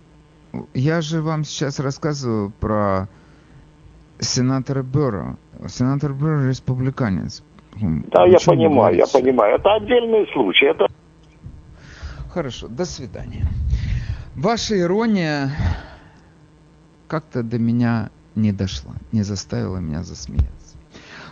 Я 0.75 1.01
же 1.01 1.23
вам 1.23 1.45
сейчас 1.45 1.79
рассказываю 1.79 2.53
про 2.61 3.09
сенатора 4.19 4.83
Бюро. 4.83 5.37
Сенатор 5.69 6.13
Бюро 6.13 6.49
республиканец. 6.49 7.45
Да, 8.11 8.25
о 8.25 8.27
я 8.27 8.39
понимаю, 8.45 8.97
я 8.97 9.07
понимаю. 9.07 9.55
Это 9.57 9.75
отдельный 9.75 10.29
случай. 10.33 10.67
Это 10.67 10.87
Хорошо, 12.33 12.67
до 12.67 12.85
свидания. 12.85 13.47
Ваша 14.37 14.79
ирония 14.79 15.53
как-то 17.07 17.43
до 17.43 17.59
меня 17.59 18.11
не 18.35 18.53
дошла, 18.53 18.95
не 19.13 19.23
заставила 19.23 19.79
меня 19.79 20.03
засмеяться. 20.03 20.51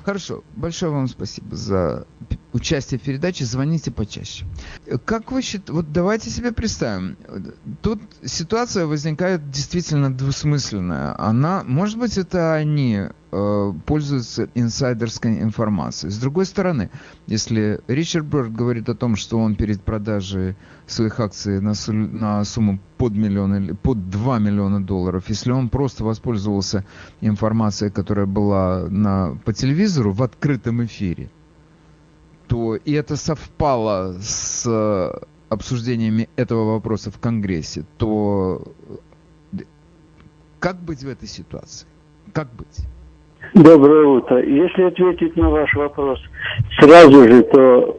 Хорошо, 0.05 0.42
большое 0.57 0.92
вам 0.92 1.09
спасибо 1.09 1.55
за 1.55 2.07
участие 2.53 2.98
в 2.98 3.03
передаче. 3.03 3.44
Звоните 3.44 3.90
почаще. 3.90 4.44
Как 5.05 5.30
вы 5.30 5.42
считаете, 5.42 5.72
вот 5.72 5.92
давайте 5.92 6.30
себе 6.30 6.53
представим, 6.53 7.16
тут 7.82 8.00
ситуация 8.24 8.86
возникает 8.86 9.50
действительно 9.50 10.12
двусмысленная. 10.12 11.14
Она, 11.20 11.62
может 11.64 11.98
быть, 11.98 12.18
это 12.18 12.55
они 12.55 13.09
э, 13.32 13.72
пользуются 13.86 14.48
инсайдерской 14.54 15.42
информацией. 15.42 16.12
С 16.12 16.18
другой 16.18 16.46
стороны, 16.46 16.90
если 17.26 17.80
Ричард 17.88 18.26
Бёрд 18.26 18.52
говорит 18.52 18.88
о 18.88 18.94
том, 18.94 19.16
что 19.16 19.38
он 19.38 19.56
перед 19.56 19.82
продажей 19.82 20.54
своих 20.86 21.18
акций 21.20 21.60
на, 21.60 21.72
на 21.88 22.44
сумму 22.44 22.78
под 22.98 23.14
миллион 23.14 23.56
или 23.56 23.72
под 23.72 24.10
2 24.10 24.38
миллиона 24.38 24.84
долларов, 24.84 25.24
если 25.28 25.50
он 25.50 25.68
просто 25.68 26.04
воспользовался 26.04 26.84
информацией, 27.20 27.90
которая 27.90 28.26
была 28.26 28.86
на, 28.88 29.36
по 29.44 29.52
телевизору 29.52 30.12
в 30.12 30.22
открытом 30.22 30.84
эфире, 30.84 31.30
то 32.48 32.76
и 32.76 32.92
это 32.92 33.16
совпало 33.16 34.18
с 34.20 34.64
э, 34.66 35.24
обсуждениями 35.48 36.28
этого 36.36 36.74
вопроса 36.74 37.10
в 37.10 37.18
Конгрессе, 37.18 37.84
то 37.96 38.62
э, 39.52 39.62
как 40.60 40.80
быть 40.80 41.02
в 41.02 41.08
этой 41.08 41.28
ситуации? 41.28 41.86
Как 42.32 42.52
быть? 42.54 42.86
Доброе 43.55 44.07
утро. 44.07 44.43
Если 44.43 44.82
ответить 44.82 45.36
на 45.36 45.51
ваш 45.51 45.74
вопрос 45.74 46.18
сразу 46.78 47.28
же, 47.28 47.43
то 47.43 47.99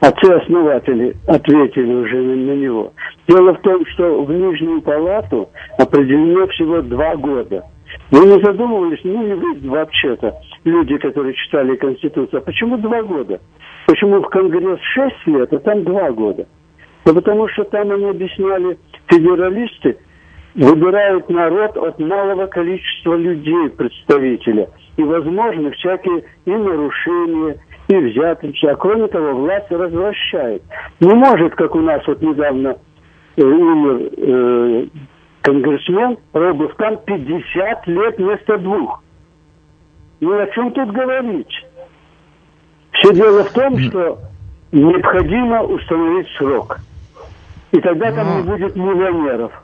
отцы-основатели 0.00 1.14
ответили 1.26 1.94
уже 1.94 2.16
на, 2.16 2.54
него. 2.54 2.92
Дело 3.28 3.54
в 3.54 3.60
том, 3.60 3.84
что 3.86 4.22
в 4.22 4.32
Нижнюю 4.32 4.80
палату 4.80 5.50
определено 5.78 6.46
всего 6.48 6.80
два 6.80 7.16
года. 7.16 7.64
Вы 8.10 8.26
не 8.26 8.42
задумывались, 8.42 9.00
ну 9.04 9.26
не 9.26 9.34
вы 9.34 9.68
вообще-то, 9.68 10.34
люди, 10.64 10.96
которые 10.98 11.34
читали 11.34 11.76
Конституцию, 11.76 12.40
а 12.40 12.44
почему 12.44 12.78
два 12.78 13.02
года? 13.02 13.40
Почему 13.86 14.22
в 14.22 14.28
Конгресс 14.28 14.80
шесть 14.94 15.26
лет, 15.26 15.52
а 15.52 15.58
там 15.58 15.84
два 15.84 16.10
года? 16.12 16.46
Да 17.04 17.12
потому 17.12 17.48
что 17.48 17.64
там 17.64 17.90
они 17.90 18.06
объясняли, 18.06 18.78
федералисты 19.08 19.98
выбирают 20.54 21.28
народ 21.28 21.76
от 21.76 21.98
малого 21.98 22.46
количества 22.46 23.14
людей, 23.14 23.70
представителя. 23.70 24.68
И, 24.96 25.02
возможно, 25.02 25.70
всякие 25.72 26.24
и 26.44 26.50
нарушения, 26.50 27.56
и 27.88 27.96
взяточки. 27.96 28.66
А 28.66 28.76
кроме 28.76 29.08
того, 29.08 29.34
власть 29.40 29.70
развращает. 29.70 30.62
Не 31.00 31.14
может, 31.14 31.54
как 31.56 31.74
у 31.74 31.80
нас 31.80 32.06
вот 32.06 32.22
недавно 32.22 32.76
э, 33.36 33.42
умер 33.42 34.10
э, 34.16 34.86
конгрессмен, 35.42 36.16
пробыв 36.32 36.74
там 36.76 36.98
50 36.98 37.86
лет 37.88 38.18
вместо 38.18 38.58
двух. 38.58 39.02
Ну 40.20 40.38
о 40.40 40.46
чем 40.48 40.70
тут 40.72 40.90
говорить? 40.92 41.66
Все 42.92 43.12
дело 43.12 43.42
в 43.42 43.52
том, 43.52 43.76
что 43.80 44.18
необходимо 44.70 45.64
установить 45.64 46.28
срок. 46.38 46.78
И 47.72 47.80
тогда 47.80 48.12
там 48.12 48.36
не 48.36 48.42
Но- 48.44 48.52
будет 48.52 48.76
миллионеров. 48.76 49.63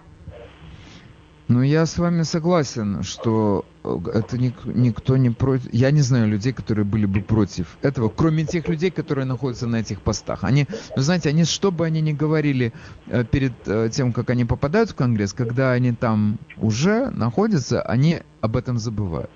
Ну, 1.51 1.62
я 1.62 1.84
с 1.84 1.98
вами 1.98 2.22
согласен, 2.22 3.03
что 3.03 3.64
э, 3.82 3.98
это 4.14 4.38
ник- 4.38 4.64
никто 4.64 5.16
не 5.16 5.30
против. 5.30 5.68
Я 5.74 5.90
не 5.90 6.01
знаю 6.01 6.28
людей, 6.28 6.53
которые 6.53 6.84
были 6.84 7.07
бы 7.07 7.22
против 7.22 7.76
этого, 7.82 8.09
кроме 8.09 8.44
тех 8.44 8.68
людей, 8.68 8.92
которые 8.92 9.24
находятся 9.24 9.66
на 9.66 9.80
этих 9.80 10.01
постах. 10.01 10.44
Они, 10.44 10.68
вы 10.94 11.03
знаете, 11.03 11.28
они, 11.28 11.44
что 11.44 11.72
бы 11.72 11.84
они 11.84 12.03
ни 12.03 12.12
говорили 12.12 12.72
э, 13.09 13.24
перед 13.24 13.53
э, 13.66 13.90
тем, 13.92 14.12
как 14.12 14.30
они 14.30 14.44
попадают 14.44 14.90
в 14.90 14.94
Конгресс, 14.94 15.32
когда 15.32 15.72
они 15.72 15.90
там 15.92 16.38
уже 16.57 17.11
находятся, 17.11 17.82
они 17.82 18.20
об 18.40 18.57
этом 18.57 18.78
забывают. 18.78 19.30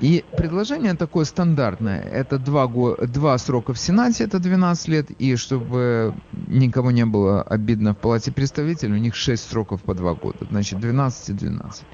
И 0.00 0.24
предложение 0.36 0.94
такое 0.94 1.24
стандартное. 1.24 2.00
Это 2.00 2.38
два, 2.38 2.66
го- 2.66 2.96
два 3.06 3.38
срока 3.38 3.72
в 3.72 3.78
Сенате, 3.78 4.24
это 4.24 4.38
12 4.38 4.88
лет, 4.88 5.10
и 5.12 5.36
чтобы 5.36 6.14
никого 6.48 6.90
не 6.90 7.06
было 7.06 7.42
обидно 7.42 7.94
в 7.94 7.98
Палате 7.98 8.32
представителей, 8.32 8.92
у 8.92 8.98
них 8.98 9.14
6 9.14 9.50
сроков 9.50 9.82
по 9.82 9.94
2 9.94 10.14
года. 10.14 10.38
Значит, 10.50 10.80
12 10.80 11.28
и 11.30 11.32
12. 11.32 11.84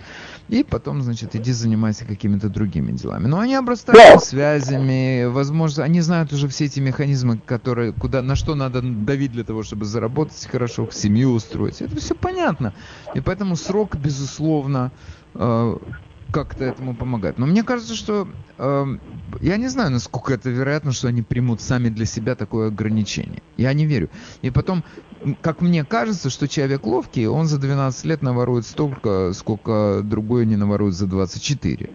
И 0.48 0.64
потом, 0.64 1.03
значит, 1.03 1.36
иди 1.36 1.53
занимайся 1.53 2.05
какими-то 2.05 2.48
другими 2.48 2.92
делами. 2.92 3.26
Но 3.26 3.38
они 3.38 3.55
обрастают 3.55 4.24
связями, 4.24 5.26
возможно, 5.26 5.84
они 5.84 6.01
знают 6.01 6.32
уже 6.32 6.48
все 6.48 6.64
эти 6.64 6.80
механизмы, 6.80 7.38
которые, 7.38 7.92
куда, 7.92 8.22
на 8.22 8.34
что 8.34 8.55
надо 8.55 8.80
давить 8.82 9.32
для 9.32 9.44
того, 9.44 9.62
чтобы 9.62 9.84
заработать 9.84 10.48
хорошо, 10.51 10.88
семью 10.90 11.32
устроить. 11.32 11.82
Это 11.82 11.96
все 12.01 12.14
понятно. 12.14 12.72
И 13.14 13.20
поэтому 13.20 13.57
срок, 13.57 13.96
безусловно, 13.96 14.90
э, 15.34 15.76
как-то 16.33 16.64
этому 16.64 16.95
помогает. 16.95 17.39
Но 17.39 17.47
мне 17.47 17.62
кажется, 17.62 17.95
что 17.95 18.28
э, 18.59 18.87
я 19.41 19.57
не 19.57 19.68
знаю, 19.68 19.91
насколько 19.91 20.33
это 20.33 20.51
вероятно, 20.51 20.93
что 20.93 21.09
они 21.09 21.22
примут 21.22 21.61
сами 21.61 21.89
для 21.89 22.07
себя 22.07 22.35
такое 22.35 22.68
ограничение. 22.68 23.43
Я 23.57 23.72
не 23.72 23.87
верю. 23.87 24.11
И 24.43 24.51
потом, 24.51 24.85
как 25.41 25.61
мне 25.61 25.85
кажется, 25.85 26.31
что 26.31 26.49
человек 26.49 26.87
ловкий, 26.87 27.26
он 27.26 27.47
за 27.47 27.59
12 27.59 28.05
лет 28.05 28.22
наворует 28.22 28.66
столько, 28.66 29.33
сколько 29.33 30.01
другой 30.03 30.47
не 30.47 30.57
наворует 30.57 30.95
за 30.95 31.07
24. 31.07 31.91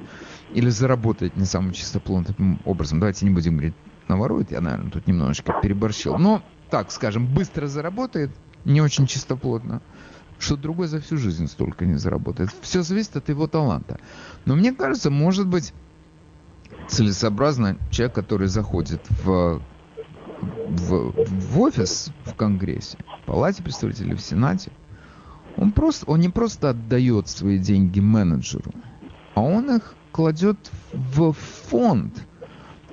Или 0.54 0.70
заработает 0.70 1.36
не 1.36 1.46
самым 1.46 1.74
чистоплотным 1.74 2.60
образом. 2.66 3.00
Давайте 3.00 3.26
не 3.26 3.32
будем 3.32 3.54
говорить 3.54 3.76
наворует, 4.08 4.52
я, 4.52 4.62
наверное, 4.62 4.92
тут 4.92 5.08
немножечко 5.08 5.60
переборщил. 5.62 6.18
Но, 6.18 6.44
так 6.70 6.92
скажем, 6.92 7.26
быстро 7.26 7.66
заработает, 7.68 8.30
не 8.64 8.82
очень 8.82 9.08
чистоплотно 9.08 9.82
что 10.40 10.58
другой 10.58 10.88
за 10.88 11.00
всю 11.00 11.18
жизнь 11.18 11.48
столько 11.48 11.86
не 11.86 11.96
заработает. 11.96 12.50
Все 12.62 12.84
зависит 12.84 13.16
от 13.16 13.30
его 13.30 13.48
таланта. 13.48 14.00
Но 14.46 14.56
мне 14.56 14.74
кажется, 14.74 15.10
может 15.10 15.48
быть 15.48 15.74
целесообразно 16.88 17.78
человек, 17.90 18.16
который 18.16 18.48
заходит 18.48 19.02
в, 19.24 19.62
в, 20.42 21.14
в 21.28 21.60
офис 21.60 22.12
в 22.26 22.34
Конгрессе, 22.36 22.98
в 23.24 23.26
Палате 23.26 23.64
представителей, 23.64 24.16
в 24.16 24.22
Сенате, 24.22 24.72
он, 25.58 25.72
просто, 25.72 26.06
он 26.06 26.20
не 26.20 26.30
просто 26.30 26.72
отдает 26.72 27.30
свои 27.30 27.58
деньги 27.58 28.00
менеджеру, 28.00 28.72
а 29.36 29.42
он 29.42 29.76
их 29.76 29.96
кладет 30.12 30.58
в 30.94 31.34
фонд, 31.34 32.14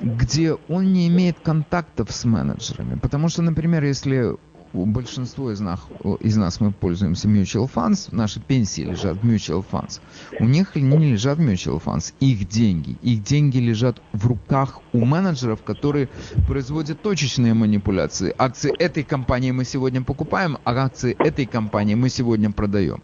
где 0.01 0.55
он 0.69 0.93
не 0.93 1.09
имеет 1.09 1.39
контактов 1.41 2.11
с 2.11 2.25
менеджерами. 2.25 2.99
Потому 2.99 3.29
что, 3.29 3.43
например, 3.43 3.85
если 3.85 4.37
большинство 4.73 5.51
из 5.51 5.61
нас, 5.61 5.81
из 6.21 6.37
нас 6.37 6.61
мы 6.61 6.73
пользуемся 6.73 7.29
mutual 7.29 7.71
funds, 7.73 8.09
наши 8.11 8.41
пенсии 8.41 8.83
лежат 8.83 9.19
в 9.19 9.25
mutual 9.25 9.65
funds. 9.71 10.01
У 10.41 10.45
них 10.45 10.75
не 10.77 11.13
лежат 11.13 11.39
mutual 11.39 11.83
funds, 11.83 12.15
их 12.21 12.49
деньги. 12.49 12.97
Их 13.03 13.23
деньги 13.23 13.59
лежат 13.59 14.01
в 14.13 14.27
руках 14.27 14.81
у 14.93 15.05
менеджеров, 15.05 15.63
которые 15.63 16.09
производят 16.47 17.03
точечные 17.03 17.55
манипуляции. 17.55 18.35
Акции 18.37 18.75
этой 18.79 19.03
компании 19.03 19.51
мы 19.51 19.65
сегодня 19.65 20.03
покупаем, 20.03 20.59
а 20.65 20.73
акции 20.73 21.17
этой 21.19 21.47
компании 21.47 21.95
мы 21.95 22.09
сегодня 22.09 22.51
продаем 22.51 23.03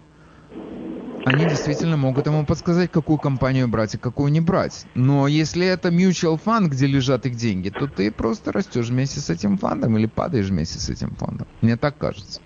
они 1.29 1.45
действительно 1.45 1.97
могут 1.97 2.27
ему 2.27 2.45
подсказать, 2.47 2.91
какую 2.91 3.19
компанию 3.19 3.69
брать 3.69 3.95
и 3.95 3.99
какую 3.99 4.33
не 4.33 4.41
брать. 4.41 4.87
Но 4.95 5.29
если 5.29 5.67
это 5.67 5.89
mutual 5.89 6.39
fund, 6.45 6.69
где 6.69 6.87
лежат 6.87 7.27
их 7.27 7.37
деньги, 7.37 7.69
то 7.69 7.87
ты 7.87 8.11
просто 8.11 8.53
растешь 8.53 8.89
вместе 8.89 9.21
с 9.21 9.29
этим 9.29 9.59
фондом 9.59 9.97
или 9.99 10.07
падаешь 10.07 10.49
вместе 10.49 10.79
с 10.79 10.89
этим 10.89 11.11
фондом. 11.17 11.47
Мне 11.61 11.77
так 11.77 11.99
кажется. 11.99 12.41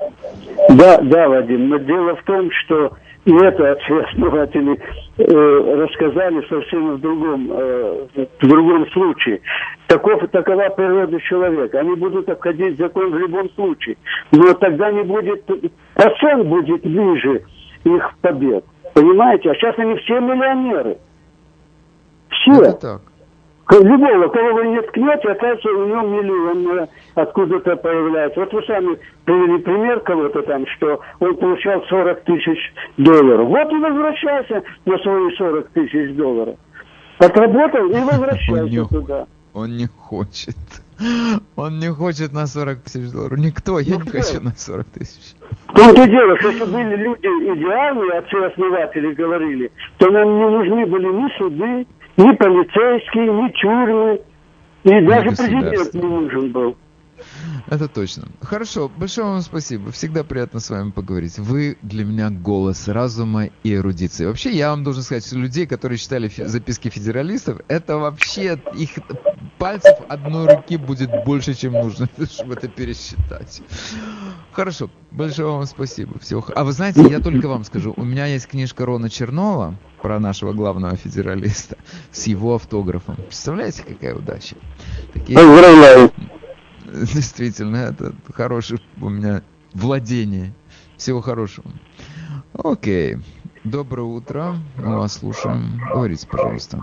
Да, 0.68 0.98
да, 0.98 1.28
Вадим, 1.28 1.68
но 1.68 1.78
дело 1.78 2.16
в 2.16 2.24
том, 2.24 2.50
что 2.64 2.96
и 3.24 3.32
это 3.32 3.72
основатели 3.72 4.76
э, 5.16 5.76
рассказали 5.76 6.44
совсем 6.48 6.96
в 6.96 7.00
другом, 7.00 7.52
э, 7.52 8.06
в 8.40 8.48
другом 8.48 8.90
случае. 8.90 9.40
Таков, 9.86 10.28
такова 10.32 10.68
природа 10.70 11.20
человека. 11.20 11.78
Они 11.78 11.94
будут 11.94 12.28
обходить 12.28 12.78
закон 12.78 13.12
в 13.12 13.18
любом 13.18 13.48
случае. 13.50 13.96
Но 14.32 14.54
тогда 14.54 14.90
не 14.90 15.04
будет, 15.04 15.44
процент 15.94 16.46
будет 16.48 16.84
ниже 16.84 17.44
их 17.84 18.10
побед. 18.22 18.64
Понимаете? 18.94 19.50
А 19.50 19.54
сейчас 19.54 19.78
они 19.78 19.96
все 19.96 20.20
миллионеры. 20.20 20.98
Все. 22.28 22.62
Это 22.62 22.72
так. 22.72 23.02
Любого, 23.70 24.28
кого 24.28 24.54
вы 24.54 24.66
не 24.68 24.82
ткнете, 24.82 25.30
оказывается, 25.30 25.68
у 25.70 25.86
него 25.86 26.02
миллион 26.02 26.78
э, 26.80 26.86
откуда-то 27.14 27.76
появляется. 27.76 28.40
Вот 28.40 28.52
вы 28.52 28.62
сами 28.64 28.98
привели 29.24 29.58
пример 29.62 30.00
кого-то 30.00 30.42
там, 30.42 30.66
что 30.76 31.00
он 31.20 31.36
получал 31.36 31.82
40 31.88 32.24
тысяч 32.24 32.58
долларов. 32.98 33.48
Вот 33.48 33.72
и 33.72 33.76
возвращайся 33.76 34.62
на 34.84 34.98
свои 34.98 35.34
40 35.36 35.68
тысяч 35.70 36.14
долларов. 36.16 36.56
Отработал 37.18 37.88
и 37.88 38.00
возвращайся 38.04 38.84
туда. 38.88 39.26
Он 39.54 39.70
не 39.70 39.86
хочет. 39.86 40.56
Он 41.56 41.78
не 41.78 41.90
хочет 41.90 42.32
на 42.32 42.46
40 42.46 42.80
тысяч 42.82 43.10
долларов. 43.10 43.38
Никто, 43.38 43.78
я 43.78 43.96
не 43.96 44.08
хочу 44.08 44.40
на 44.40 44.52
40 44.56 44.86
тысяч. 44.86 45.34
В 45.68 45.74
том-то 45.74 46.06
дело, 46.06 46.38
что 46.38 46.50
если 46.50 46.64
были 46.64 46.96
люди 46.96 47.26
идеальные, 47.26 48.18
отцы-основатели 48.18 49.14
говорили, 49.14 49.72
то 49.98 50.10
нам 50.10 50.38
не 50.38 50.48
нужны 50.48 50.86
были 50.86 51.06
ни 51.06 51.38
суды, 51.38 51.86
ни 52.16 52.36
полицейские, 52.36 53.32
ни 53.32 53.48
тюрьмы, 53.52 54.20
и 54.84 55.06
даже 55.06 55.30
президент 55.30 55.94
не 55.94 56.02
нужен 56.02 56.52
был. 56.52 56.76
Это 57.68 57.88
точно. 57.88 58.28
Хорошо, 58.40 58.88
большое 58.88 59.26
вам 59.26 59.42
спасибо. 59.42 59.90
Всегда 59.92 60.24
приятно 60.24 60.60
с 60.60 60.70
вами 60.70 60.90
поговорить. 60.90 61.38
Вы 61.38 61.78
для 61.82 62.04
меня 62.04 62.30
голос 62.30 62.88
разума 62.88 63.46
и 63.62 63.74
эрудиции. 63.74 64.26
Вообще, 64.26 64.50
я 64.50 64.70
вам 64.70 64.84
должен 64.84 65.02
сказать, 65.02 65.26
что 65.26 65.36
людей, 65.36 65.66
которые 65.66 65.98
читали 65.98 66.30
записки 66.36 66.88
федералистов, 66.88 67.60
это 67.68 67.98
вообще 67.98 68.60
их 68.74 68.90
пальцев 69.58 69.96
одной 70.08 70.54
руки 70.54 70.76
будет 70.76 71.10
больше, 71.24 71.54
чем 71.54 71.72
нужно, 71.72 72.08
чтобы 72.30 72.54
это 72.54 72.68
пересчитать. 72.68 73.62
Хорошо, 74.52 74.90
большое 75.10 75.48
вам 75.48 75.66
спасибо. 75.66 76.18
Всего... 76.18 76.44
А 76.54 76.64
вы 76.64 76.72
знаете, 76.72 77.02
я 77.08 77.20
только 77.20 77.48
вам 77.48 77.64
скажу, 77.64 77.94
у 77.96 78.04
меня 78.04 78.26
есть 78.26 78.46
книжка 78.46 78.84
Рона 78.84 79.08
Чернова 79.08 79.76
про 80.00 80.18
нашего 80.18 80.52
главного 80.52 80.96
федералиста 80.96 81.78
с 82.10 82.26
его 82.26 82.56
автографом. 82.56 83.16
Представляете, 83.16 83.84
какая 83.84 84.14
удача? 84.14 84.56
Такие... 85.12 85.38
Действительно, 87.14 87.76
это 87.76 88.12
хорошее 88.34 88.78
у 89.00 89.08
меня 89.08 89.42
владение. 89.72 90.52
Всего 90.98 91.22
хорошего. 91.22 91.66
Окей. 92.52 93.16
Доброе 93.64 94.02
утро. 94.02 94.56
Мы 94.76 94.98
вас 94.98 95.14
слушаем. 95.14 95.80
Говорите, 95.94 96.26
пожалуйста. 96.28 96.78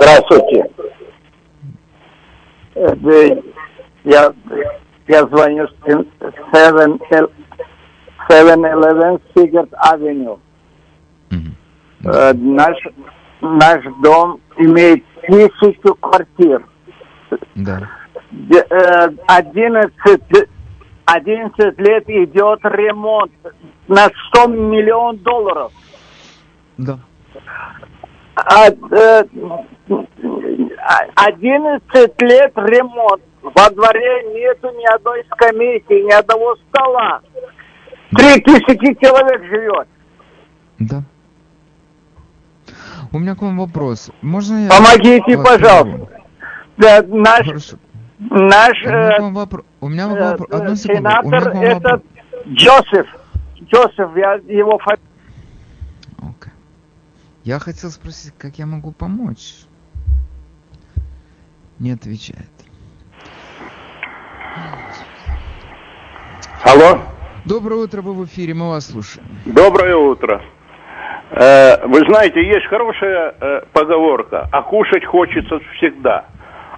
Здравствуйте. 0.00 0.64
Я, 4.04 4.32
я 5.08 5.26
звоню 5.26 5.68
с 5.68 5.72
7-Eleven 5.86 6.98
Sigurd 9.34 9.70
Avenue. 9.92 10.38
Mm-hmm. 11.30 12.32
Наш, 12.34 12.78
наш 13.42 13.84
дом 14.02 14.40
имеет 14.56 15.04
тысячу 15.26 15.94
квартир. 15.96 16.66
Да. 17.54 17.90
11, 19.26 20.48
11 21.06 21.78
лет 21.78 22.08
идет 22.08 22.60
ремонт 22.64 23.32
на 23.88 24.08
100 24.30 24.46
миллионов 24.48 25.22
долларов. 25.22 25.72
Да. 26.78 26.98
А, 28.36 28.68
э, 28.68 29.24
11 31.14 32.22
лет 32.22 32.52
ремонт. 32.56 33.22
Во 33.42 33.70
дворе 33.70 34.22
нету 34.34 34.70
ни 34.70 34.86
одной 34.94 35.22
скамейки, 35.32 35.92
ни 35.92 36.12
одного 36.12 36.56
стола. 36.68 37.20
Три 38.16 38.40
тысячи 38.40 38.94
человек 39.04 39.44
живет. 39.44 39.88
Да. 40.78 41.02
У 43.12 43.18
меня 43.18 43.34
к 43.34 43.42
вам 43.42 43.58
вопрос. 43.58 44.10
Можно 44.22 44.64
я... 44.64 44.70
Помогите, 44.70 45.36
пожалуйста. 45.36 46.08
Да, 46.78 47.02
наш, 47.06 47.46
Хорошо. 47.46 47.76
Наш 48.30 48.82
у 48.82 48.88
меня, 48.88 49.16
э, 49.18 49.30
вопро... 49.30 49.64
у 49.80 49.88
меня 49.88 50.04
э, 50.04 50.30
вопрос. 50.30 50.48
Одну 50.50 50.76
секунду. 50.76 51.10
Сенатор 51.10 51.48
этот 51.56 52.04
Джозеф. 52.48 53.06
Джозеф, 53.62 54.16
я 54.16 54.34
его 54.46 54.78
фамилия. 54.78 55.02
Okay. 56.18 56.50
Я 57.44 57.58
хотел 57.58 57.90
спросить, 57.90 58.32
как 58.38 58.58
я 58.58 58.66
могу 58.66 58.92
помочь. 58.92 59.54
Не 61.78 61.92
отвечает. 61.92 62.50
Алло. 66.62 67.00
Доброе 67.44 67.84
утро, 67.84 68.00
вы 68.00 68.14
в 68.14 68.24
эфире, 68.24 68.54
мы 68.54 68.70
вас 68.70 68.86
слушаем. 68.86 69.26
Доброе 69.44 69.96
утро. 69.96 70.40
Э, 71.30 71.86
вы 71.86 72.00
знаете, 72.08 72.42
есть 72.42 72.66
хорошая 72.66 73.34
э, 73.38 73.60
поговорка, 73.72 74.48
а 74.50 74.62
кушать 74.62 75.04
хочется 75.04 75.58
всегда. 75.76 76.26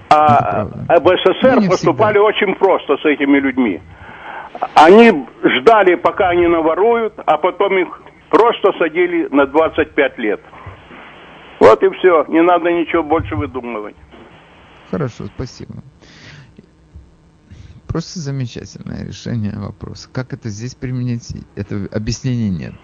А 0.09 0.65
в 0.65 1.17
СССР 1.17 1.61
ну, 1.61 1.69
поступали 1.69 2.19
очень 2.19 2.55
просто 2.55 2.97
с 2.97 3.05
этими 3.05 3.39
людьми. 3.39 3.81
Они 4.75 5.27
ждали, 5.43 5.97
пока 5.97 6.29
они 6.29 6.47
наворуют, 6.47 7.15
а 7.27 7.37
потом 7.37 7.77
их 7.79 8.03
просто 8.31 8.73
садили 8.79 9.29
на 9.31 9.47
25 9.47 10.19
лет. 10.19 10.41
Вот 11.61 11.83
и 11.83 11.89
все. 11.99 12.25
Не 12.29 12.43
надо 12.43 12.71
ничего 12.71 13.03
больше 13.03 13.35
выдумывать. 13.35 13.97
Хорошо, 14.91 15.25
спасибо. 15.35 15.75
Просто 17.89 18.21
замечательное 18.21 19.07
решение 19.07 19.55
вопроса. 19.57 20.09
Как 20.13 20.33
это 20.33 20.49
здесь 20.49 20.75
применить? 20.75 21.35
Это 21.57 21.89
объяснений 21.93 22.51
нет. 22.51 22.75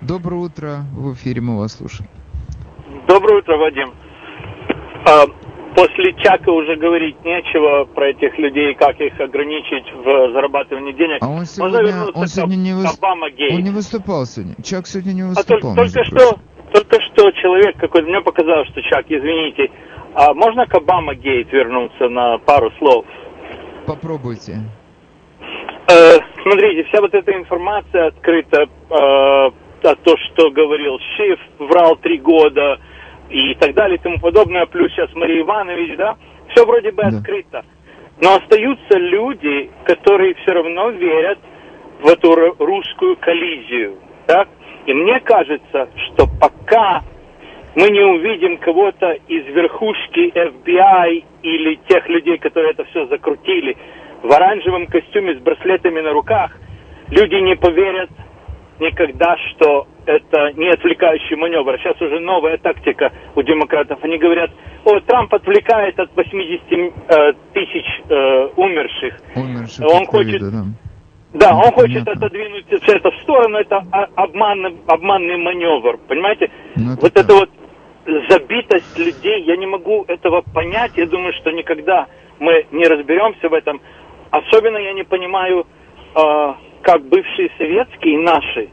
Доброе 0.00 0.36
утро. 0.36 0.84
В 0.92 1.14
эфире 1.14 1.40
мы 1.40 1.58
вас 1.58 1.76
слушаем. 1.76 2.08
Доброе 3.08 3.38
утро, 3.38 3.56
Вадим. 3.56 3.92
После 5.74 6.12
Чака 6.22 6.50
уже 6.50 6.76
говорить 6.76 7.16
нечего 7.24 7.84
про 7.84 8.10
этих 8.10 8.36
людей, 8.38 8.74
как 8.74 9.00
их 9.00 9.18
ограничить 9.18 9.90
в 9.94 10.32
зарабатывании 10.32 10.92
денег. 10.92 11.18
А 11.22 11.28
он 11.28 11.46
сегодня, 11.46 12.10
он 12.14 12.26
сегодня 12.26 12.56
не, 12.56 12.74
выс... 12.74 12.98
он 13.00 13.62
не 13.62 13.70
выступал 13.70 14.26
сегодня. 14.26 14.54
Чак 14.62 14.86
сегодня 14.86 15.12
не 15.12 15.22
выступал. 15.22 15.72
А 15.72 15.76
только, 15.76 15.90
только 15.90 16.04
что, 16.04 16.38
только 16.72 17.00
что 17.00 17.30
человек 17.32 17.76
какой-то, 17.78 18.06
мне 18.06 18.20
показалось, 18.20 18.68
что 18.68 18.82
Чак, 18.82 19.06
извините, 19.08 19.70
а 20.14 20.34
можно 20.34 20.66
к 20.66 20.74
Обама 20.74 21.14
Гейт 21.14 21.50
вернуться 21.52 22.08
на 22.08 22.36
пару 22.38 22.70
слов? 22.78 23.06
Попробуйте. 23.86 24.60
Э, 25.88 26.18
смотрите, 26.42 26.84
вся 26.88 27.00
вот 27.00 27.14
эта 27.14 27.32
информация 27.32 28.08
открыта, 28.08 28.66
э, 28.90 29.50
о 29.88 29.96
том, 29.96 30.16
что 30.32 30.50
говорил 30.50 30.98
Шиф, 31.16 31.40
врал 31.58 31.96
три 31.96 32.18
года, 32.18 32.78
и 33.32 33.54
так 33.54 33.74
далее 33.74 33.96
и 33.96 34.00
тому 34.00 34.18
подобное, 34.18 34.66
плюс 34.66 34.92
сейчас 34.92 35.12
Мария 35.14 35.40
Иванович, 35.40 35.96
да, 35.96 36.16
все 36.50 36.64
вроде 36.66 36.92
бы 36.92 37.02
да. 37.02 37.08
открыто. 37.08 37.64
Но 38.20 38.36
остаются 38.36 38.98
люди, 38.98 39.70
которые 39.84 40.34
все 40.34 40.52
равно 40.52 40.90
верят 40.90 41.38
в 42.00 42.08
эту 42.08 42.54
русскую 42.58 43.16
коллизию, 43.16 43.98
так? 44.26 44.48
И 44.86 44.92
мне 44.92 45.18
кажется, 45.20 45.88
что 46.06 46.26
пока 46.40 47.02
мы 47.74 47.88
не 47.88 48.02
увидим 48.02 48.58
кого-то 48.58 49.12
из 49.28 49.46
верхушки 49.46 50.30
FBI 50.34 51.24
или 51.42 51.80
тех 51.88 52.06
людей, 52.08 52.38
которые 52.38 52.72
это 52.72 52.84
все 52.84 53.06
закрутили, 53.06 53.76
в 54.22 54.30
оранжевом 54.30 54.86
костюме 54.86 55.34
с 55.34 55.38
браслетами 55.38 56.00
на 56.00 56.12
руках, 56.12 56.52
люди 57.10 57.36
не 57.36 57.56
поверят 57.56 58.10
никогда, 58.82 59.36
что 59.50 59.86
это 60.04 60.52
не 60.56 60.68
отвлекающий 60.68 61.36
маневр. 61.36 61.78
Сейчас 61.78 62.00
уже 62.00 62.20
новая 62.20 62.58
тактика 62.58 63.12
у 63.34 63.42
демократов. 63.42 63.98
Они 64.02 64.18
говорят, 64.18 64.50
о, 64.84 64.98
Трамп 65.00 65.32
отвлекает 65.32 65.98
от 65.98 66.14
80 66.14 66.62
э, 66.70 67.32
тысяч 67.54 67.86
э, 68.08 68.48
умерших. 68.56 69.14
Умерших 69.36 69.86
Он 69.86 70.06
хочет... 70.06 70.40
да. 70.40 70.64
Да, 71.34 71.56
он 71.56 71.72
хочет 71.72 72.06
отодвинуть 72.06 72.66
все 72.66 72.96
это 72.96 73.10
в 73.10 73.16
сторону, 73.22 73.56
это 73.56 73.82
обманный, 74.16 74.76
обманный 74.86 75.38
маневр, 75.38 75.96
понимаете? 76.06 76.50
Ну, 76.76 76.92
это 76.92 77.00
вот 77.00 77.12
так. 77.14 77.24
это 77.24 77.34
вот 77.34 77.50
забитость 78.28 78.98
людей, 78.98 79.42
я 79.44 79.56
не 79.56 79.64
могу 79.64 80.04
этого 80.08 80.42
понять, 80.42 80.92
я 80.96 81.06
думаю, 81.06 81.32
что 81.40 81.50
никогда 81.50 82.06
мы 82.38 82.66
не 82.70 82.86
разберемся 82.86 83.48
в 83.48 83.54
этом. 83.54 83.80
Особенно 84.30 84.76
я 84.76 84.92
не 84.92 85.04
понимаю, 85.04 85.66
э, 86.14 86.54
как 86.82 87.02
бывшие 87.04 87.50
советские 87.58 88.18
наши 88.20 88.68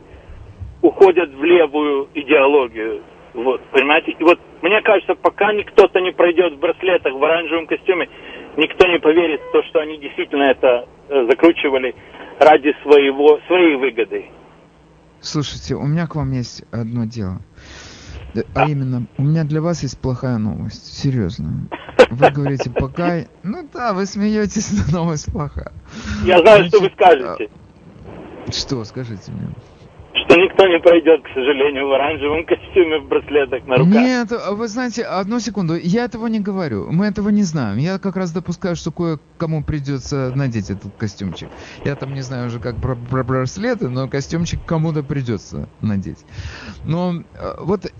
уходят 0.82 1.30
в 1.34 1.44
левую 1.44 2.10
идеологию. 2.14 3.02
Вот, 3.34 3.62
понимаете? 3.72 4.12
И 4.12 4.24
вот 4.24 4.40
мне 4.62 4.82
кажется, 4.82 5.16
пока 5.16 5.54
никто-то 5.54 6.00
не 6.00 6.12
пройдет 6.12 6.54
в 6.54 6.60
браслетах, 6.60 7.14
в 7.14 7.24
оранжевом 7.24 7.68
костюме, 7.68 8.10
никто 8.58 8.88
не 8.88 9.00
поверит 9.00 9.42
в 9.42 9.52
то, 9.52 9.64
что 9.64 9.80
они 9.80 9.98
действительно 9.98 10.44
это 10.44 10.88
э, 11.10 11.26
закручивали 11.30 11.96
ради 12.40 12.74
своего, 12.84 13.40
своей 13.48 13.76
выгоды. 13.76 14.26
Слушайте, 15.22 15.76
у 15.76 15.86
меня 15.86 16.08
к 16.08 16.16
вам 16.16 16.32
есть 16.32 16.64
одно 16.72 17.06
дело. 17.06 17.40
А 18.56 18.70
именно, 18.70 19.08
у 19.18 19.24
меня 19.24 19.44
для 19.44 19.62
вас 19.62 19.84
есть 19.84 20.00
плохая 20.00 20.38
новость. 20.38 20.98
Серьезно. 20.98 21.68
Вы 22.10 22.30
говорите, 22.30 22.70
пока... 22.70 23.22
Ну 23.44 23.68
да, 23.74 23.94
вы 23.94 24.06
смеетесь, 24.06 24.72
но 24.72 25.00
новость 25.00 25.32
плохая. 25.32 25.72
Я 26.24 26.40
знаю, 26.40 26.60
Значит, 26.60 26.76
что 26.76 26.82
вы 26.82 26.92
скажете. 26.94 27.50
Что, 28.52 28.84
скажите 28.84 29.32
мне 29.32 29.50
что 30.30 30.40
никто 30.40 30.68
не 30.68 30.80
пройдет, 30.80 31.24
к 31.24 31.28
сожалению, 31.34 31.88
в 31.88 31.94
оранжевом 31.94 32.46
костюме, 32.46 33.00
в 33.00 33.08
браслетах 33.08 33.66
на 33.66 33.78
руках. 33.78 33.94
Нет, 33.94 34.32
вы 34.52 34.68
знаете, 34.68 35.04
одну 35.04 35.40
секунду, 35.40 35.76
я 35.76 36.06
этого 36.06 36.28
не 36.28 36.40
говорю, 36.40 36.92
мы 36.92 37.08
этого 37.08 37.30
не 37.30 37.44
знаем. 37.44 37.78
Я 37.78 37.98
как 37.98 38.16
раз 38.16 38.32
допускаю, 38.32 38.76
что 38.76 38.92
кое-кому 38.92 39.64
придется 39.64 40.32
надеть 40.36 40.70
этот 40.70 40.94
костюмчик. 40.98 41.50
Я 41.84 41.96
там 41.96 42.14
не 42.14 42.22
знаю 42.22 42.48
уже 42.48 42.60
как 42.60 42.76
про, 42.78 42.96
про 42.96 43.24
браслеты, 43.24 43.90
но 43.90 44.08
костюмчик 44.08 44.60
кому-то 44.66 45.04
придется 45.04 45.68
надеть. 45.82 46.24
Но 46.86 47.24
э, 47.34 47.56
вот 47.62 47.92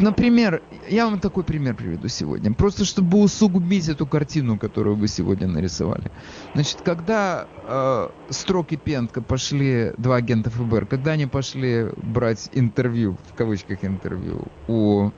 Например, 0.00 0.62
я 0.88 1.06
вам 1.06 1.20
такой 1.20 1.44
пример 1.44 1.74
приведу 1.74 2.08
сегодня, 2.08 2.52
просто 2.52 2.84
чтобы 2.84 3.18
усугубить 3.18 3.88
эту 3.88 4.06
картину, 4.06 4.58
которую 4.58 4.96
вы 4.96 5.08
сегодня 5.08 5.46
нарисовали. 5.46 6.10
Значит, 6.54 6.80
когда 6.84 7.46
э, 7.64 8.08
Строк 8.30 8.72
и 8.72 8.76
Пентка 8.76 9.22
пошли, 9.22 9.92
два 9.96 10.16
агента 10.16 10.50
ФБР, 10.50 10.86
когда 10.86 11.12
они 11.12 11.26
пошли 11.26 11.90
брать 11.96 12.50
интервью, 12.52 13.16
в 13.32 13.34
кавычках 13.36 13.84
интервью, 13.84 14.44
у 14.68 15.10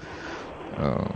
э, 0.76 1.06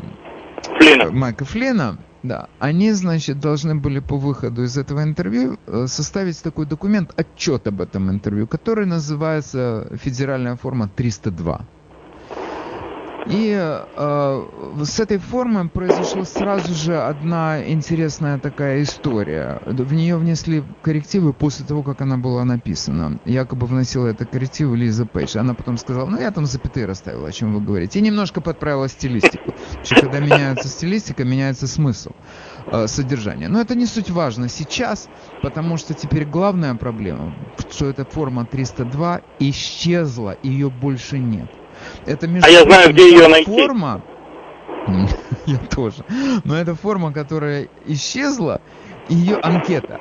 Флина. 0.79 1.11
Майка 1.11 1.45
Флина, 1.45 1.99
да, 2.23 2.49
они, 2.59 2.93
значит, 2.93 3.41
должны 3.41 3.75
были 3.75 3.99
по 3.99 4.17
выходу 4.17 4.63
из 4.63 4.79
этого 4.79 5.03
интервью 5.03 5.59
э, 5.67 5.87
составить 5.89 6.43
такой 6.43 6.67
документ, 6.67 7.13
отчет 7.17 7.67
об 7.67 7.81
этом 7.81 8.11
интервью, 8.11 8.47
который 8.47 8.87
называется 8.87 9.89
«Федеральная 10.01 10.57
форма 10.57 10.89
302». 10.97 11.63
И 13.27 13.57
э, 13.57 14.47
с 14.85 15.01
этой 15.01 15.19
формой 15.19 15.69
произошла 15.69 16.25
сразу 16.25 16.75
же 16.75 17.01
одна 17.01 17.65
интересная 17.71 18.39
такая 18.39 18.83
история. 18.83 19.61
В 19.65 19.93
нее 19.93 20.17
внесли 20.17 20.65
коррективы 20.83 21.33
после 21.33 21.65
того, 21.65 21.83
как 21.83 22.01
она 22.01 22.17
была 22.17 22.45
написана. 22.45 23.21
Якобы 23.25 23.67
вносила 23.67 24.09
это 24.09 24.27
коррективы 24.27 24.77
Лиза 24.77 25.07
Пейдж. 25.07 25.39
Она 25.39 25.55
потом 25.55 25.79
сказала, 25.79 26.07
ну 26.07 26.21
я 26.21 26.31
там 26.31 26.47
запятые 26.47 26.87
расставила, 26.87 27.29
о 27.29 27.33
чем 27.33 27.55
вы 27.55 27.61
говорите. 27.61 27.99
И 28.01 28.03
немножко 28.03 28.41
подправила 28.41 28.89
стилистику. 28.89 29.55
Что 29.85 30.01
когда 30.01 30.19
меняется 30.19 30.69
стилистика, 30.69 31.25
меняется 31.25 31.69
смысл 31.69 32.11
э, 32.67 32.87
содержания. 32.89 33.49
Но 33.49 33.61
это 33.61 33.75
не 33.77 33.87
суть 33.87 34.11
важно 34.11 34.49
сейчас, 34.49 35.09
потому 35.43 35.77
что 35.77 35.95
теперь 35.95 36.25
главная 36.25 36.75
проблема, 36.75 37.35
что 37.71 37.87
эта 37.87 38.05
форма 38.05 38.47
302 38.47 39.21
исчезла, 39.39 40.37
ее 40.43 40.71
больше 40.71 41.19
нет. 41.19 41.62
Это 42.07 42.27
между 42.27 42.49
а 42.49 42.51
я 42.51 42.65
знаю, 42.65 42.93
где 42.93 43.11
ее 43.11 43.29
найти. 43.29 43.51
Форма, 43.51 44.03
я 45.47 45.59
тоже. 45.59 46.05
Но 46.45 46.57
эта 46.57 46.75
форма, 46.75 47.13
которая 47.13 47.69
исчезла, 47.87 48.61
ее 49.09 49.37
анкета, 49.37 50.01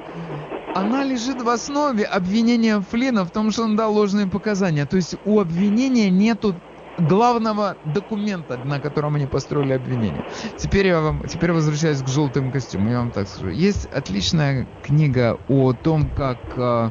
она 0.73 1.03
лежит 1.03 1.41
в 1.41 1.49
основе 1.49 2.03
обвинения 2.03 2.79
Флина 2.79 3.25
в 3.25 3.31
том, 3.31 3.51
что 3.51 3.63
он 3.63 3.75
дал 3.75 3.93
ложные 3.93 4.27
показания. 4.27 4.85
То 4.85 4.95
есть 4.95 5.15
у 5.25 5.39
обвинения 5.39 6.09
нету 6.09 6.55
главного 6.97 7.77
документа, 7.83 8.57
на 8.57 8.79
котором 8.79 9.15
они 9.15 9.25
построили 9.25 9.73
обвинение. 9.73 10.23
Теперь 10.57 10.87
я 10.87 11.01
вам, 11.01 11.27
теперь 11.27 11.51
возвращаюсь 11.51 12.01
к 12.01 12.07
желтым 12.07 12.51
костюмам. 12.51 12.89
Я 12.89 12.99
вам 12.99 13.11
так 13.11 13.27
скажу. 13.27 13.49
Есть 13.49 13.85
отличная 13.87 14.67
книга 14.83 15.37
о 15.47 15.73
том, 15.73 16.09
как 16.09 16.37
э, 16.55 16.89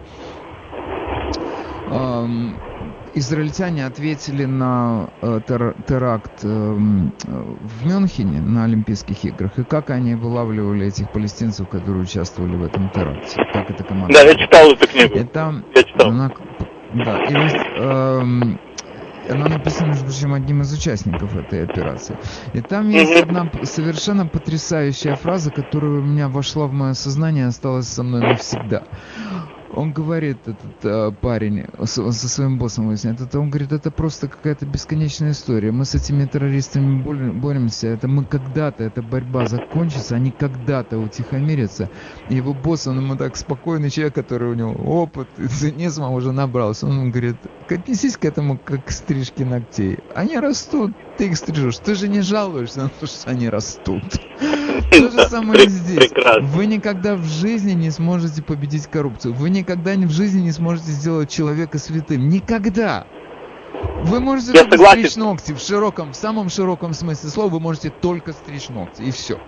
э, 1.91 2.27
израильтяне 3.15 3.87
ответили 3.87 4.45
на 4.45 5.11
э, 5.23 5.41
тер, 5.47 5.75
теракт 5.87 6.41
э, 6.43 6.49
в 6.49 7.87
Мюнхене 7.87 8.41
на 8.41 8.65
Олимпийских 8.65 9.25
играх, 9.25 9.59
и 9.59 9.65
как 9.65 9.91
они 9.91 10.15
вылавливали 10.15 10.87
этих 10.87 11.11
палестинцев, 11.11 11.69
которые 11.69 12.03
участвовали 12.03 12.57
в 12.57 12.65
этом 12.65 12.91
теракте, 12.91 13.43
как 13.53 13.71
эта 13.71 13.85
команда. 13.85 14.15
Да, 14.15 14.23
я 14.23 14.35
читал 14.35 14.71
эту 14.73 14.87
книгу. 14.87 15.19
И 15.19 15.25
там, 15.25 15.65
я 15.75 15.83
читал. 15.83 16.09
Она, 16.11 16.33
да, 17.05 17.25
и 17.25 17.35
э, 17.77 18.23
она 19.31 19.49
написана, 19.49 19.89
между 19.89 20.05
прочим, 20.05 20.35
одним 20.35 20.63
из 20.63 20.73
участников 20.73 21.37
этой 21.37 21.65
операции. 21.65 22.17
И 22.53 22.61
там 22.61 22.89
есть 22.89 23.13
mm-hmm. 23.13 23.23
одна 23.23 23.51
совершенно 23.65 24.27
потрясающая 24.27 25.15
фраза, 25.15 25.51
которая 25.51 26.01
у 26.01 26.03
меня 26.03 26.29
вошла 26.29 26.67
в 26.67 26.73
мое 26.73 26.95
сознание 26.95 27.45
и 27.45 27.49
осталась 27.49 27.89
со 27.89 28.03
мной 28.03 28.23
навсегда 28.23 28.85
он 29.75 29.93
говорит, 29.93 30.39
этот 30.47 30.85
э, 30.85 31.13
парень, 31.21 31.67
со, 31.85 32.11
со 32.11 32.29
своим 32.29 32.59
боссом 32.59 32.89
выясняет, 32.89 33.21
это, 33.21 33.39
он 33.39 33.51
говорит, 33.51 33.73
это 33.73 33.91
просто 33.91 34.29
какая-то 34.29 34.67
бесконечная 34.67 35.31
история. 35.31 35.71
Мы 35.71 35.85
с 35.85 35.95
этими 35.95 36.25
террористами 36.27 37.03
боремся, 37.33 37.89
это 37.89 38.09
мы 38.09 38.25
когда-то, 38.25 38.83
эта 38.83 39.03
борьба 39.03 39.47
закончится, 39.47 40.17
они 40.17 40.33
когда-то 40.33 40.99
утихомирятся. 40.99 41.89
И 42.29 42.37
его 42.37 42.53
босс, 42.53 42.87
он 42.87 42.99
ему 42.99 43.17
так 43.17 43.37
спокойный 43.37 43.91
человек, 43.91 44.15
который 44.15 44.51
у 44.51 44.55
него 44.55 44.73
опыт 44.73 45.29
цинизма 45.59 46.11
уже 46.11 46.33
набрался. 46.33 46.87
Он 46.87 47.11
говорит, 47.11 47.37
отнесись 47.69 48.17
к 48.17 48.25
этому 48.25 48.59
как 48.59 48.87
к 48.87 48.91
стрижке 48.91 49.45
ногтей. 49.45 49.99
Они 50.15 50.37
растут, 50.37 50.93
ты 51.21 51.27
их 51.27 51.37
стрижешь. 51.37 51.77
Ты 51.77 51.95
же 51.97 52.09
не 52.09 52.23
жалуешься 52.23 52.81
на 52.81 52.89
то, 52.89 53.07
что 53.07 53.29
они 53.29 53.51
растут. 53.51 54.05
То 54.91 55.11
же 55.11 55.19
самое 55.29 55.69
здесь. 55.69 56.11
Вы 56.41 56.65
никогда 56.65 57.15
в 57.15 57.25
жизни 57.25 57.73
не 57.73 57.91
сможете 57.91 58.43
победить 58.43 58.87
коррупцию. 58.87 59.35
Вы 59.35 59.51
никогда 59.51 59.93
в 59.93 60.11
жизни 60.11 60.41
не 60.41 60.51
сможете 60.51 60.93
сделать 60.93 61.31
человека 61.31 61.77
святым. 61.77 62.31
Никогда. 62.31 63.07
Вы 64.05 64.21
можете 64.21 64.53
Я 64.55 64.61
только 64.65 64.79
согласен. 64.79 65.01
стричь 65.01 65.17
ногти 65.17 65.53
в 65.53 65.59
широком, 65.59 66.13
в 66.13 66.17
самом 66.17 66.49
широком 66.49 66.95
смысле 66.95 67.29
слова. 67.29 67.51
Вы 67.51 67.61
можете 67.61 67.91
только 67.91 68.33
стричь 68.33 68.71
ногти 68.71 69.03
и 69.03 69.11
все. 69.11 69.39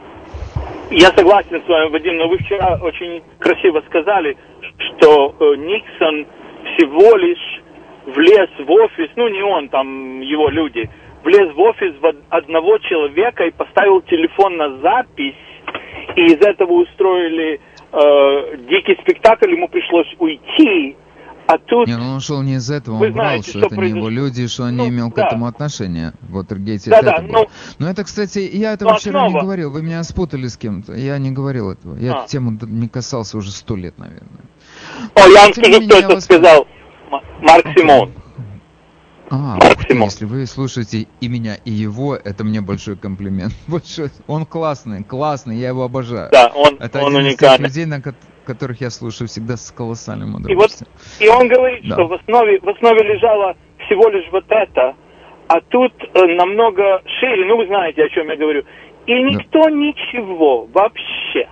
Я 0.90 1.08
согласен 1.16 1.62
с 1.64 1.68
вами, 1.68 1.88
Вадим, 1.90 2.18
но 2.18 2.28
вы 2.28 2.36
вчера 2.36 2.78
очень 2.82 3.22
красиво 3.38 3.82
сказали, 3.88 4.36
что 4.76 5.34
э, 5.40 5.56
Никсон 5.56 6.26
всего 6.76 7.16
лишь 7.16 7.62
влез 8.14 8.50
в 8.58 8.70
офис, 8.70 9.08
ну 9.16 9.28
не 9.28 9.42
он, 9.42 9.70
там 9.70 10.20
его 10.20 10.50
люди, 10.50 10.90
влез 11.24 11.54
в 11.54 11.60
офис 11.60 11.94
одного 12.28 12.78
человека 12.78 13.44
и 13.44 13.50
поставил 13.50 14.00
телефон 14.02 14.56
на 14.56 14.78
запись, 14.78 15.36
и 16.16 16.26
из 16.26 16.40
этого 16.40 16.72
устроили 16.72 17.60
э, 17.92 18.56
дикий 18.68 19.00
спектакль, 19.02 19.52
ему 19.52 19.68
пришлось 19.68 20.08
уйти, 20.18 20.96
а 21.46 21.58
тут... 21.58 21.86
Не, 21.86 21.96
ну 21.96 22.14
он 22.14 22.20
шел 22.20 22.42
не 22.42 22.54
из 22.54 22.70
этого, 22.70 22.96
он 22.96 23.12
знал, 23.12 23.26
знаете, 23.26 23.50
что, 23.50 23.58
что 23.58 23.66
это 23.66 23.76
произош... 23.76 23.92
не 23.92 23.98
его 23.98 24.08
люди, 24.08 24.46
что 24.46 24.62
он 24.64 24.76
ну, 24.76 24.84
не 24.84 24.90
имел 24.90 25.10
да. 25.10 25.14
к 25.14 25.26
этому 25.26 25.46
отношения. 25.46 26.12
Вот 26.28 26.44
Вотергейте 26.44 26.90
да, 26.90 27.02
да, 27.02 27.12
это 27.14 27.22
ну, 27.22 27.32
было. 27.32 27.46
Но 27.78 27.90
это, 27.90 28.04
кстати, 28.04 28.38
я 28.52 28.72
этого 28.72 28.94
вчера 28.94 29.24
основа. 29.24 29.40
не 29.40 29.44
говорил, 29.44 29.70
вы 29.70 29.82
меня 29.82 30.02
спутали 30.04 30.46
с 30.46 30.56
кем-то. 30.56 30.94
Я 30.94 31.18
не 31.18 31.30
говорил 31.30 31.70
этого. 31.70 31.96
Я 31.96 32.12
а. 32.12 32.18
эту 32.20 32.28
тему 32.28 32.58
не 32.62 32.88
касался 32.88 33.36
уже 33.36 33.50
сто 33.50 33.76
лет, 33.76 33.98
наверное. 33.98 34.28
О, 35.14 35.28
я 35.28 35.42
вам 35.42 35.52
скажу, 35.52 35.86
кто 35.86 35.96
это 35.98 36.20
сказал. 36.20 36.66
Марк 37.42 37.66
Симон. 37.76 38.12
А, 39.34 39.58
если 39.88 40.26
вы 40.26 40.44
слушаете 40.44 41.06
и 41.22 41.28
меня, 41.28 41.56
и 41.64 41.70
его, 41.70 42.14
это 42.14 42.44
мне 42.44 42.60
большой 42.60 42.96
комплимент. 42.96 43.54
Большой. 43.66 44.10
Он 44.26 44.44
классный, 44.44 45.02
классный, 45.04 45.56
я 45.56 45.68
его 45.68 45.84
обожаю. 45.84 46.28
Да, 46.30 46.52
он, 46.54 46.76
это 46.78 47.00
он 47.00 47.16
один 47.16 47.28
уникальный. 47.28 47.68
из 47.68 47.72
тех 47.72 47.86
людей, 47.86 47.86
на 47.86 48.02
которых 48.44 48.82
я 48.82 48.90
слушаю 48.90 49.28
всегда 49.28 49.56
с 49.56 49.70
колоссальным 49.70 50.34
удовольствием. 50.34 50.90
И, 51.18 51.28
вот, 51.28 51.38
и 51.38 51.40
он 51.40 51.48
говорит, 51.48 51.88
да. 51.88 51.94
что 51.94 52.08
в 52.08 52.12
основе, 52.12 52.60
в 52.60 52.68
основе 52.68 53.02
лежало 53.02 53.56
всего 53.86 54.10
лишь 54.10 54.30
вот 54.32 54.44
это, 54.50 54.96
а 55.48 55.60
тут 55.62 55.94
э, 56.12 56.26
намного 56.36 57.00
шире, 57.18 57.46
ну 57.46 57.56
вы 57.56 57.66
знаете, 57.68 58.04
о 58.04 58.10
чем 58.10 58.28
я 58.28 58.36
говорю. 58.36 58.64
И 59.06 59.12
никто 59.12 59.64
да. 59.64 59.70
ничего 59.70 60.66
вообще. 60.66 61.48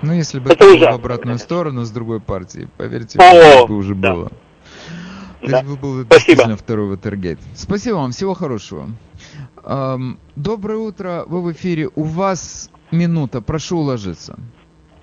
Ну, 0.00 0.14
если 0.14 0.40
бы 0.40 0.50
это, 0.50 0.64
это 0.64 0.78
было 0.78 0.92
в 0.92 0.94
обратную 0.94 1.38
сторону 1.38 1.82
с 1.82 1.90
другой 1.90 2.20
партии, 2.22 2.70
поверьте, 2.78 3.18
О, 3.18 3.66
бы 3.66 3.76
уже 3.76 3.94
да. 3.94 4.14
было. 4.14 4.32
Да. 5.50 5.62
Был 5.62 6.04
действительно 6.04 6.56
второй 6.56 6.88
Ватергейт. 6.90 7.38
Спасибо 7.54 7.96
вам, 7.96 8.12
всего 8.12 8.34
хорошего. 8.34 8.86
Эм, 9.64 10.18
доброе 10.36 10.78
утро, 10.78 11.24
вы 11.26 11.42
в 11.42 11.52
эфире. 11.52 11.88
У 11.94 12.04
вас 12.04 12.70
минута, 12.90 13.40
прошу 13.40 13.78
уложиться. 13.78 14.38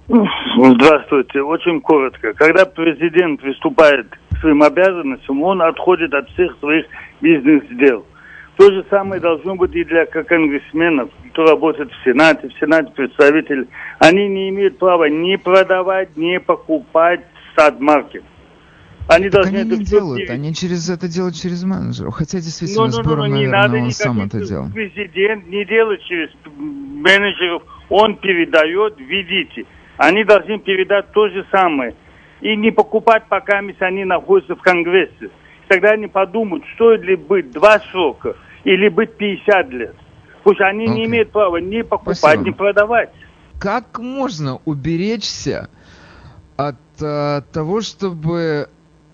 Здравствуйте. 0.07 1.41
Очень 1.41 1.81
коротко. 1.81 2.33
Когда 2.33 2.65
президент 2.65 3.41
выступает 3.43 4.07
к 4.31 4.39
своим 4.39 4.63
обязанностям, 4.63 5.43
он 5.43 5.61
отходит 5.61 6.13
от 6.13 6.29
всех 6.29 6.57
своих 6.59 6.85
бизнес-дел. 7.21 8.05
То 8.57 8.71
же 8.71 8.83
самое 8.89 9.21
должно 9.21 9.55
быть 9.55 9.75
и 9.75 9.83
для 9.83 10.05
конгрессменов, 10.05 11.09
кто 11.31 11.45
работает 11.45 11.91
в 11.91 12.03
Сенате, 12.03 12.49
в 12.49 12.59
Сенате 12.59 12.91
представители. 12.95 13.67
Они 13.99 14.27
не 14.27 14.49
имеют 14.49 14.79
права 14.79 15.07
ни 15.09 15.35
продавать, 15.35 16.17
ни 16.17 16.37
покупать 16.37 17.21
садмаркет. 17.55 18.23
Они 19.07 19.29
так 19.29 19.43
должны 19.43 19.57
они 19.59 19.69
это 19.69 19.77
не 19.77 19.85
делают, 19.85 20.17
делать. 20.25 20.29
они 20.29 20.53
через 20.53 20.89
это 20.89 21.07
делают 21.07 21.35
через 21.35 21.63
менеджеров. 21.63 22.13
Хотя 22.15 22.39
действительно, 22.39 22.87
но, 22.87 23.01
но, 23.01 23.15
но, 23.15 23.27
наверное, 23.27 23.49
надо 23.49 23.77
он 23.77 23.91
сам 23.91 24.21
это 24.21 24.45
делал. 24.45 24.69
Президент 24.73 25.47
не 25.47 25.65
делает 25.65 26.01
через 26.03 26.29
менеджеров, 26.45 27.63
он 27.89 28.17
передает, 28.17 28.99
видите. 28.99 29.65
Они 29.97 30.23
должны 30.23 30.59
передать 30.59 31.11
то 31.13 31.29
же 31.29 31.45
самое. 31.51 31.95
И 32.41 32.55
не 32.55 32.71
покупать, 32.71 33.23
пока 33.29 33.59
они 33.59 34.05
находятся 34.05 34.55
в 34.55 34.61
Конгрессе. 34.61 35.29
Тогда 35.67 35.91
они 35.91 36.07
подумают, 36.07 36.63
стоит 36.75 37.01
ли 37.03 37.15
быть 37.15 37.51
два 37.51 37.79
срока 37.91 38.35
или 38.63 38.89
быть 38.89 39.17
50 39.17 39.69
лет. 39.69 39.95
Пусть 40.43 40.61
они 40.61 40.85
okay. 40.85 40.93
не 40.93 41.05
имеют 41.05 41.31
права 41.31 41.57
ни 41.57 41.81
покупать, 41.81 42.17
Спасибо. 42.17 42.43
ни 42.43 42.49
продавать. 42.51 43.09
Как 43.59 43.99
можно 43.99 44.59
уберечься 44.65 45.69
от 46.57 46.77
э, 47.01 47.41
того, 47.51 47.81
чтобы 47.81 48.69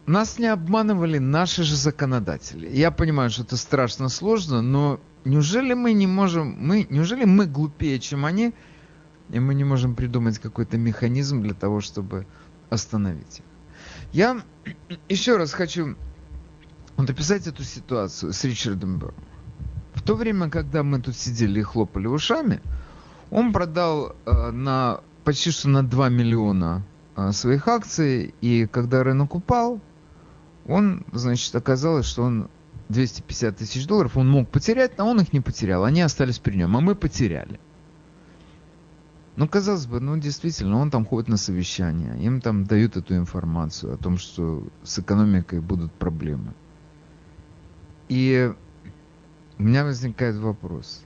нас 0.05 0.39
не 0.39 0.47
обманывали 0.47 1.17
наши 1.17 1.63
же 1.63 1.75
законодатели. 1.75 2.69
Я 2.69 2.91
понимаю, 2.91 3.29
что 3.29 3.43
это 3.43 3.57
страшно 3.57 4.09
сложно, 4.09 4.61
но 4.61 4.99
неужели 5.25 5.73
мы 5.73 5.93
не 5.93 6.07
можем, 6.07 6.55
мы, 6.59 6.85
неужели 6.89 7.25
мы 7.25 7.45
глупее, 7.45 7.99
чем 7.99 8.25
они, 8.25 8.53
и 9.29 9.39
мы 9.39 9.53
не 9.55 9.63
можем 9.63 9.95
придумать 9.95 10.39
какой-то 10.39 10.77
механизм 10.77 11.41
для 11.41 11.53
того, 11.53 11.79
чтобы 11.79 12.27
остановить 12.69 13.39
их? 13.39 13.45
Я 14.11 14.41
еще 15.09 15.37
раз 15.37 15.53
хочу 15.53 15.95
вот 16.97 17.09
описать 17.09 17.47
эту 17.47 17.63
ситуацию 17.63 18.33
с 18.33 18.43
Ричардом 18.43 18.99
Бёром. 18.99 19.15
В 19.93 20.01
то 20.01 20.15
время, 20.15 20.49
когда 20.49 20.83
мы 20.83 21.01
тут 21.01 21.15
сидели 21.15 21.59
и 21.59 21.63
хлопали 21.63 22.07
ушами, 22.07 22.61
он 23.31 23.53
продал 23.53 24.15
э, 24.25 24.51
на 24.51 25.01
почти 25.23 25.51
что 25.51 25.69
на 25.69 25.83
2 25.83 26.09
миллиона 26.09 26.83
э, 27.15 27.31
своих 27.31 27.67
акций, 27.67 28.33
и 28.41 28.67
когда 28.67 29.03
рынок 29.03 29.35
упал, 29.35 29.79
он, 30.67 31.05
значит, 31.11 31.53
оказалось, 31.55 32.05
что 32.05 32.23
он 32.23 32.49
250 32.89 33.57
тысяч 33.57 33.87
долларов 33.87 34.17
он 34.17 34.29
мог 34.29 34.49
потерять, 34.49 34.97
но 34.97 35.09
он 35.09 35.19
их 35.21 35.33
не 35.33 35.41
потерял. 35.41 35.83
Они 35.83 36.01
остались 36.01 36.39
при 36.39 36.57
нем, 36.57 36.75
а 36.77 36.81
мы 36.81 36.95
потеряли. 36.95 37.59
Ну, 39.35 39.47
казалось 39.47 39.87
бы, 39.87 39.99
ну, 39.99 40.15
действительно, 40.17 40.77
он 40.77 40.91
там 40.91 41.05
ходит 41.05 41.27
на 41.27 41.37
совещания, 41.37 42.15
им 42.21 42.39
там 42.39 42.65
дают 42.65 42.97
эту 42.97 43.15
информацию 43.15 43.95
о 43.95 43.97
том, 43.97 44.19
что 44.19 44.63
с 44.83 44.99
экономикой 44.99 45.59
будут 45.59 45.91
проблемы. 45.91 46.53
И 48.09 48.53
у 49.57 49.63
меня 49.63 49.85
возникает 49.85 50.35
вопрос, 50.35 51.03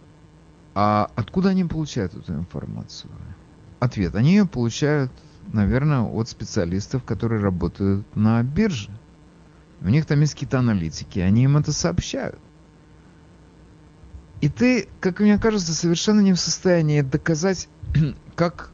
а 0.75 1.09
откуда 1.15 1.49
они 1.49 1.63
получают 1.63 2.15
эту 2.15 2.33
информацию? 2.33 3.11
Ответ, 3.79 4.13
они 4.15 4.31
ее 4.31 4.45
получают, 4.45 5.11
наверное, 5.53 6.01
от 6.01 6.27
специалистов, 6.27 7.05
которые 7.05 7.41
работают 7.41 8.05
на 8.13 8.43
бирже. 8.43 8.91
У 9.81 9.89
них 9.89 10.05
там 10.05 10.21
есть 10.21 10.33
какие-то 10.33 10.59
аналитики, 10.59 11.19
они 11.19 11.43
им 11.43 11.57
это 11.57 11.71
сообщают. 11.71 12.39
И 14.41 14.49
ты, 14.49 14.87
как 14.99 15.19
мне 15.19 15.37
кажется, 15.37 15.73
совершенно 15.73 16.21
не 16.21 16.33
в 16.33 16.39
состоянии 16.39 17.01
доказать, 17.01 17.69
как... 18.35 18.71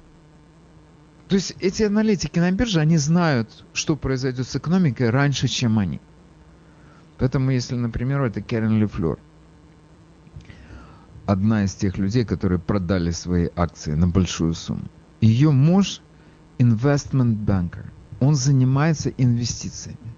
То 1.30 1.36
есть 1.36 1.56
эти 1.60 1.84
аналитики 1.84 2.40
на 2.40 2.52
бирже, 2.52 2.80
они 2.80 2.98
знают, 2.98 3.66
что 3.74 3.96
произойдет 3.96 4.48
с 4.48 4.56
экономикой 4.56 5.10
раньше, 5.10 5.48
чем 5.48 5.80
они. 5.80 6.00
Поэтому, 7.18 7.52
если, 7.52 7.76
например, 7.76 8.22
это 8.22 8.42
Кэрен 8.42 8.80
Лефлер, 8.80 9.18
одна 11.26 11.64
из 11.64 11.74
тех 11.74 11.98
людей, 11.98 12.26
которые 12.26 12.60
продали 12.60 13.12
свои 13.12 13.48
акции 13.56 13.94
на 13.94 14.08
большую 14.08 14.54
сумму, 14.54 14.90
ее 15.22 15.52
муж 15.52 16.02
investment 16.60 17.46
banker, 17.46 17.86
он 18.20 18.36
занимается 18.36 19.10
инвестициями. 19.10 20.13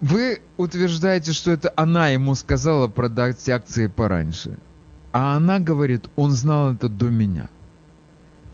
Вы 0.00 0.40
утверждаете, 0.56 1.32
что 1.32 1.50
это 1.50 1.72
она 1.76 2.08
ему 2.08 2.34
сказала 2.34 2.86
продать 2.88 3.48
акции 3.48 3.86
пораньше. 3.86 4.58
А 5.12 5.36
она 5.36 5.58
говорит, 5.58 6.10
он 6.16 6.32
знал 6.32 6.74
это 6.74 6.88
до 6.88 7.06
меня. 7.06 7.48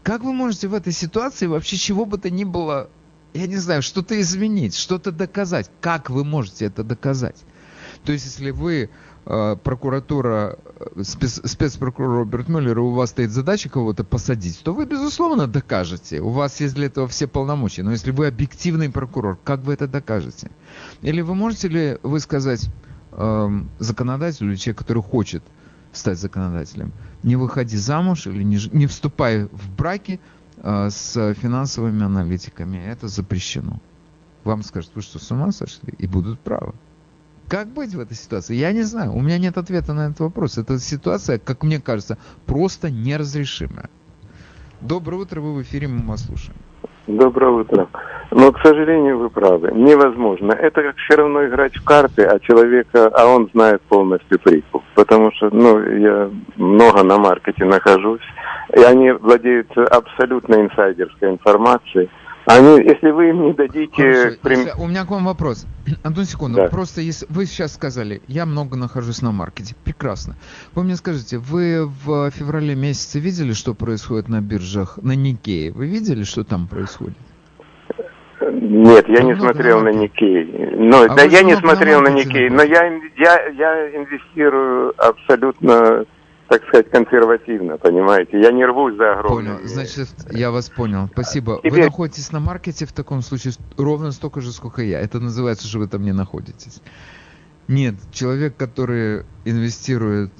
Как 0.05 0.23
вы 0.23 0.33
можете 0.33 0.69
в 0.69 0.75
этой 0.75 0.93
ситуации 0.93 1.47
вообще 1.47 1.77
чего 1.77 2.07
бы 2.07 2.19
то 2.19 2.31
ни 2.31 2.45
было, 2.45 2.89
я 3.35 3.47
не 3.47 3.57
знаю, 3.57 3.83
что-то 3.83 4.21
изменить, 4.21 4.77
что-то 4.77 5.11
доказать? 5.11 5.71
Как 5.81 6.11
вы 6.11 6.25
можете 6.25 6.67
это 6.67 6.85
доказать? 6.85 7.37
То 8.05 8.13
есть, 8.13 8.27
если 8.27 8.51
вы 8.51 8.91
Э, 9.25 9.57
прокуратура, 9.63 10.59
э, 10.81 11.03
спец, 11.05 11.41
спецпрокурор 11.45 12.11
Роберт 12.11 12.49
Мюллер, 12.49 12.81
у 12.81 12.91
вас 12.91 13.11
стоит 13.11 13.31
задача 13.31 13.69
кого-то 13.69 14.03
посадить, 14.03 14.61
то 14.65 14.75
вы, 14.75 14.85
безусловно, 14.85 15.47
докажете. 15.47 16.21
У 16.21 16.31
вас 16.31 16.61
есть 16.61 16.75
для 16.75 16.87
этого 16.87 17.07
все 17.07 17.29
полномочия. 17.29 17.85
Но 17.85 17.93
если 17.93 18.11
вы 18.11 18.27
объективный 18.27 18.91
прокурор, 18.91 19.39
как 19.45 19.61
вы 19.61 19.75
это 19.75 19.87
докажете? 19.87 20.51
Или 21.03 21.21
вы 21.21 21.35
можете 21.35 21.69
ли 21.69 21.99
вы 22.03 22.21
сказать 22.21 22.71
эм, 23.13 23.69
законодателю, 23.79 24.57
человек, 24.57 24.79
который 24.79 25.03
хочет 25.03 25.43
стать 25.93 26.19
законодателем, 26.19 26.93
не 27.23 27.37
выходи 27.37 27.77
замуж 27.77 28.27
или 28.27 28.43
не, 28.43 28.59
не 28.73 28.87
вступай 28.87 29.45
в 29.45 29.71
браки 29.77 30.21
э, 30.57 30.89
с 30.91 31.35
финансовыми 31.35 32.05
аналитиками. 32.05 32.79
Это 32.79 33.09
запрещено. 33.09 33.81
Вам 34.45 34.63
скажут, 34.63 34.93
вы 34.95 35.03
что, 35.03 35.19
с 35.19 35.31
ума 35.31 35.53
сошли? 35.53 35.95
И 35.99 36.07
будут 36.07 36.41
правы. 36.41 36.73
Как 37.49 37.69
быть 37.69 37.95
в 37.95 38.01
этой 38.01 38.17
ситуации? 38.17 38.55
Я 38.55 38.73
не 38.73 38.83
знаю. 38.83 39.13
У 39.13 39.21
меня 39.21 39.39
нет 39.39 39.59
ответа 39.59 39.93
на 39.93 40.07
этот 40.07 40.21
вопрос. 40.21 40.57
Эта 40.57 40.79
ситуация, 40.79 41.39
как 41.39 41.63
мне 41.63 41.81
кажется, 41.81 42.17
просто 42.47 42.91
неразрешимая. 42.91 43.91
Доброе 44.81 45.19
утро, 45.19 45.41
вы 45.41 45.55
в 45.55 45.63
эфире, 45.63 45.87
мы 45.87 46.07
вас 46.07 46.25
слушаем. 46.25 46.57
Доброе 47.07 47.51
утро. 47.51 47.89
Но, 48.31 48.53
к 48.53 48.61
сожалению, 48.61 49.19
вы 49.19 49.29
правы. 49.29 49.73
Невозможно. 49.75 50.53
Это 50.53 50.83
как 50.83 50.97
все 50.97 51.17
равно 51.17 51.45
играть 51.47 51.77
в 51.77 51.85
карты, 51.85 52.25
а 52.25 52.39
человека, 52.39 53.09
а 53.09 53.27
он 53.27 53.51
знает 53.53 53.83
полностью 53.83 54.39
прикуп. 54.39 54.83
Потому 54.95 55.33
что, 55.33 55.51
ну, 55.53 55.81
я 55.83 56.31
много 56.57 57.03
на 57.03 57.19
маркете 57.19 57.65
нахожусь, 57.65 58.23
и 58.75 58.81
они 58.81 59.11
владеют 59.11 59.77
абсолютно 59.77 60.55
инсайдерской 60.55 61.31
информацией. 61.31 62.09
Они, 62.47 62.83
если 62.83 63.11
вы 63.11 63.31
им 63.31 63.45
не 63.45 63.53
дадите... 63.53 63.91
Хорошо, 63.93 64.37
прим... 64.43 64.61
У 64.79 64.89
меня 64.89 65.05
к 65.05 65.11
вам 65.11 65.25
вопрос. 65.25 65.67
Одну 66.03 66.25
секунду. 66.25 66.57
Да. 66.57 66.69
Просто 66.69 67.01
если 67.01 67.27
вы 67.29 67.47
сейчас 67.47 67.75
сказали, 67.75 68.21
я 68.27 68.47
много 68.47 68.77
нахожусь 68.77 69.23
на 69.23 69.33
маркете. 69.33 69.77
Прекрасно. 69.85 70.37
Вы 70.75 70.85
мне 70.85 70.97
скажите, 70.97 71.39
вы 71.39 71.87
в 71.87 72.31
феврале 72.31 72.75
месяце 72.75 73.21
видели, 73.21 73.53
что 73.53 73.75
происходит 73.75 74.29
на 74.29 74.41
биржах 74.41 74.99
на 75.03 75.13
Никее? 75.13 75.71
Вы 75.73 75.87
видели, 75.87 76.25
что 76.25 76.43
там 76.45 76.67
происходит? 76.67 77.17
Нет, 78.41 79.09
я 79.09 79.23
не 79.23 79.37
смотрел 79.37 79.81
на, 79.81 79.91
Никей. 79.91 80.45
Но, 80.77 81.03
а 81.03 81.15
да, 81.15 81.23
я 81.23 81.43
не 81.43 81.55
смотрел 81.55 82.01
на, 82.01 82.11
на 82.11 82.15
Никей, 82.15 82.51
но 82.51 82.63
я, 82.63 82.87
я, 83.17 83.47
я 83.51 83.97
инвестирую 83.97 84.93
абсолютно 84.99 86.05
так 86.53 86.69
сказать, 86.69 86.91
консервативно, 86.91 87.79
понимаете? 87.79 88.39
Я 88.39 88.53
не 88.53 88.63
рвусь 88.67 88.95
за 88.97 89.15
огромные... 89.15 89.55
Понял, 89.55 89.67
значит, 89.67 90.09
я 90.33 90.51
вас 90.51 90.69
понял. 90.69 91.09
Спасибо. 91.11 91.57
Теперь... 91.63 91.73
Вы 91.73 91.85
находитесь 91.87 92.31
на 92.31 92.41
маркете 92.41 92.85
в 92.85 92.93
таком 92.93 93.23
случае 93.23 93.55
ровно 93.79 94.13
столько 94.13 94.43
же, 94.43 94.53
сколько 94.53 94.83
я. 94.83 95.01
Это 95.01 95.19
называется, 95.19 95.67
что 95.67 95.79
вы 95.79 95.89
там 95.89 96.03
не 96.03 96.13
находитесь. 96.13 96.83
Нет, 97.69 97.95
человек, 98.13 98.55
который 98.55 99.25
инвестирует 99.47 100.31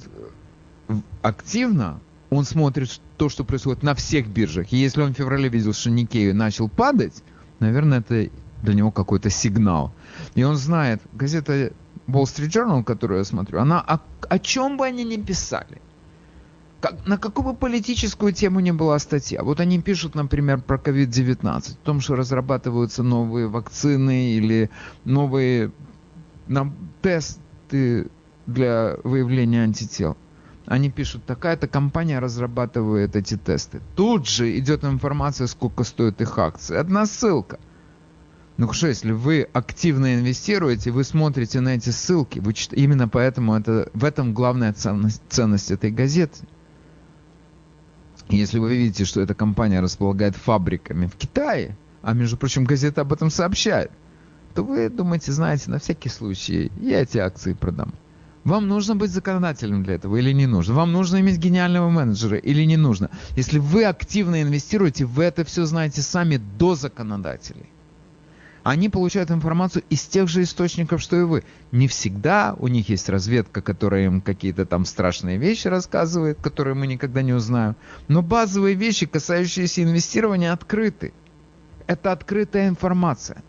активно, 1.23 1.99
он 2.29 2.43
смотрит 2.43 3.01
то, 3.17 3.27
что 3.27 3.43
происходит 3.43 3.81
на 3.81 3.95
всех 3.95 4.27
биржах. 4.27 4.71
И 4.71 4.77
если 4.77 5.01
он 5.01 5.15
в 5.15 5.17
феврале 5.17 5.49
видел, 5.49 5.73
что 5.73 5.89
Никей 5.89 6.31
начал 6.31 6.69
падать, 6.69 7.23
наверное, 7.59 8.01
это 8.01 8.29
для 8.61 8.73
него 8.75 8.91
какой-то 8.91 9.31
сигнал. 9.31 9.91
И 10.35 10.43
он 10.43 10.57
знает, 10.57 11.01
газета 11.13 11.71
Wall 12.07 12.23
Street 12.25 12.49
Journal, 12.49 12.83
которую 12.83 13.17
я 13.17 13.23
смотрю, 13.23 13.59
она 13.59 13.81
о, 13.81 13.99
о 14.29 14.37
чем 14.37 14.77
бы 14.77 14.85
они 14.85 15.03
ни 15.03 15.17
писали, 15.17 15.81
как, 16.83 17.07
на 17.07 17.17
какую 17.17 17.45
бы 17.45 17.53
политическую 17.53 18.33
тему 18.33 18.59
ни 18.59 18.71
была 18.71 18.99
статья. 18.99 19.41
Вот 19.41 19.61
они 19.61 19.81
пишут, 19.81 20.15
например, 20.15 20.61
про 20.61 20.75
COVID-19, 20.75 21.47
о 21.47 21.85
том, 21.85 22.01
что 22.01 22.17
разрабатываются 22.17 23.03
новые 23.03 23.47
вакцины 23.47 24.33
или 24.33 24.69
новые 25.05 25.71
нам, 26.47 26.75
тесты 27.01 28.07
для 28.47 28.97
выявления 29.05 29.63
антител. 29.63 30.17
Они 30.65 30.91
пишут, 30.91 31.23
такая-то 31.23 31.69
компания 31.69 32.19
разрабатывает 32.19 33.15
эти 33.15 33.37
тесты. 33.37 33.79
Тут 33.95 34.27
же 34.27 34.57
идет 34.59 34.83
информация, 34.83 35.47
сколько 35.47 35.85
стоит 35.85 36.19
их 36.19 36.37
акции. 36.37 36.75
Одна 36.75 37.05
ссылка. 37.05 37.59
Ну 38.57 38.73
что, 38.73 38.87
если 38.87 39.13
вы 39.13 39.47
активно 39.53 40.15
инвестируете, 40.15 40.91
вы 40.91 41.05
смотрите 41.05 41.61
на 41.61 41.75
эти 41.75 41.91
ссылки, 41.91 42.39
вы 42.39 42.51
чит... 42.53 42.73
именно 42.73 43.07
поэтому 43.07 43.55
это, 43.55 43.89
в 43.93 44.03
этом 44.03 44.33
главная 44.33 44.73
ценность, 44.73 45.21
ценность 45.29 45.71
этой 45.71 45.89
газеты. 45.89 46.45
Если 48.37 48.57
вы 48.57 48.75
видите, 48.75 49.05
что 49.05 49.21
эта 49.21 49.35
компания 49.35 49.79
располагает 49.79 50.35
фабриками 50.35 51.05
в 51.05 51.15
Китае, 51.15 51.77
а 52.01 52.13
между 52.13 52.35
прочим 52.35 52.65
газета 52.65 53.01
об 53.01 53.13
этом 53.13 53.29
сообщает, 53.29 53.91
то 54.55 54.63
вы 54.63 54.89
думаете, 54.89 55.31
знаете, 55.31 55.69
на 55.69 55.79
всякий 55.79 56.09
случай 56.09 56.71
я 56.79 57.01
эти 57.01 57.17
акции 57.17 57.53
продам. 57.53 57.93
Вам 58.43 58.67
нужно 58.67 58.95
быть 58.95 59.11
законодателем 59.11 59.83
для 59.83 59.95
этого 59.95 60.17
или 60.17 60.31
не 60.33 60.47
нужно? 60.47 60.73
Вам 60.73 60.91
нужно 60.91 61.21
иметь 61.21 61.37
гениального 61.37 61.89
менеджера 61.89 62.37
или 62.37 62.63
не 62.63 62.75
нужно? 62.75 63.09
Если 63.37 63.59
вы 63.59 63.85
активно 63.85 64.41
инвестируете, 64.41 65.05
вы 65.05 65.23
это 65.23 65.45
все 65.45 65.65
знаете 65.65 66.01
сами 66.01 66.37
до 66.57 66.75
законодателей. 66.75 67.69
Они 68.63 68.87
получают 68.87 69.29
информацию 69.29 69.83
из 69.89 70.05
тех 70.05 70.29
же 70.29 70.41
источников, 70.41 71.01
что 71.01 71.17
и 71.17 71.23
вы. 71.23 71.43
Не 71.71 71.89
всегда 71.89 72.55
у 72.57 72.69
них 72.69 72.87
есть 72.87 73.09
разведка, 73.09 73.61
которая 73.61 74.05
им 74.05 74.21
какие-то 74.21 74.65
там 74.65 74.85
страшные 74.85 75.37
вещи 75.37 75.67
рассказывает, 75.67 76.37
которые 76.41 76.73
мы 76.73 76.87
никогда 76.87 77.21
не 77.21 77.33
узнаем. 77.33 77.75
Но 78.07 78.21
базовые 78.21 78.75
вещи, 78.75 79.05
касающиеся 79.05 79.83
инвестирования, 79.83 80.53
открыты. 80.53 81.11
Это 81.87 82.13
открытая 82.13 82.69
информация. 82.69 83.43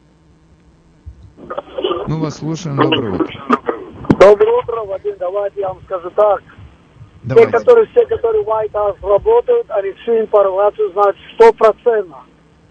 Мы 2.08 2.18
вас 2.20 2.38
слушаем. 2.38 2.76
Доброе 2.76 3.12
утро. 3.12 3.44
Доброе 4.18 4.62
утро, 4.62 4.84
Вадим. 4.84 5.14
Давайте 5.20 5.60
я 5.60 5.68
вам 5.68 5.82
скажу 5.84 6.10
так. 6.10 6.42
Давайте. 7.22 7.52
Те, 7.52 7.58
которые, 7.58 7.86
все, 7.86 8.04
которые 8.06 8.42
в 8.42 8.48
White 8.48 8.72
House 8.72 8.96
работают, 9.00 9.70
они 9.70 9.92
всю 9.92 10.18
информацию 10.18 10.92
знают 10.92 11.16
стопроцентно. 11.34 12.18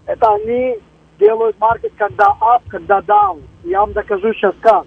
Это 0.06 0.34
они 0.34 0.78
делают 1.18 1.58
маркет, 1.58 1.92
когда 1.96 2.36
up, 2.40 2.62
когда 2.68 3.00
down. 3.00 3.42
Я 3.64 3.80
вам 3.80 3.92
докажу 3.92 4.32
сейчас 4.34 4.54
как. 4.60 4.86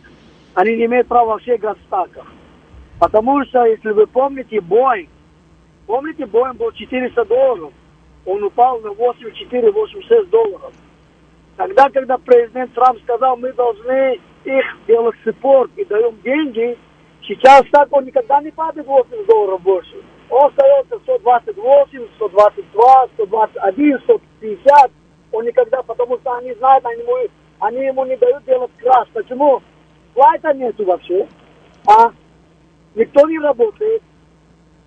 Они 0.53 0.75
не 0.75 0.86
имеют 0.86 1.07
права 1.07 1.34
вообще 1.34 1.55
играть 1.55 1.78
в 1.80 1.86
стаках. 1.86 2.25
Потому 2.99 3.43
что, 3.45 3.65
если 3.65 3.91
вы 3.91 4.07
помните, 4.07 4.57
Boeing, 4.57 5.09
помните, 5.86 6.23
Boeing 6.23 6.53
был 6.53 6.71
400 6.71 7.25
долларов, 7.25 7.71
он 8.25 8.43
упал 8.43 8.80
на 8.80 8.88
84-86 8.88 10.25
долларов. 10.30 10.73
Тогда, 11.55 11.89
когда 11.89 12.17
президент 12.17 12.73
Трамп 12.73 12.99
сказал, 13.03 13.38
мы 13.38 13.53
должны 13.53 14.19
их 14.45 14.65
делать 14.88 15.15
саппорт 15.23 15.71
и 15.75 15.86
даем 15.86 16.19
деньги, 16.23 16.78
сейчас 17.23 17.63
так 17.71 17.88
он 17.91 18.05
никогда 18.05 18.41
не 18.41 18.51
падает 18.51 18.88
80 18.88 19.25
долларов 19.28 19.61
больше. 19.61 19.95
Он 20.30 20.47
остается 20.47 20.99
128, 20.99 22.07
122, 22.15 23.07
121, 23.15 23.99
150. 23.99 24.91
Он 25.38 25.45
никогда, 25.45 25.83
потому 25.83 26.17
что 26.17 26.33
они 26.33 26.51
знают, 26.55 26.83
они 26.83 27.03
ему, 27.03 27.15
они 27.59 27.85
ему 27.85 28.05
не 28.05 28.17
дают 28.17 28.43
делать 28.45 28.71
краш. 28.77 29.07
Почему? 29.13 29.61
Флайта 30.15 30.51
нету 30.53 30.83
вообще. 30.83 31.27
А 31.85 32.11
никто 32.95 33.29
не 33.29 33.38
работает. 33.38 34.01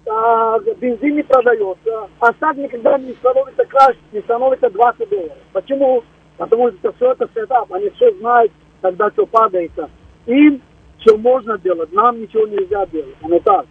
А, 0.09 0.59
бензин 0.59 1.15
не 1.15 1.23
продается. 1.23 2.09
А 2.19 2.33
так 2.33 2.57
никогда 2.57 2.99
не 2.99 3.13
становится 3.13 3.65
краш, 3.65 3.95
не 4.11 4.21
становится 4.23 4.69
20 4.71 5.09
долларов. 5.09 5.39
Почему? 5.53 6.03
Потому 6.37 6.73
что 6.73 6.93
все 6.95 7.13
это 7.13 7.29
сетап, 7.33 7.73
они 7.73 7.89
все 7.91 8.13
знают, 8.19 8.51
когда 8.81 9.09
все 9.11 9.25
падает. 9.27 9.71
Им 10.27 10.61
все 10.99 11.17
можно 11.17 11.59
делать, 11.59 11.93
нам 11.93 12.21
ничего 12.21 12.49
нельзя 12.49 12.87
делать. 12.87 13.15
Оно 13.23 13.39
так. 13.39 13.67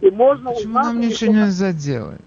И 0.00 0.10
можно 0.10 0.52
Почему 0.52 0.72
нам 0.72 1.00
ничего 1.00 1.34
нельзя 1.34 1.74
делать? 1.74 2.22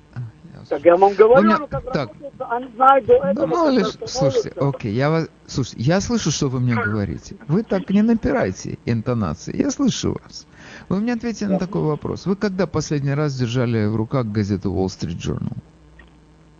Так 0.72 0.86
я 0.86 0.96
вам 0.96 1.14
говорю, 1.16 1.44
меня... 1.44 1.58
как 1.70 1.92
так. 1.92 2.12
они 2.50 2.66
знают 2.76 3.06
до 3.06 3.16
этого. 3.16 3.46
Ну, 3.46 3.48
мало 3.48 3.70
ли, 3.72 3.84
слушайте, 4.06 4.54
окей, 4.56 4.94
я 4.94 5.10
вас, 5.10 5.28
слушайте, 5.46 5.84
я 5.84 6.00
слышу, 6.00 6.32
что 6.32 6.48
вы 6.48 6.62
мне 6.62 6.76
говорите. 6.76 7.36
Вы 7.50 7.64
так 7.64 7.90
не 7.90 8.02
напирайте 8.02 8.78
интонации, 8.86 9.54
я 9.58 9.70
слышу 9.70 10.14
вас. 10.14 10.48
Вы 10.88 11.02
мне 11.02 11.12
ответьте 11.12 11.50
на 11.50 11.60
такой 11.60 11.82
вопрос. 11.82 12.26
Вы 12.26 12.38
когда 12.38 12.68
последний 12.68 13.14
раз 13.14 13.38
держали 13.38 13.86
в 13.86 13.98
руках 13.98 14.28
газету 14.28 14.72
Wall 14.72 14.86
Street 14.86 15.18
Journal? 15.18 15.58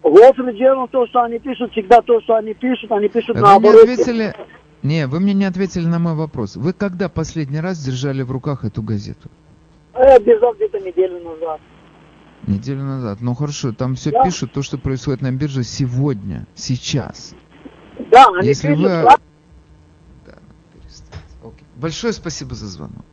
Wall 0.04 0.36
Street 0.36 0.58
Journal, 0.60 0.90
то, 0.92 1.08
что 1.08 1.22
они 1.22 1.40
пишут, 1.40 1.72
всегда 1.72 2.02
то, 2.02 2.20
что 2.20 2.36
они 2.36 2.54
пишут, 2.54 2.92
они 2.92 3.08
пишут 3.08 3.38
вы 3.38 3.42
наоборот. 3.42 3.86
Мне 3.86 3.94
ответили... 3.94 4.36
Не, 4.84 5.08
вы 5.08 5.22
мне 5.22 5.34
не 5.34 5.46
ответили 5.46 5.86
на 5.86 6.00
мой 6.00 6.16
вопрос. 6.16 6.58
Вы 6.58 6.74
когда 6.74 7.08
последний 7.08 7.62
раз 7.62 7.82
держали 7.82 8.24
в 8.24 8.32
руках 8.32 8.66
эту 8.66 8.82
газету? 8.82 9.30
Я 9.98 10.20
держал 10.20 10.54
где-то 10.54 10.82
неделю 10.82 11.24
назад. 11.24 11.62
Неделю 12.48 12.84
назад. 12.84 13.20
Ну 13.22 13.36
хорошо, 13.36 13.72
там 13.72 13.96
все 13.96 14.12
да. 14.12 14.24
пишут 14.24 14.52
то, 14.54 14.64
что 14.64 14.78
происходит 14.78 15.22
на 15.22 15.32
бирже 15.32 15.64
сегодня, 15.64 16.48
сейчас. 16.56 17.36
Да, 18.12 18.26
они 18.36 18.48
Если 18.48 18.70
пишут, 18.70 18.84
вы... 18.84 18.90
да? 18.90 19.18
Да, 20.26 20.34
Окей. 21.44 21.66
Большое 21.76 22.14
спасибо 22.14 22.56
за 22.56 22.68
звонок. 22.68 23.06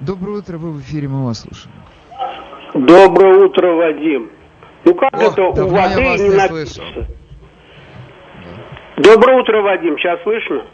Доброе 0.00 0.38
утро, 0.38 0.58
вы 0.58 0.72
в 0.72 0.80
эфире, 0.80 1.08
мы 1.08 1.24
вас 1.24 1.40
слушаем. 1.40 1.74
Доброе 2.74 3.46
утро, 3.46 3.74
Вадим. 3.74 4.30
Ну 4.84 4.94
как 4.94 5.14
О, 5.14 5.22
это 5.22 5.42
у 5.42 5.68
воды 5.68 6.00
я 6.00 6.10
вас 6.10 6.20
не 6.20 6.28
не 6.28 6.34
написано? 6.36 6.48
слышал. 6.48 6.84
Доброе 8.96 9.40
утро, 9.40 9.62
Вадим. 9.62 9.96
Сейчас 9.98 10.22
слышно? 10.22 10.64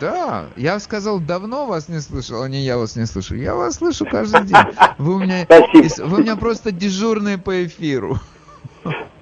Да, 0.00 0.46
я 0.56 0.78
сказал, 0.78 1.20
давно 1.20 1.66
вас 1.66 1.88
не 1.88 2.00
слышал, 2.00 2.42
а 2.42 2.48
не 2.48 2.58
я 2.58 2.76
вас 2.76 2.96
не 2.96 3.06
слышу. 3.06 3.34
Я 3.34 3.54
вас 3.54 3.76
слышу 3.76 4.04
каждый 4.04 4.46
день. 4.46 4.56
Вы 4.98 5.14
у 5.14 5.18
меня, 5.18 5.44
Спасибо. 5.44 6.06
вы 6.06 6.18
у 6.18 6.20
меня 6.22 6.36
просто 6.36 6.72
дежурные 6.72 7.38
по 7.38 7.64
эфиру. 7.64 8.16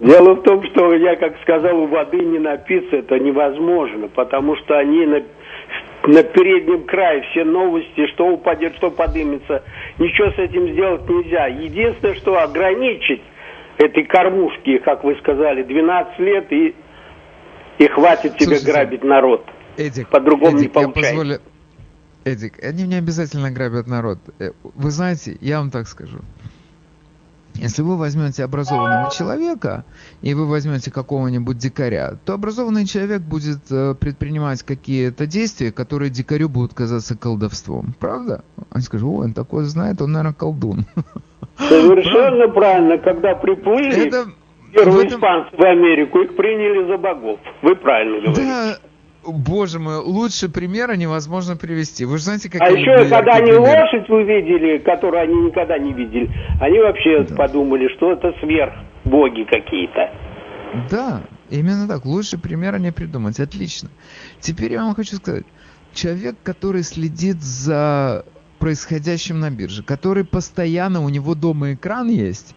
Дело 0.01 0.35
в 0.35 0.43
том, 0.43 0.63
что 0.71 0.95
я, 0.95 1.17
как 1.17 1.41
сказал, 1.43 1.79
у 1.79 1.87
воды 1.87 2.19
не 2.19 2.39
напиться 2.39 2.97
это 2.97 3.19
невозможно, 3.19 4.09
потому 4.09 4.57
что 4.57 4.77
они 4.77 5.07
на, 5.07 5.23
на 6.07 6.23
переднем 6.23 6.85
крае 6.85 7.23
все 7.31 7.45
новости, 7.45 8.07
что 8.09 8.27
упадет, 8.27 8.75
что 8.77 8.91
поднимется. 8.91 9.63
Ничего 9.99 10.31
с 10.33 10.39
этим 10.39 10.73
сделать 10.73 11.09
нельзя. 11.09 11.47
Единственное, 11.47 12.15
что 12.17 12.39
ограничить 12.43 13.23
этой 13.79 14.05
кормушки, 14.05 14.79
как 14.79 15.05
вы 15.05 15.17
сказали, 15.17 15.63
12 15.63 16.19
лет 16.19 16.53
и, 16.53 16.75
и 17.79 17.87
хватит 17.89 18.37
тебе 18.37 18.57
Слушайте, 18.57 18.73
грабить 18.73 19.05
народ. 19.05 19.45
Эдик, 19.77 20.09
По-другому 20.09 20.59
Эдик, 20.59 20.75
не 20.75 20.81
я 20.83 20.89
получается. 20.89 21.11
позволю... 21.19 21.41
Эдик, 22.25 22.65
они 22.65 22.85
не 22.85 22.95
обязательно 22.95 23.51
грабят 23.51 23.87
народ. 23.87 24.19
Э, 24.39 24.53
Вы 24.75 24.91
знаете, 24.91 25.37
я 25.41 25.59
вам 25.59 25.71
так 25.71 25.87
скажу. 25.89 26.19
Если 27.57 27.83
вы 27.83 27.97
возьмете 27.97 28.43
образованного 28.43 29.13
человека 29.13 29.85
и 30.23 30.35
вы 30.35 30.47
возьмете 30.49 30.91
какого-нибудь 30.91 31.57
дикаря, 31.57 32.15
то 32.25 32.33
образованный 32.35 32.85
человек 32.85 33.21
будет 33.23 33.71
э, 33.71 33.95
предпринимать 33.95 34.63
какие-то 34.65 35.27
действия, 35.27 35.71
которые 35.71 36.11
дикарю 36.11 36.49
будут 36.49 36.75
казаться 36.75 37.17
колдовством. 37.17 37.95
Правда? 38.01 38.43
Он 38.73 38.81
скажет, 38.81 39.07
ой, 39.07 39.27
он 39.27 39.35
такое 39.35 39.65
знает, 39.67 40.03
он, 40.03 40.13
наверное, 40.13 40.35
колдун. 40.35 40.85
Совершенно 41.59 42.49
правильно, 42.53 42.99
когда 42.99 43.35
приплыли 43.37 44.07
Это- 44.09 44.27
первые 44.73 45.07
этом- 45.07 45.19
испанцы 45.19 45.57
в 45.57 45.61
Америку, 45.63 46.19
их 46.21 46.35
приняли 46.37 46.89
за 46.91 46.99
богов. 46.99 47.39
Вы 47.63 47.77
правильно 47.77 48.21
говорите. 48.21 48.43
Да, 48.43 48.79
боже 49.27 49.79
мой, 49.79 49.97
лучше 49.99 50.49
примера 50.49 50.95
невозможно 50.97 51.57
привести. 51.57 52.05
Вы 52.05 52.19
же 52.19 52.25
знаете, 52.25 52.51
как 52.51 52.63
А 52.63 52.71
еще, 52.71 52.81
люблю 52.85 53.11
когда 53.11 53.33
они 53.33 53.53
примеры. 53.53 53.83
лошадь 53.83 54.11
увидели, 54.11 54.79
которую 54.79 55.23
они 55.23 55.35
никогда 55.47 55.79
не 55.79 55.93
видели, 55.93 56.31
они 56.61 56.79
вообще 56.79 57.25
подумали, 57.37 57.89
что 57.97 58.13
это 58.13 58.33
сверх 58.41 58.73
боги 59.05 59.45
какие-то. 59.45 60.11
Да, 60.91 61.23
именно 61.51 61.87
так. 61.87 62.05
Лучше 62.05 62.39
примера 62.39 62.79
не 62.79 62.93
придумать. 62.93 63.39
Отлично. 63.41 63.89
Теперь 64.41 64.73
я 64.73 64.83
вам 64.83 64.95
хочу 64.95 65.17
сказать. 65.17 65.45
Человек, 65.93 66.37
который 66.43 66.83
следит 66.83 67.41
за 67.43 68.25
происходящим 68.59 69.41
на 69.41 69.51
бирже, 69.51 69.83
который 69.83 70.25
постоянно, 70.25 71.05
у 71.05 71.09
него 71.09 71.35
дома 71.35 71.75
экран 71.75 72.09
есть, 72.09 72.55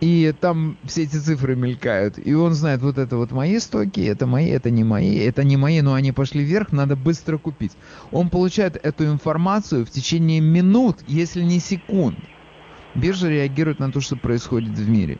и 0.00 0.34
там 0.40 0.78
все 0.84 1.02
эти 1.02 1.16
цифры 1.16 1.54
мелькают, 1.56 2.18
и 2.18 2.32
он 2.34 2.54
знает, 2.54 2.80
вот 2.80 2.96
это 2.96 3.16
вот 3.16 3.32
мои 3.32 3.58
стоки, 3.58 4.00
это 4.00 4.26
мои, 4.26 4.48
это 4.48 4.70
не 4.70 4.82
мои, 4.82 5.18
это 5.18 5.44
не 5.44 5.58
мои, 5.58 5.82
но 5.82 5.92
они 5.92 6.12
пошли 6.12 6.42
вверх, 6.42 6.72
надо 6.72 6.96
быстро 6.96 7.36
купить. 7.36 7.72
Он 8.10 8.30
получает 8.30 8.76
эту 8.82 9.04
информацию 9.04 9.84
в 9.84 9.90
течение 9.90 10.40
минут, 10.40 10.98
если 11.06 11.42
не 11.42 11.60
секунд. 11.60 12.18
Биржа 12.94 13.28
реагирует 13.28 13.78
на 13.78 13.92
то, 13.92 14.00
что 14.00 14.16
происходит 14.16 14.76
в 14.76 14.88
мире. 14.88 15.18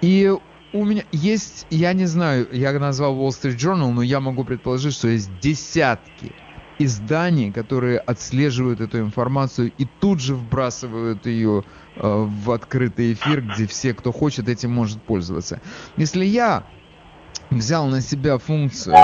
И 0.00 0.34
у 0.72 0.84
меня 0.84 1.04
есть, 1.12 1.66
я 1.70 1.92
не 1.92 2.06
знаю, 2.06 2.48
я 2.52 2.72
назвал 2.78 3.14
Wall 3.16 3.28
Street 3.28 3.56
Journal, 3.56 3.92
но 3.92 4.02
я 4.02 4.20
могу 4.20 4.44
предположить, 4.44 4.94
что 4.94 5.08
есть 5.08 5.30
десятки 5.40 6.32
изданий, 6.80 7.52
которые 7.52 7.98
отслеживают 7.98 8.80
эту 8.80 9.00
информацию 9.00 9.70
и 9.76 9.86
тут 10.00 10.20
же 10.20 10.34
вбрасывают 10.34 11.26
ее 11.26 11.62
в 12.02 12.50
открытый 12.52 13.12
эфир, 13.12 13.42
где 13.42 13.66
все, 13.66 13.92
кто 13.94 14.12
хочет, 14.12 14.48
этим 14.48 14.72
может 14.72 15.02
пользоваться. 15.02 15.60
Если 15.96 16.24
я 16.24 16.64
взял 17.50 17.86
на 17.86 18.00
себя 18.00 18.38
функцию 18.38 18.94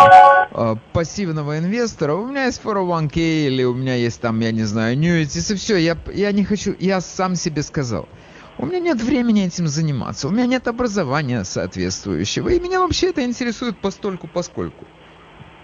э, 0.51 0.77
пассивного 0.93 1.59
инвестора, 1.59 2.15
у 2.15 2.27
меня 2.27 2.47
есть 2.47 2.61
401k 2.63 3.47
или 3.47 3.65
у 3.65 3.75
меня 3.75 3.95
есть 3.97 4.21
там, 4.21 4.41
я 4.41 4.53
не 4.53 4.65
знаю, 4.65 4.97
annuities, 4.97 5.53
и 5.53 5.57
все, 5.57 5.77
я, 5.77 5.97
я 6.15 6.33
не 6.33 6.45
хочу, 6.45 6.75
я 6.79 7.01
сам 7.01 7.35
себе 7.35 7.63
сказал. 7.63 8.09
У 8.59 8.65
меня 8.65 8.81
нет 8.81 9.03
времени 9.03 9.45
этим 9.45 9.69
заниматься, 9.69 10.29
у 10.29 10.31
меня 10.31 10.47
нет 10.47 10.67
образования 10.67 11.45
соответствующего, 11.45 12.49
и 12.49 12.59
меня 12.59 12.81
вообще 12.81 13.11
это 13.11 13.23
интересует 13.23 13.77
постольку 13.79 14.29
поскольку. 14.33 14.87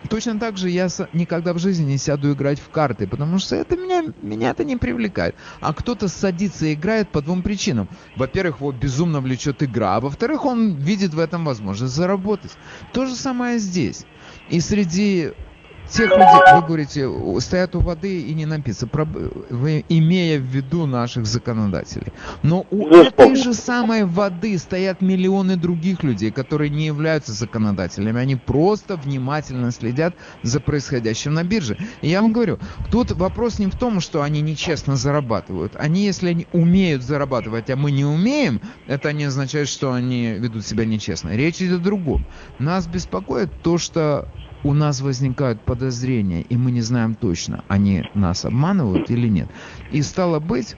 Точно 0.08 0.38
так 0.38 0.56
же 0.56 0.68
я 0.68 0.88
никогда 1.12 1.52
в 1.52 1.58
жизни 1.58 1.84
не 1.84 1.98
сяду 1.98 2.32
играть 2.32 2.60
в 2.60 2.68
карты, 2.70 3.06
потому 3.06 3.38
что 3.38 3.56
это 3.56 3.76
меня, 3.76 4.04
меня 4.20 4.50
это 4.50 4.64
не 4.64 4.76
привлекает. 4.76 5.34
А 5.60 5.72
кто-то 5.72 6.08
садится 6.08 6.66
и 6.66 6.74
играет 6.74 7.08
по 7.10 7.22
двум 7.22 7.42
причинам. 7.42 7.88
Во-первых, 8.16 8.56
его 8.56 8.72
безумно 8.72 9.20
влечет 9.20 9.62
игра, 9.62 9.96
а 9.96 10.00
во-вторых, 10.00 10.44
он 10.44 10.76
видит 10.76 11.14
в 11.14 11.18
этом 11.18 11.44
возможность 11.44 11.94
заработать. 11.94 12.52
То 12.92 13.06
же 13.06 13.14
самое 13.14 13.58
здесь. 13.58 14.04
И 14.48 14.60
среди 14.60 15.32
тех 15.92 16.10
людей, 16.10 16.54
вы 16.54 16.66
говорите, 16.66 17.40
стоят 17.40 17.76
у 17.76 17.80
воды 17.80 18.22
и 18.22 18.34
не 18.34 18.46
напиться, 18.46 18.88
вы, 19.50 19.84
имея 19.88 20.38
в 20.38 20.42
виду 20.42 20.86
наших 20.86 21.26
законодателей. 21.26 22.12
Но 22.42 22.66
у 22.70 22.88
этой 22.88 23.36
же 23.36 23.54
самой 23.54 24.04
воды 24.04 24.58
стоят 24.58 25.00
миллионы 25.00 25.56
других 25.56 26.02
людей, 26.02 26.30
которые 26.30 26.70
не 26.70 26.86
являются 26.86 27.32
законодателями. 27.32 28.20
Они 28.20 28.36
просто 28.36 28.96
внимательно 28.96 29.70
следят 29.70 30.14
за 30.42 30.60
происходящим 30.60 31.34
на 31.34 31.44
бирже. 31.44 31.76
И 32.00 32.08
я 32.08 32.22
вам 32.22 32.32
говорю, 32.32 32.58
тут 32.90 33.12
вопрос 33.12 33.58
не 33.58 33.66
в 33.66 33.76
том, 33.76 34.00
что 34.00 34.22
они 34.22 34.40
нечестно 34.40 34.96
зарабатывают. 34.96 35.76
Они, 35.76 36.04
если 36.04 36.28
они 36.30 36.46
умеют 36.52 37.02
зарабатывать, 37.02 37.70
а 37.70 37.76
мы 37.76 37.90
не 37.90 38.04
умеем, 38.04 38.60
это 38.86 39.12
не 39.12 39.24
означает, 39.24 39.68
что 39.68 39.92
они 39.92 40.32
ведут 40.32 40.64
себя 40.64 40.84
нечестно. 40.84 41.30
Речь 41.30 41.60
идет 41.60 41.80
о 41.80 41.82
другом. 41.82 42.24
Нас 42.58 42.86
беспокоит 42.86 43.50
то, 43.62 43.78
что 43.78 44.28
у 44.64 44.74
нас 44.74 45.00
возникают 45.00 45.60
подозрения, 45.60 46.42
и 46.42 46.56
мы 46.56 46.70
не 46.70 46.80
знаем 46.80 47.14
точно, 47.14 47.64
они 47.68 48.04
нас 48.14 48.44
обманывают 48.44 49.10
или 49.10 49.28
нет. 49.28 49.48
И 49.90 50.02
стало 50.02 50.40
быть, 50.40 50.76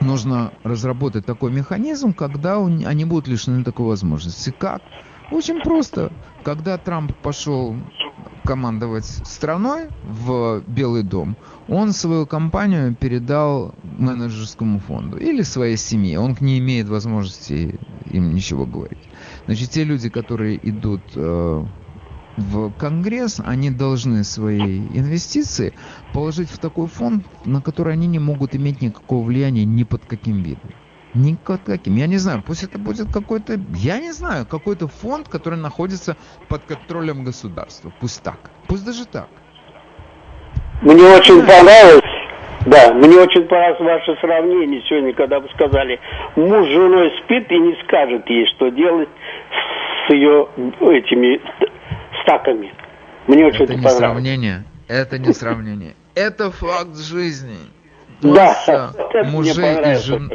нужно 0.00 0.52
разработать 0.62 1.26
такой 1.26 1.52
механизм, 1.52 2.12
когда 2.12 2.56
они 2.58 3.04
будут 3.04 3.28
лишены 3.28 3.64
такой 3.64 3.86
возможности. 3.86 4.54
Как? 4.56 4.82
Очень 5.30 5.60
просто. 5.62 6.12
Когда 6.42 6.76
Трамп 6.78 7.14
пошел 7.16 7.76
командовать 8.44 9.04
страной 9.04 9.88
в 10.02 10.62
Белый 10.66 11.02
дом, 11.02 11.36
он 11.68 11.92
свою 11.92 12.26
компанию 12.26 12.94
передал 12.94 13.74
менеджерскому 13.82 14.80
фонду 14.80 15.18
или 15.18 15.42
своей 15.42 15.76
семье. 15.76 16.18
Он 16.18 16.36
не 16.40 16.58
имеет 16.58 16.88
возможности 16.88 17.78
им 18.10 18.34
ничего 18.34 18.66
говорить. 18.66 18.98
Значит, 19.46 19.70
те 19.70 19.84
люди, 19.84 20.08
которые 20.08 20.58
идут 20.68 21.02
э, 21.14 21.64
в 22.40 22.72
Конгресс, 22.78 23.40
они 23.44 23.70
должны 23.70 24.24
свои 24.24 24.78
инвестиции 24.94 25.72
положить 26.12 26.50
в 26.50 26.58
такой 26.58 26.88
фонд, 26.88 27.24
на 27.44 27.60
который 27.60 27.92
они 27.92 28.06
не 28.06 28.18
могут 28.18 28.54
иметь 28.54 28.82
никакого 28.82 29.24
влияния 29.24 29.64
ни 29.64 29.84
под 29.84 30.04
каким 30.06 30.42
видом. 30.42 30.70
Ни 31.14 31.34
под 31.34 31.62
каким. 31.62 31.96
Я 31.96 32.06
не 32.06 32.18
знаю, 32.18 32.42
пусть 32.46 32.62
это 32.62 32.78
будет 32.78 33.12
какой-то, 33.12 33.58
я 33.74 33.98
не 33.98 34.12
знаю, 34.12 34.46
какой-то 34.46 34.86
фонд, 34.86 35.28
который 35.28 35.58
находится 35.58 36.16
под 36.48 36.62
контролем 36.62 37.24
государства. 37.24 37.92
Пусть 38.00 38.22
так. 38.22 38.38
Пусть 38.68 38.84
даже 38.84 39.06
так. 39.06 39.28
Мне 40.82 41.02
очень 41.02 41.40
понравилось, 41.42 42.02
да, 42.66 42.92
мне 42.94 43.18
очень 43.18 43.44
понравилось 43.44 43.80
ваше 43.80 44.20
сравнение 44.20 44.82
сегодня, 44.88 45.12
когда 45.14 45.40
вы 45.40 45.48
сказали, 45.54 45.98
муж 46.36 46.66
с 46.66 46.70
женой 46.70 47.10
спит 47.24 47.50
и 47.50 47.58
не 47.58 47.74
скажет 47.84 48.28
ей, 48.28 48.46
что 48.54 48.68
делать 48.70 49.08
с 50.06 50.12
ее 50.12 50.46
этими 50.80 51.40
стаками. 52.30 52.72
Мне 53.26 53.46
очень 53.46 53.64
это, 53.64 53.72
это 53.74 53.82
не 53.82 53.88
сравнение. 53.88 54.64
Это 54.88 55.18
не 55.18 55.32
сравнение. 55.32 55.94
Это 56.14 56.50
факт 56.50 56.96
жизни. 56.96 57.56
Масса 58.22 58.92
да, 59.12 59.24
мужей 59.24 59.92
и 59.92 59.94
жен... 59.96 60.32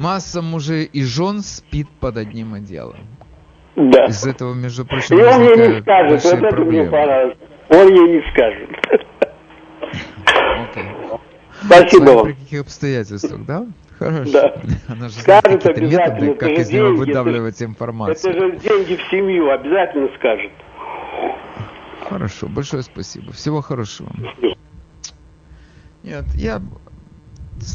Масса 0.00 0.42
мужей 0.42 0.84
и 0.84 1.04
жен 1.04 1.40
спит 1.40 1.88
под 2.00 2.16
одним 2.16 2.54
одеялом. 2.54 3.06
Да. 3.76 4.06
Из 4.06 4.26
этого, 4.26 4.54
между 4.54 4.84
прочим, 4.84 5.18
и 5.18 5.22
он 5.22 5.42
ей 5.42 5.74
не 5.74 5.80
скажет, 5.82 6.24
вот 6.24 6.32
это 6.32 6.56
мне 6.62 6.84
понравилось. 6.84 7.38
Он 7.68 7.88
ей 7.88 8.16
не 8.16 8.30
скажет. 8.30 8.70
Okay. 10.74 11.20
Спасибо 11.62 12.10
вам. 12.10 12.24
При 12.24 12.32
каких 12.32 12.60
обстоятельствах, 12.62 13.44
да? 13.46 13.66
Хорошо. 13.98 14.30
Да. 14.32 14.54
Она 14.88 15.08
же 15.08 15.14
скажет 15.14 15.62
знает 15.62 15.66
обязательно. 15.66 16.24
методы, 16.24 16.34
как 16.34 16.50
из 16.50 16.68
деньги, 16.68 16.86
него 16.86 16.96
выдавливать 16.96 17.56
это, 17.56 17.64
информацию. 17.64 18.34
Это 18.34 18.40
же 18.40 18.56
деньги 18.58 18.96
в 18.96 19.10
семью, 19.10 19.50
обязательно 19.50 20.08
скажет. 20.18 20.52
Хорошо, 22.08 22.48
большое 22.48 22.82
спасибо. 22.82 23.32
Всего 23.32 23.60
хорошего. 23.60 24.12
Нет, 26.02 26.24
я... 26.34 26.62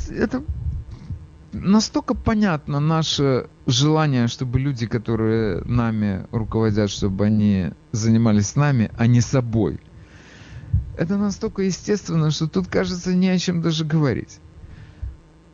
Это 0.09 0.43
настолько 1.51 2.15
понятно 2.15 2.79
наше 2.79 3.49
желание, 3.67 4.27
чтобы 4.27 4.59
люди, 4.59 4.87
которые 4.87 5.61
нами 5.65 6.27
руководят, 6.31 6.89
чтобы 6.89 7.25
они 7.25 7.71
занимались 7.91 8.55
нами, 8.55 8.89
а 8.97 9.07
не 9.07 9.21
собой. 9.21 9.79
Это 10.97 11.17
настолько 11.17 11.63
естественно, 11.63 12.31
что 12.31 12.47
тут 12.47 12.67
кажется 12.67 13.13
не 13.13 13.29
о 13.29 13.37
чем 13.37 13.61
даже 13.61 13.85
говорить. 13.85 14.39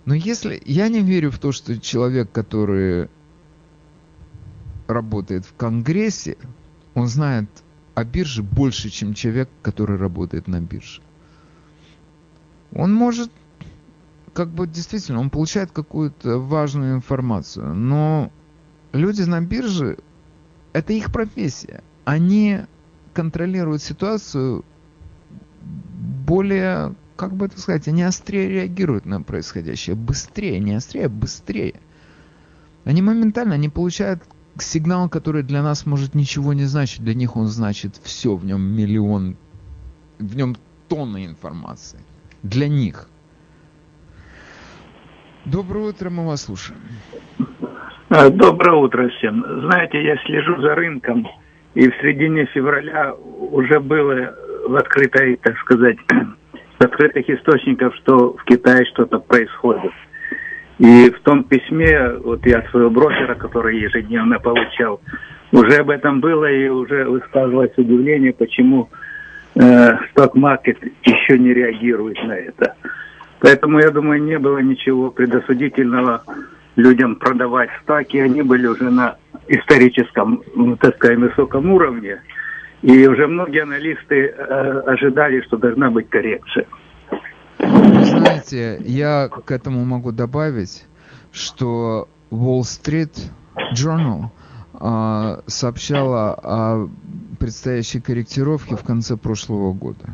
Но 0.05 0.13
если... 0.13 0.61
Я 0.65 0.87
не 0.87 1.01
верю 1.01 1.31
в 1.31 1.39
то, 1.39 1.51
что 1.51 1.79
человек, 1.79 2.31
который 2.31 3.09
работает 4.87 5.45
в 5.45 5.53
Конгрессе, 5.55 6.37
он 6.93 7.07
знает 7.07 7.49
о 7.97 8.03
бирже 8.03 8.43
больше, 8.43 8.91
чем 8.91 9.15
человек, 9.15 9.49
который 9.63 9.97
работает 9.97 10.47
на 10.47 10.61
бирже. 10.61 11.01
Он 12.71 12.93
может, 12.93 13.31
как 14.33 14.49
бы 14.49 14.67
действительно, 14.67 15.19
он 15.19 15.31
получает 15.31 15.71
какую-то 15.71 16.37
важную 16.37 16.93
информацию, 16.93 17.73
но 17.73 18.31
люди 18.91 19.23
на 19.23 19.41
бирже, 19.41 19.97
это 20.73 20.93
их 20.93 21.11
профессия. 21.11 21.81
Они 22.05 22.59
контролируют 23.15 23.81
ситуацию 23.81 24.63
более, 25.63 26.93
как 27.15 27.33
бы 27.33 27.47
это 27.47 27.59
сказать, 27.59 27.87
они 27.87 28.03
острее 28.03 28.47
реагируют 28.47 29.07
на 29.07 29.23
происходящее, 29.23 29.95
быстрее, 29.95 30.59
не 30.59 30.75
острее, 30.75 31.07
а 31.07 31.09
быстрее. 31.09 31.79
Они 32.85 33.01
моментально, 33.01 33.55
они 33.55 33.69
получают 33.69 34.21
сигнал, 34.61 35.09
который 35.09 35.43
для 35.43 35.61
нас 35.61 35.85
может 35.85 36.15
ничего 36.15 36.53
не 36.53 36.63
значить, 36.63 37.03
для 37.03 37.13
них 37.13 37.35
он 37.35 37.47
значит 37.47 37.95
все, 38.03 38.35
в 38.35 38.45
нем 38.45 38.61
миллион, 38.61 39.35
в 40.19 40.35
нем 40.35 40.55
тонны 40.87 41.25
информации. 41.25 41.99
Для 42.43 42.67
них. 42.67 43.07
Доброе 45.45 45.89
утро, 45.89 46.09
мы 46.09 46.25
вас 46.25 46.43
слушаем. 46.43 46.79
А, 48.09 48.29
доброе 48.29 48.77
утро 48.77 49.09
всем. 49.09 49.43
Знаете, 49.61 50.03
я 50.03 50.17
слежу 50.25 50.61
за 50.61 50.75
рынком, 50.75 51.27
и 51.73 51.89
в 51.89 51.93
середине 52.01 52.45
февраля 52.47 53.13
уже 53.13 53.79
было 53.79 54.35
в 54.67 54.75
открытой, 54.75 55.37
так 55.37 55.57
сказать, 55.59 55.97
в 56.79 56.81
открытых 56.83 57.29
источниках, 57.29 57.95
что 57.95 58.33
в 58.33 58.43
Китае 58.45 58.85
что-то 58.85 59.19
происходит. 59.19 59.91
И 60.79 61.09
в 61.09 61.19
том 61.21 61.43
письме, 61.43 62.13
вот 62.23 62.45
я 62.45 62.59
от 62.59 62.69
своего 62.69 62.89
брокера, 62.89 63.33
который 63.33 63.79
ежедневно 63.79 64.39
получал, 64.39 65.01
уже 65.51 65.77
об 65.77 65.89
этом 65.89 66.19
было 66.19 66.45
и 66.51 66.67
уже 66.67 67.05
высказывалось 67.05 67.71
удивление, 67.77 68.33
почему 68.33 68.89
э, 69.55 69.97
сток-маркет 70.11 70.77
еще 71.03 71.39
не 71.39 71.53
реагирует 71.53 72.17
на 72.23 72.33
это. 72.33 72.75
Поэтому, 73.39 73.79
я 73.79 73.89
думаю, 73.91 74.21
не 74.21 74.37
было 74.37 74.59
ничего 74.59 75.09
предосудительного 75.09 76.23
людям 76.75 77.15
продавать 77.15 77.69
стаки. 77.83 78.17
Они 78.17 78.41
были 78.41 78.67
уже 78.67 78.89
на 78.89 79.15
историческом, 79.47 80.43
ну, 80.55 80.75
так 80.75 80.95
сказать, 80.95 81.17
высоком 81.17 81.71
уровне. 81.71 82.21
И 82.83 83.07
уже 83.07 83.27
многие 83.27 83.63
аналисты 83.63 84.27
э, 84.27 84.79
ожидали, 84.85 85.41
что 85.41 85.57
должна 85.57 85.89
быть 85.89 86.09
коррекция. 86.09 86.65
Знаете, 88.19 88.81
я 88.85 89.29
к 89.29 89.51
этому 89.51 89.85
могу 89.85 90.11
добавить, 90.11 90.85
что 91.31 92.07
Wall 92.31 92.61
Street 92.61 93.15
Journal 93.73 94.29
э, 94.73 95.41
сообщала 95.47 96.33
о 96.33 96.89
предстоящей 97.39 98.01
корректировке 98.01 98.75
в 98.75 98.83
конце 98.83 99.17
прошлого 99.17 99.73
года. 99.73 100.09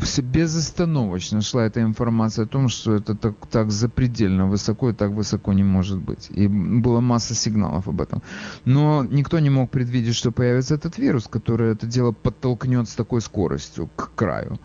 Все 0.00 0.22
безостановочно 0.22 1.42
шла 1.42 1.66
эта 1.66 1.82
информация 1.82 2.46
о 2.46 2.48
том, 2.48 2.68
что 2.68 2.94
это 2.94 3.14
так, 3.14 3.34
так 3.50 3.70
запредельно 3.70 4.46
высоко 4.46 4.88
и 4.88 4.94
так 4.94 5.10
высоко 5.10 5.52
не 5.52 5.64
может 5.64 5.98
быть. 5.98 6.30
И 6.30 6.48
была 6.48 7.02
масса 7.02 7.34
сигналов 7.34 7.88
об 7.88 8.00
этом. 8.00 8.22
Но 8.64 9.04
никто 9.04 9.38
не 9.38 9.50
мог 9.50 9.70
предвидеть, 9.70 10.14
что 10.14 10.32
появится 10.32 10.76
этот 10.76 10.96
вирус, 10.96 11.28
который 11.28 11.72
это 11.72 11.86
дело 11.86 12.12
подтолкнет 12.12 12.88
с 12.88 12.94
такой 12.94 13.20
скоростью 13.20 13.90
к 13.94 14.12
краю. 14.14 14.58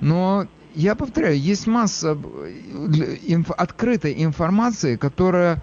Но 0.00 0.46
я 0.74 0.94
повторяю, 0.94 1.38
есть 1.38 1.66
масса 1.66 2.16
э, 2.16 3.16
инф, 3.26 3.50
открытой 3.50 4.22
информации, 4.22 4.96
которая... 4.96 5.62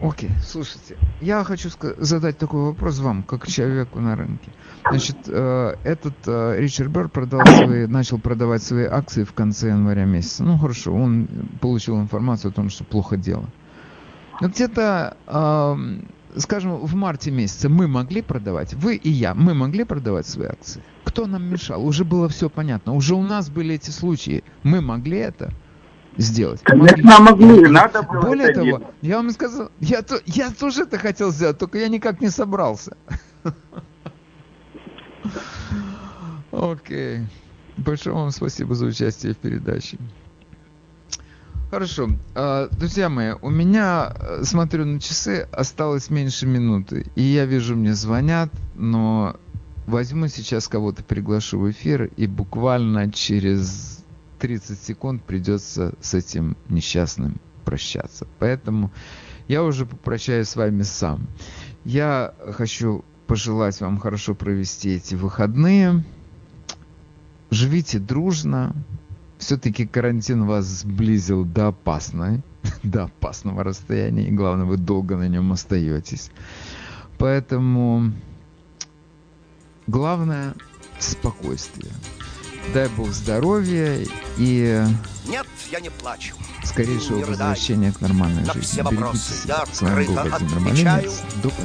Окей, 0.00 0.30
слушайте, 0.44 0.96
я 1.20 1.44
хочу 1.44 1.70
задать 1.98 2.36
такой 2.36 2.62
вопрос 2.62 2.98
вам, 2.98 3.22
как 3.22 3.46
человеку 3.46 4.00
на 4.00 4.16
рынке. 4.16 4.50
Значит, 4.88 5.16
э, 5.28 5.76
этот 5.82 6.14
э, 6.26 6.56
Ричард 6.58 6.90
Берр 6.90 7.08
продал 7.08 7.46
свои, 7.46 7.86
начал 7.86 8.18
продавать 8.18 8.62
свои 8.62 8.84
акции 8.84 9.24
в 9.24 9.32
конце 9.32 9.68
января 9.68 10.04
месяца. 10.04 10.44
Ну 10.44 10.58
хорошо, 10.58 10.92
он 10.92 11.28
получил 11.60 11.98
информацию 12.00 12.50
о 12.50 12.52
том, 12.52 12.68
что 12.68 12.84
плохо 12.84 13.16
дело. 13.16 13.46
Но 14.40 14.48
где-то, 14.48 15.16
э, 15.26 15.76
скажем, 16.36 16.76
в 16.76 16.94
марте 16.94 17.30
месяце 17.30 17.68
мы 17.68 17.86
могли 17.88 18.22
продавать, 18.22 18.74
вы 18.74 18.96
и 18.96 19.10
я, 19.10 19.34
мы 19.34 19.54
могли 19.54 19.84
продавать 19.84 20.26
свои 20.26 20.48
акции 20.48 20.82
Кто 21.04 21.26
нам 21.26 21.44
мешал? 21.44 21.84
Уже 21.86 22.04
было 22.04 22.28
все 22.28 22.48
понятно. 22.48 22.94
Уже 22.94 23.14
у 23.14 23.22
нас 23.22 23.50
были 23.50 23.74
эти 23.74 23.90
случаи. 23.90 24.42
Мы 24.62 24.80
могли 24.80 25.18
это 25.18 25.52
сделать. 26.16 26.62
Конечно, 26.62 27.20
могли. 27.20 27.46
могли. 27.46 27.68
Надо 27.68 28.02
было 28.02 28.20
Более 28.20 28.46
это 28.46 28.54
того, 28.54 28.66
делать. 28.66 28.84
я 29.02 29.16
вам 29.16 29.30
сказал, 29.30 29.70
я, 29.80 30.02
то, 30.02 30.20
я 30.26 30.50
тоже 30.50 30.82
это 30.82 30.98
хотел 30.98 31.30
сделать, 31.30 31.58
только 31.58 31.78
я 31.78 31.88
никак 31.88 32.20
не 32.20 32.30
собрался. 32.30 32.96
Окей. 36.52 37.26
Большое 37.76 38.14
вам 38.14 38.30
спасибо 38.30 38.74
за 38.74 38.86
участие 38.86 39.34
в 39.34 39.38
передаче. 39.38 39.98
Хорошо. 41.74 42.08
А, 42.36 42.68
друзья 42.70 43.08
мои, 43.08 43.32
у 43.42 43.50
меня, 43.50 44.14
э, 44.16 44.44
смотрю 44.44 44.84
на 44.84 45.00
часы, 45.00 45.48
осталось 45.50 46.08
меньше 46.08 46.46
минуты. 46.46 47.04
И 47.16 47.22
я 47.22 47.46
вижу, 47.46 47.74
мне 47.74 47.94
звонят, 47.94 48.48
но 48.76 49.34
возьму 49.88 50.28
сейчас 50.28 50.68
кого-то, 50.68 51.02
приглашу 51.02 51.58
в 51.58 51.68
эфир, 51.68 52.12
и 52.16 52.28
буквально 52.28 53.10
через 53.10 54.04
30 54.38 54.80
секунд 54.84 55.24
придется 55.24 55.94
с 56.00 56.14
этим 56.14 56.56
несчастным 56.68 57.40
прощаться. 57.64 58.28
Поэтому 58.38 58.92
я 59.48 59.64
уже 59.64 59.84
попрощаюсь 59.84 60.50
с 60.50 60.54
вами 60.54 60.82
сам. 60.82 61.26
Я 61.84 62.34
хочу 62.52 63.04
пожелать 63.26 63.80
вам 63.80 63.98
хорошо 63.98 64.36
провести 64.36 64.90
эти 64.90 65.16
выходные. 65.16 66.04
Живите 67.50 67.98
дружно, 67.98 68.76
все-таки 69.44 69.86
карантин 69.86 70.46
вас 70.46 70.64
сблизил 70.64 71.44
до 71.44 71.68
опасной, 71.68 72.42
до 72.82 73.04
опасного 73.04 73.62
расстояния, 73.62 74.26
и 74.28 74.30
главное, 74.30 74.64
вы 74.64 74.78
долго 74.78 75.16
на 75.16 75.28
нем 75.28 75.52
остаетесь. 75.52 76.30
Поэтому 77.18 78.12
главное 79.86 80.54
спокойствие. 80.98 81.92
Дай 82.72 82.88
Бог 82.88 83.08
здоровья 83.08 83.98
и 84.38 84.82
Нет, 85.28 85.46
я 85.70 85.80
не 85.80 85.90
плачу. 85.90 86.34
скорейшего 86.64 87.18
не 87.18 87.24
возвращения 87.24 87.92
к 87.92 88.00
нормальной 88.00 88.42
на 88.44 88.54
жизни. 88.54 88.62
все 88.62 88.82
вопросы 88.82 89.34
себя. 89.34 89.56
я 89.56 89.62
открыто 89.62 90.22
отвечаю, 90.22 91.10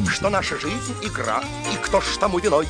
что 0.09 0.29
наша 0.29 0.59
жизнь— 0.59 0.93
игра, 1.03 1.41
и 1.73 1.77
кто 1.77 2.01
ж 2.01 2.17
тому 2.19 2.39
виной, 2.39 2.67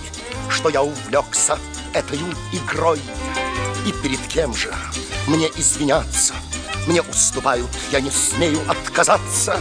что 0.49 0.70
я 0.70 0.84
увлекся 0.84 1.57
этой 1.95 2.20
игрой. 2.53 2.99
И 3.90 3.92
перед 3.92 4.20
кем 4.28 4.54
же 4.54 4.72
мне 5.26 5.50
извиняться? 5.58 6.36
Мне 6.86 7.02
уступают, 7.02 7.72
я 7.92 8.00
не 8.02 8.12
смею 8.12 8.60
отказаться. 8.70 9.60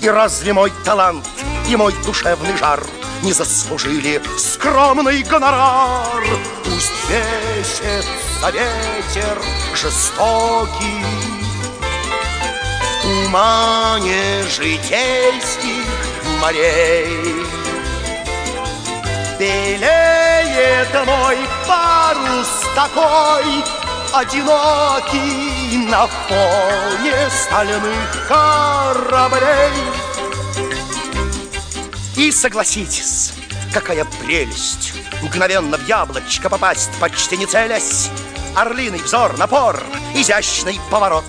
И 0.00 0.08
разве 0.08 0.54
мой 0.54 0.72
талант 0.82 1.26
и 1.68 1.76
мой 1.76 1.94
душевный 2.06 2.56
жар 2.56 2.82
Не 3.22 3.34
заслужили 3.34 4.22
скромный 4.38 5.22
гонорар? 5.24 6.24
Пусть 6.64 6.90
бесится 7.10 8.50
ветер 8.50 9.42
жестокий 9.74 11.04
В 12.98 13.02
тумане 13.02 14.42
житейских 14.44 15.84
морей 16.40 17.44
Белеет 19.38 21.06
мой 21.06 21.36
парус 21.68 22.48
такой 22.74 23.64
Одинокий 24.14 25.76
на 25.88 26.06
фоне 26.06 27.28
стальных 27.30 28.26
кораблей. 28.26 29.72
И 32.16 32.32
согласитесь, 32.32 33.34
какая 33.74 34.06
прелесть 34.06 34.94
Мгновенно 35.20 35.76
в 35.76 35.86
яблочко 35.86 36.48
попасть, 36.48 36.90
почти 36.98 37.36
не 37.36 37.44
целясь. 37.44 38.08
Орлиный 38.54 39.00
взор, 39.00 39.36
напор, 39.36 39.82
изящный 40.14 40.80
поворот 40.90 41.24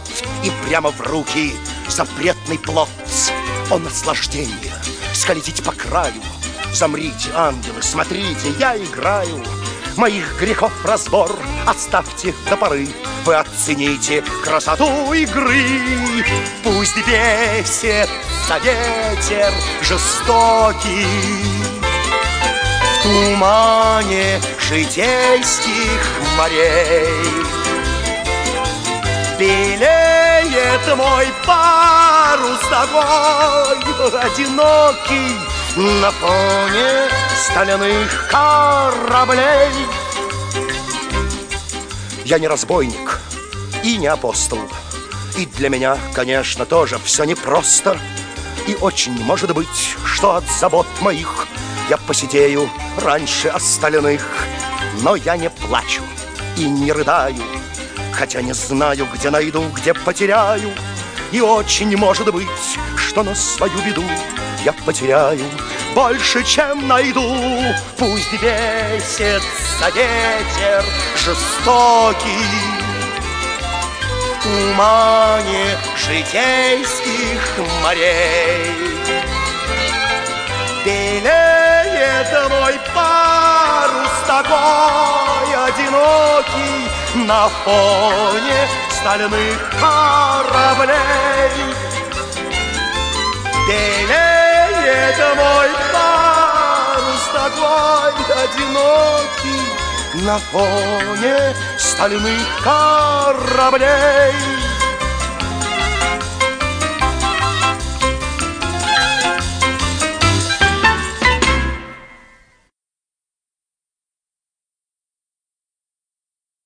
И 0.46 0.52
прямо 0.66 0.92
в 0.92 1.02
руки 1.02 1.54
запретный 1.90 2.58
плод 2.58 2.88
О 3.70 3.78
наслаждение, 3.80 4.74
скользить 5.14 5.62
по 5.62 5.74
краю 5.74 6.14
Замрите, 6.78 7.32
ангелы, 7.34 7.82
смотрите, 7.82 8.54
я 8.60 8.78
играю. 8.78 9.44
Моих 9.96 10.40
грехов 10.40 10.72
разбор 10.86 11.36
оставьте 11.66 12.36
до 12.48 12.56
поры. 12.56 12.88
Вы 13.26 13.34
оцените 13.34 14.24
красоту 14.44 15.12
игры. 15.12 15.64
Пусть 16.64 16.96
бесит 16.98 18.08
ветер 18.64 19.52
жестокий. 19.82 21.08
В 22.94 23.02
тумане 23.02 24.40
житейских 24.70 26.02
морей. 26.38 27.08
Белеет 29.40 30.96
мой 30.96 31.26
парус 31.44 32.60
такой 32.70 34.22
одинокий 34.22 35.47
на 35.78 36.10
фоне 36.12 37.08
стальных 37.36 38.28
кораблей. 38.30 39.72
Я 42.26 42.40
не 42.40 42.48
разбойник 42.48 43.20
и 43.84 43.98
не 43.98 44.08
апостол, 44.08 44.60
и 45.38 45.46
для 45.46 45.70
меня, 45.70 45.98
конечно, 46.14 46.66
тоже 46.66 46.98
все 47.04 47.26
непросто. 47.26 48.00
И 48.66 48.76
очень 48.82 49.24
может 49.24 49.54
быть, 49.54 49.96
что 50.04 50.36
от 50.36 50.44
забот 50.50 50.88
моих 51.02 51.48
я 51.90 51.98
посидею 51.98 52.70
раньше 53.02 53.48
остальных. 53.48 54.26
Но 55.04 55.16
я 55.16 55.38
не 55.38 55.50
плачу 55.52 56.02
и 56.58 56.68
не 56.68 56.92
рыдаю, 56.92 57.44
хотя 58.14 58.42
не 58.42 58.54
знаю, 58.54 59.08
где 59.14 59.30
найду, 59.30 59.64
где 59.76 59.94
потеряю. 59.94 60.72
И 61.32 61.40
очень 61.40 61.96
может 61.96 62.34
быть, 62.34 62.48
что 62.98 63.22
на 63.22 63.36
свою 63.36 63.80
беду 63.86 64.04
я 64.64 64.74
потеряю 64.86 65.46
больше, 65.94 66.44
чем 66.44 66.88
найду. 66.88 67.24
Пусть 67.98 68.32
бесится 68.34 69.90
ветер 69.96 70.86
жестокий 71.16 72.78
тумане 74.44 75.78
житейских 75.98 77.42
морей. 77.84 78.72
Белеет 80.86 82.50
мой 82.50 82.80
парус 82.94 84.12
такой 84.26 85.50
одинокий 85.68 87.26
на 87.26 87.50
фоне 87.50 88.68
стальных 88.92 89.58
кораблей. 89.80 90.96
Белеет 93.68 94.37
мой 95.36 95.70
парус 95.94 97.26
такой 97.34 98.14
одинокий 98.44 99.64
На 100.26 100.38
фоне 100.40 101.56
стальных 101.78 102.48
кораблей 102.64 104.34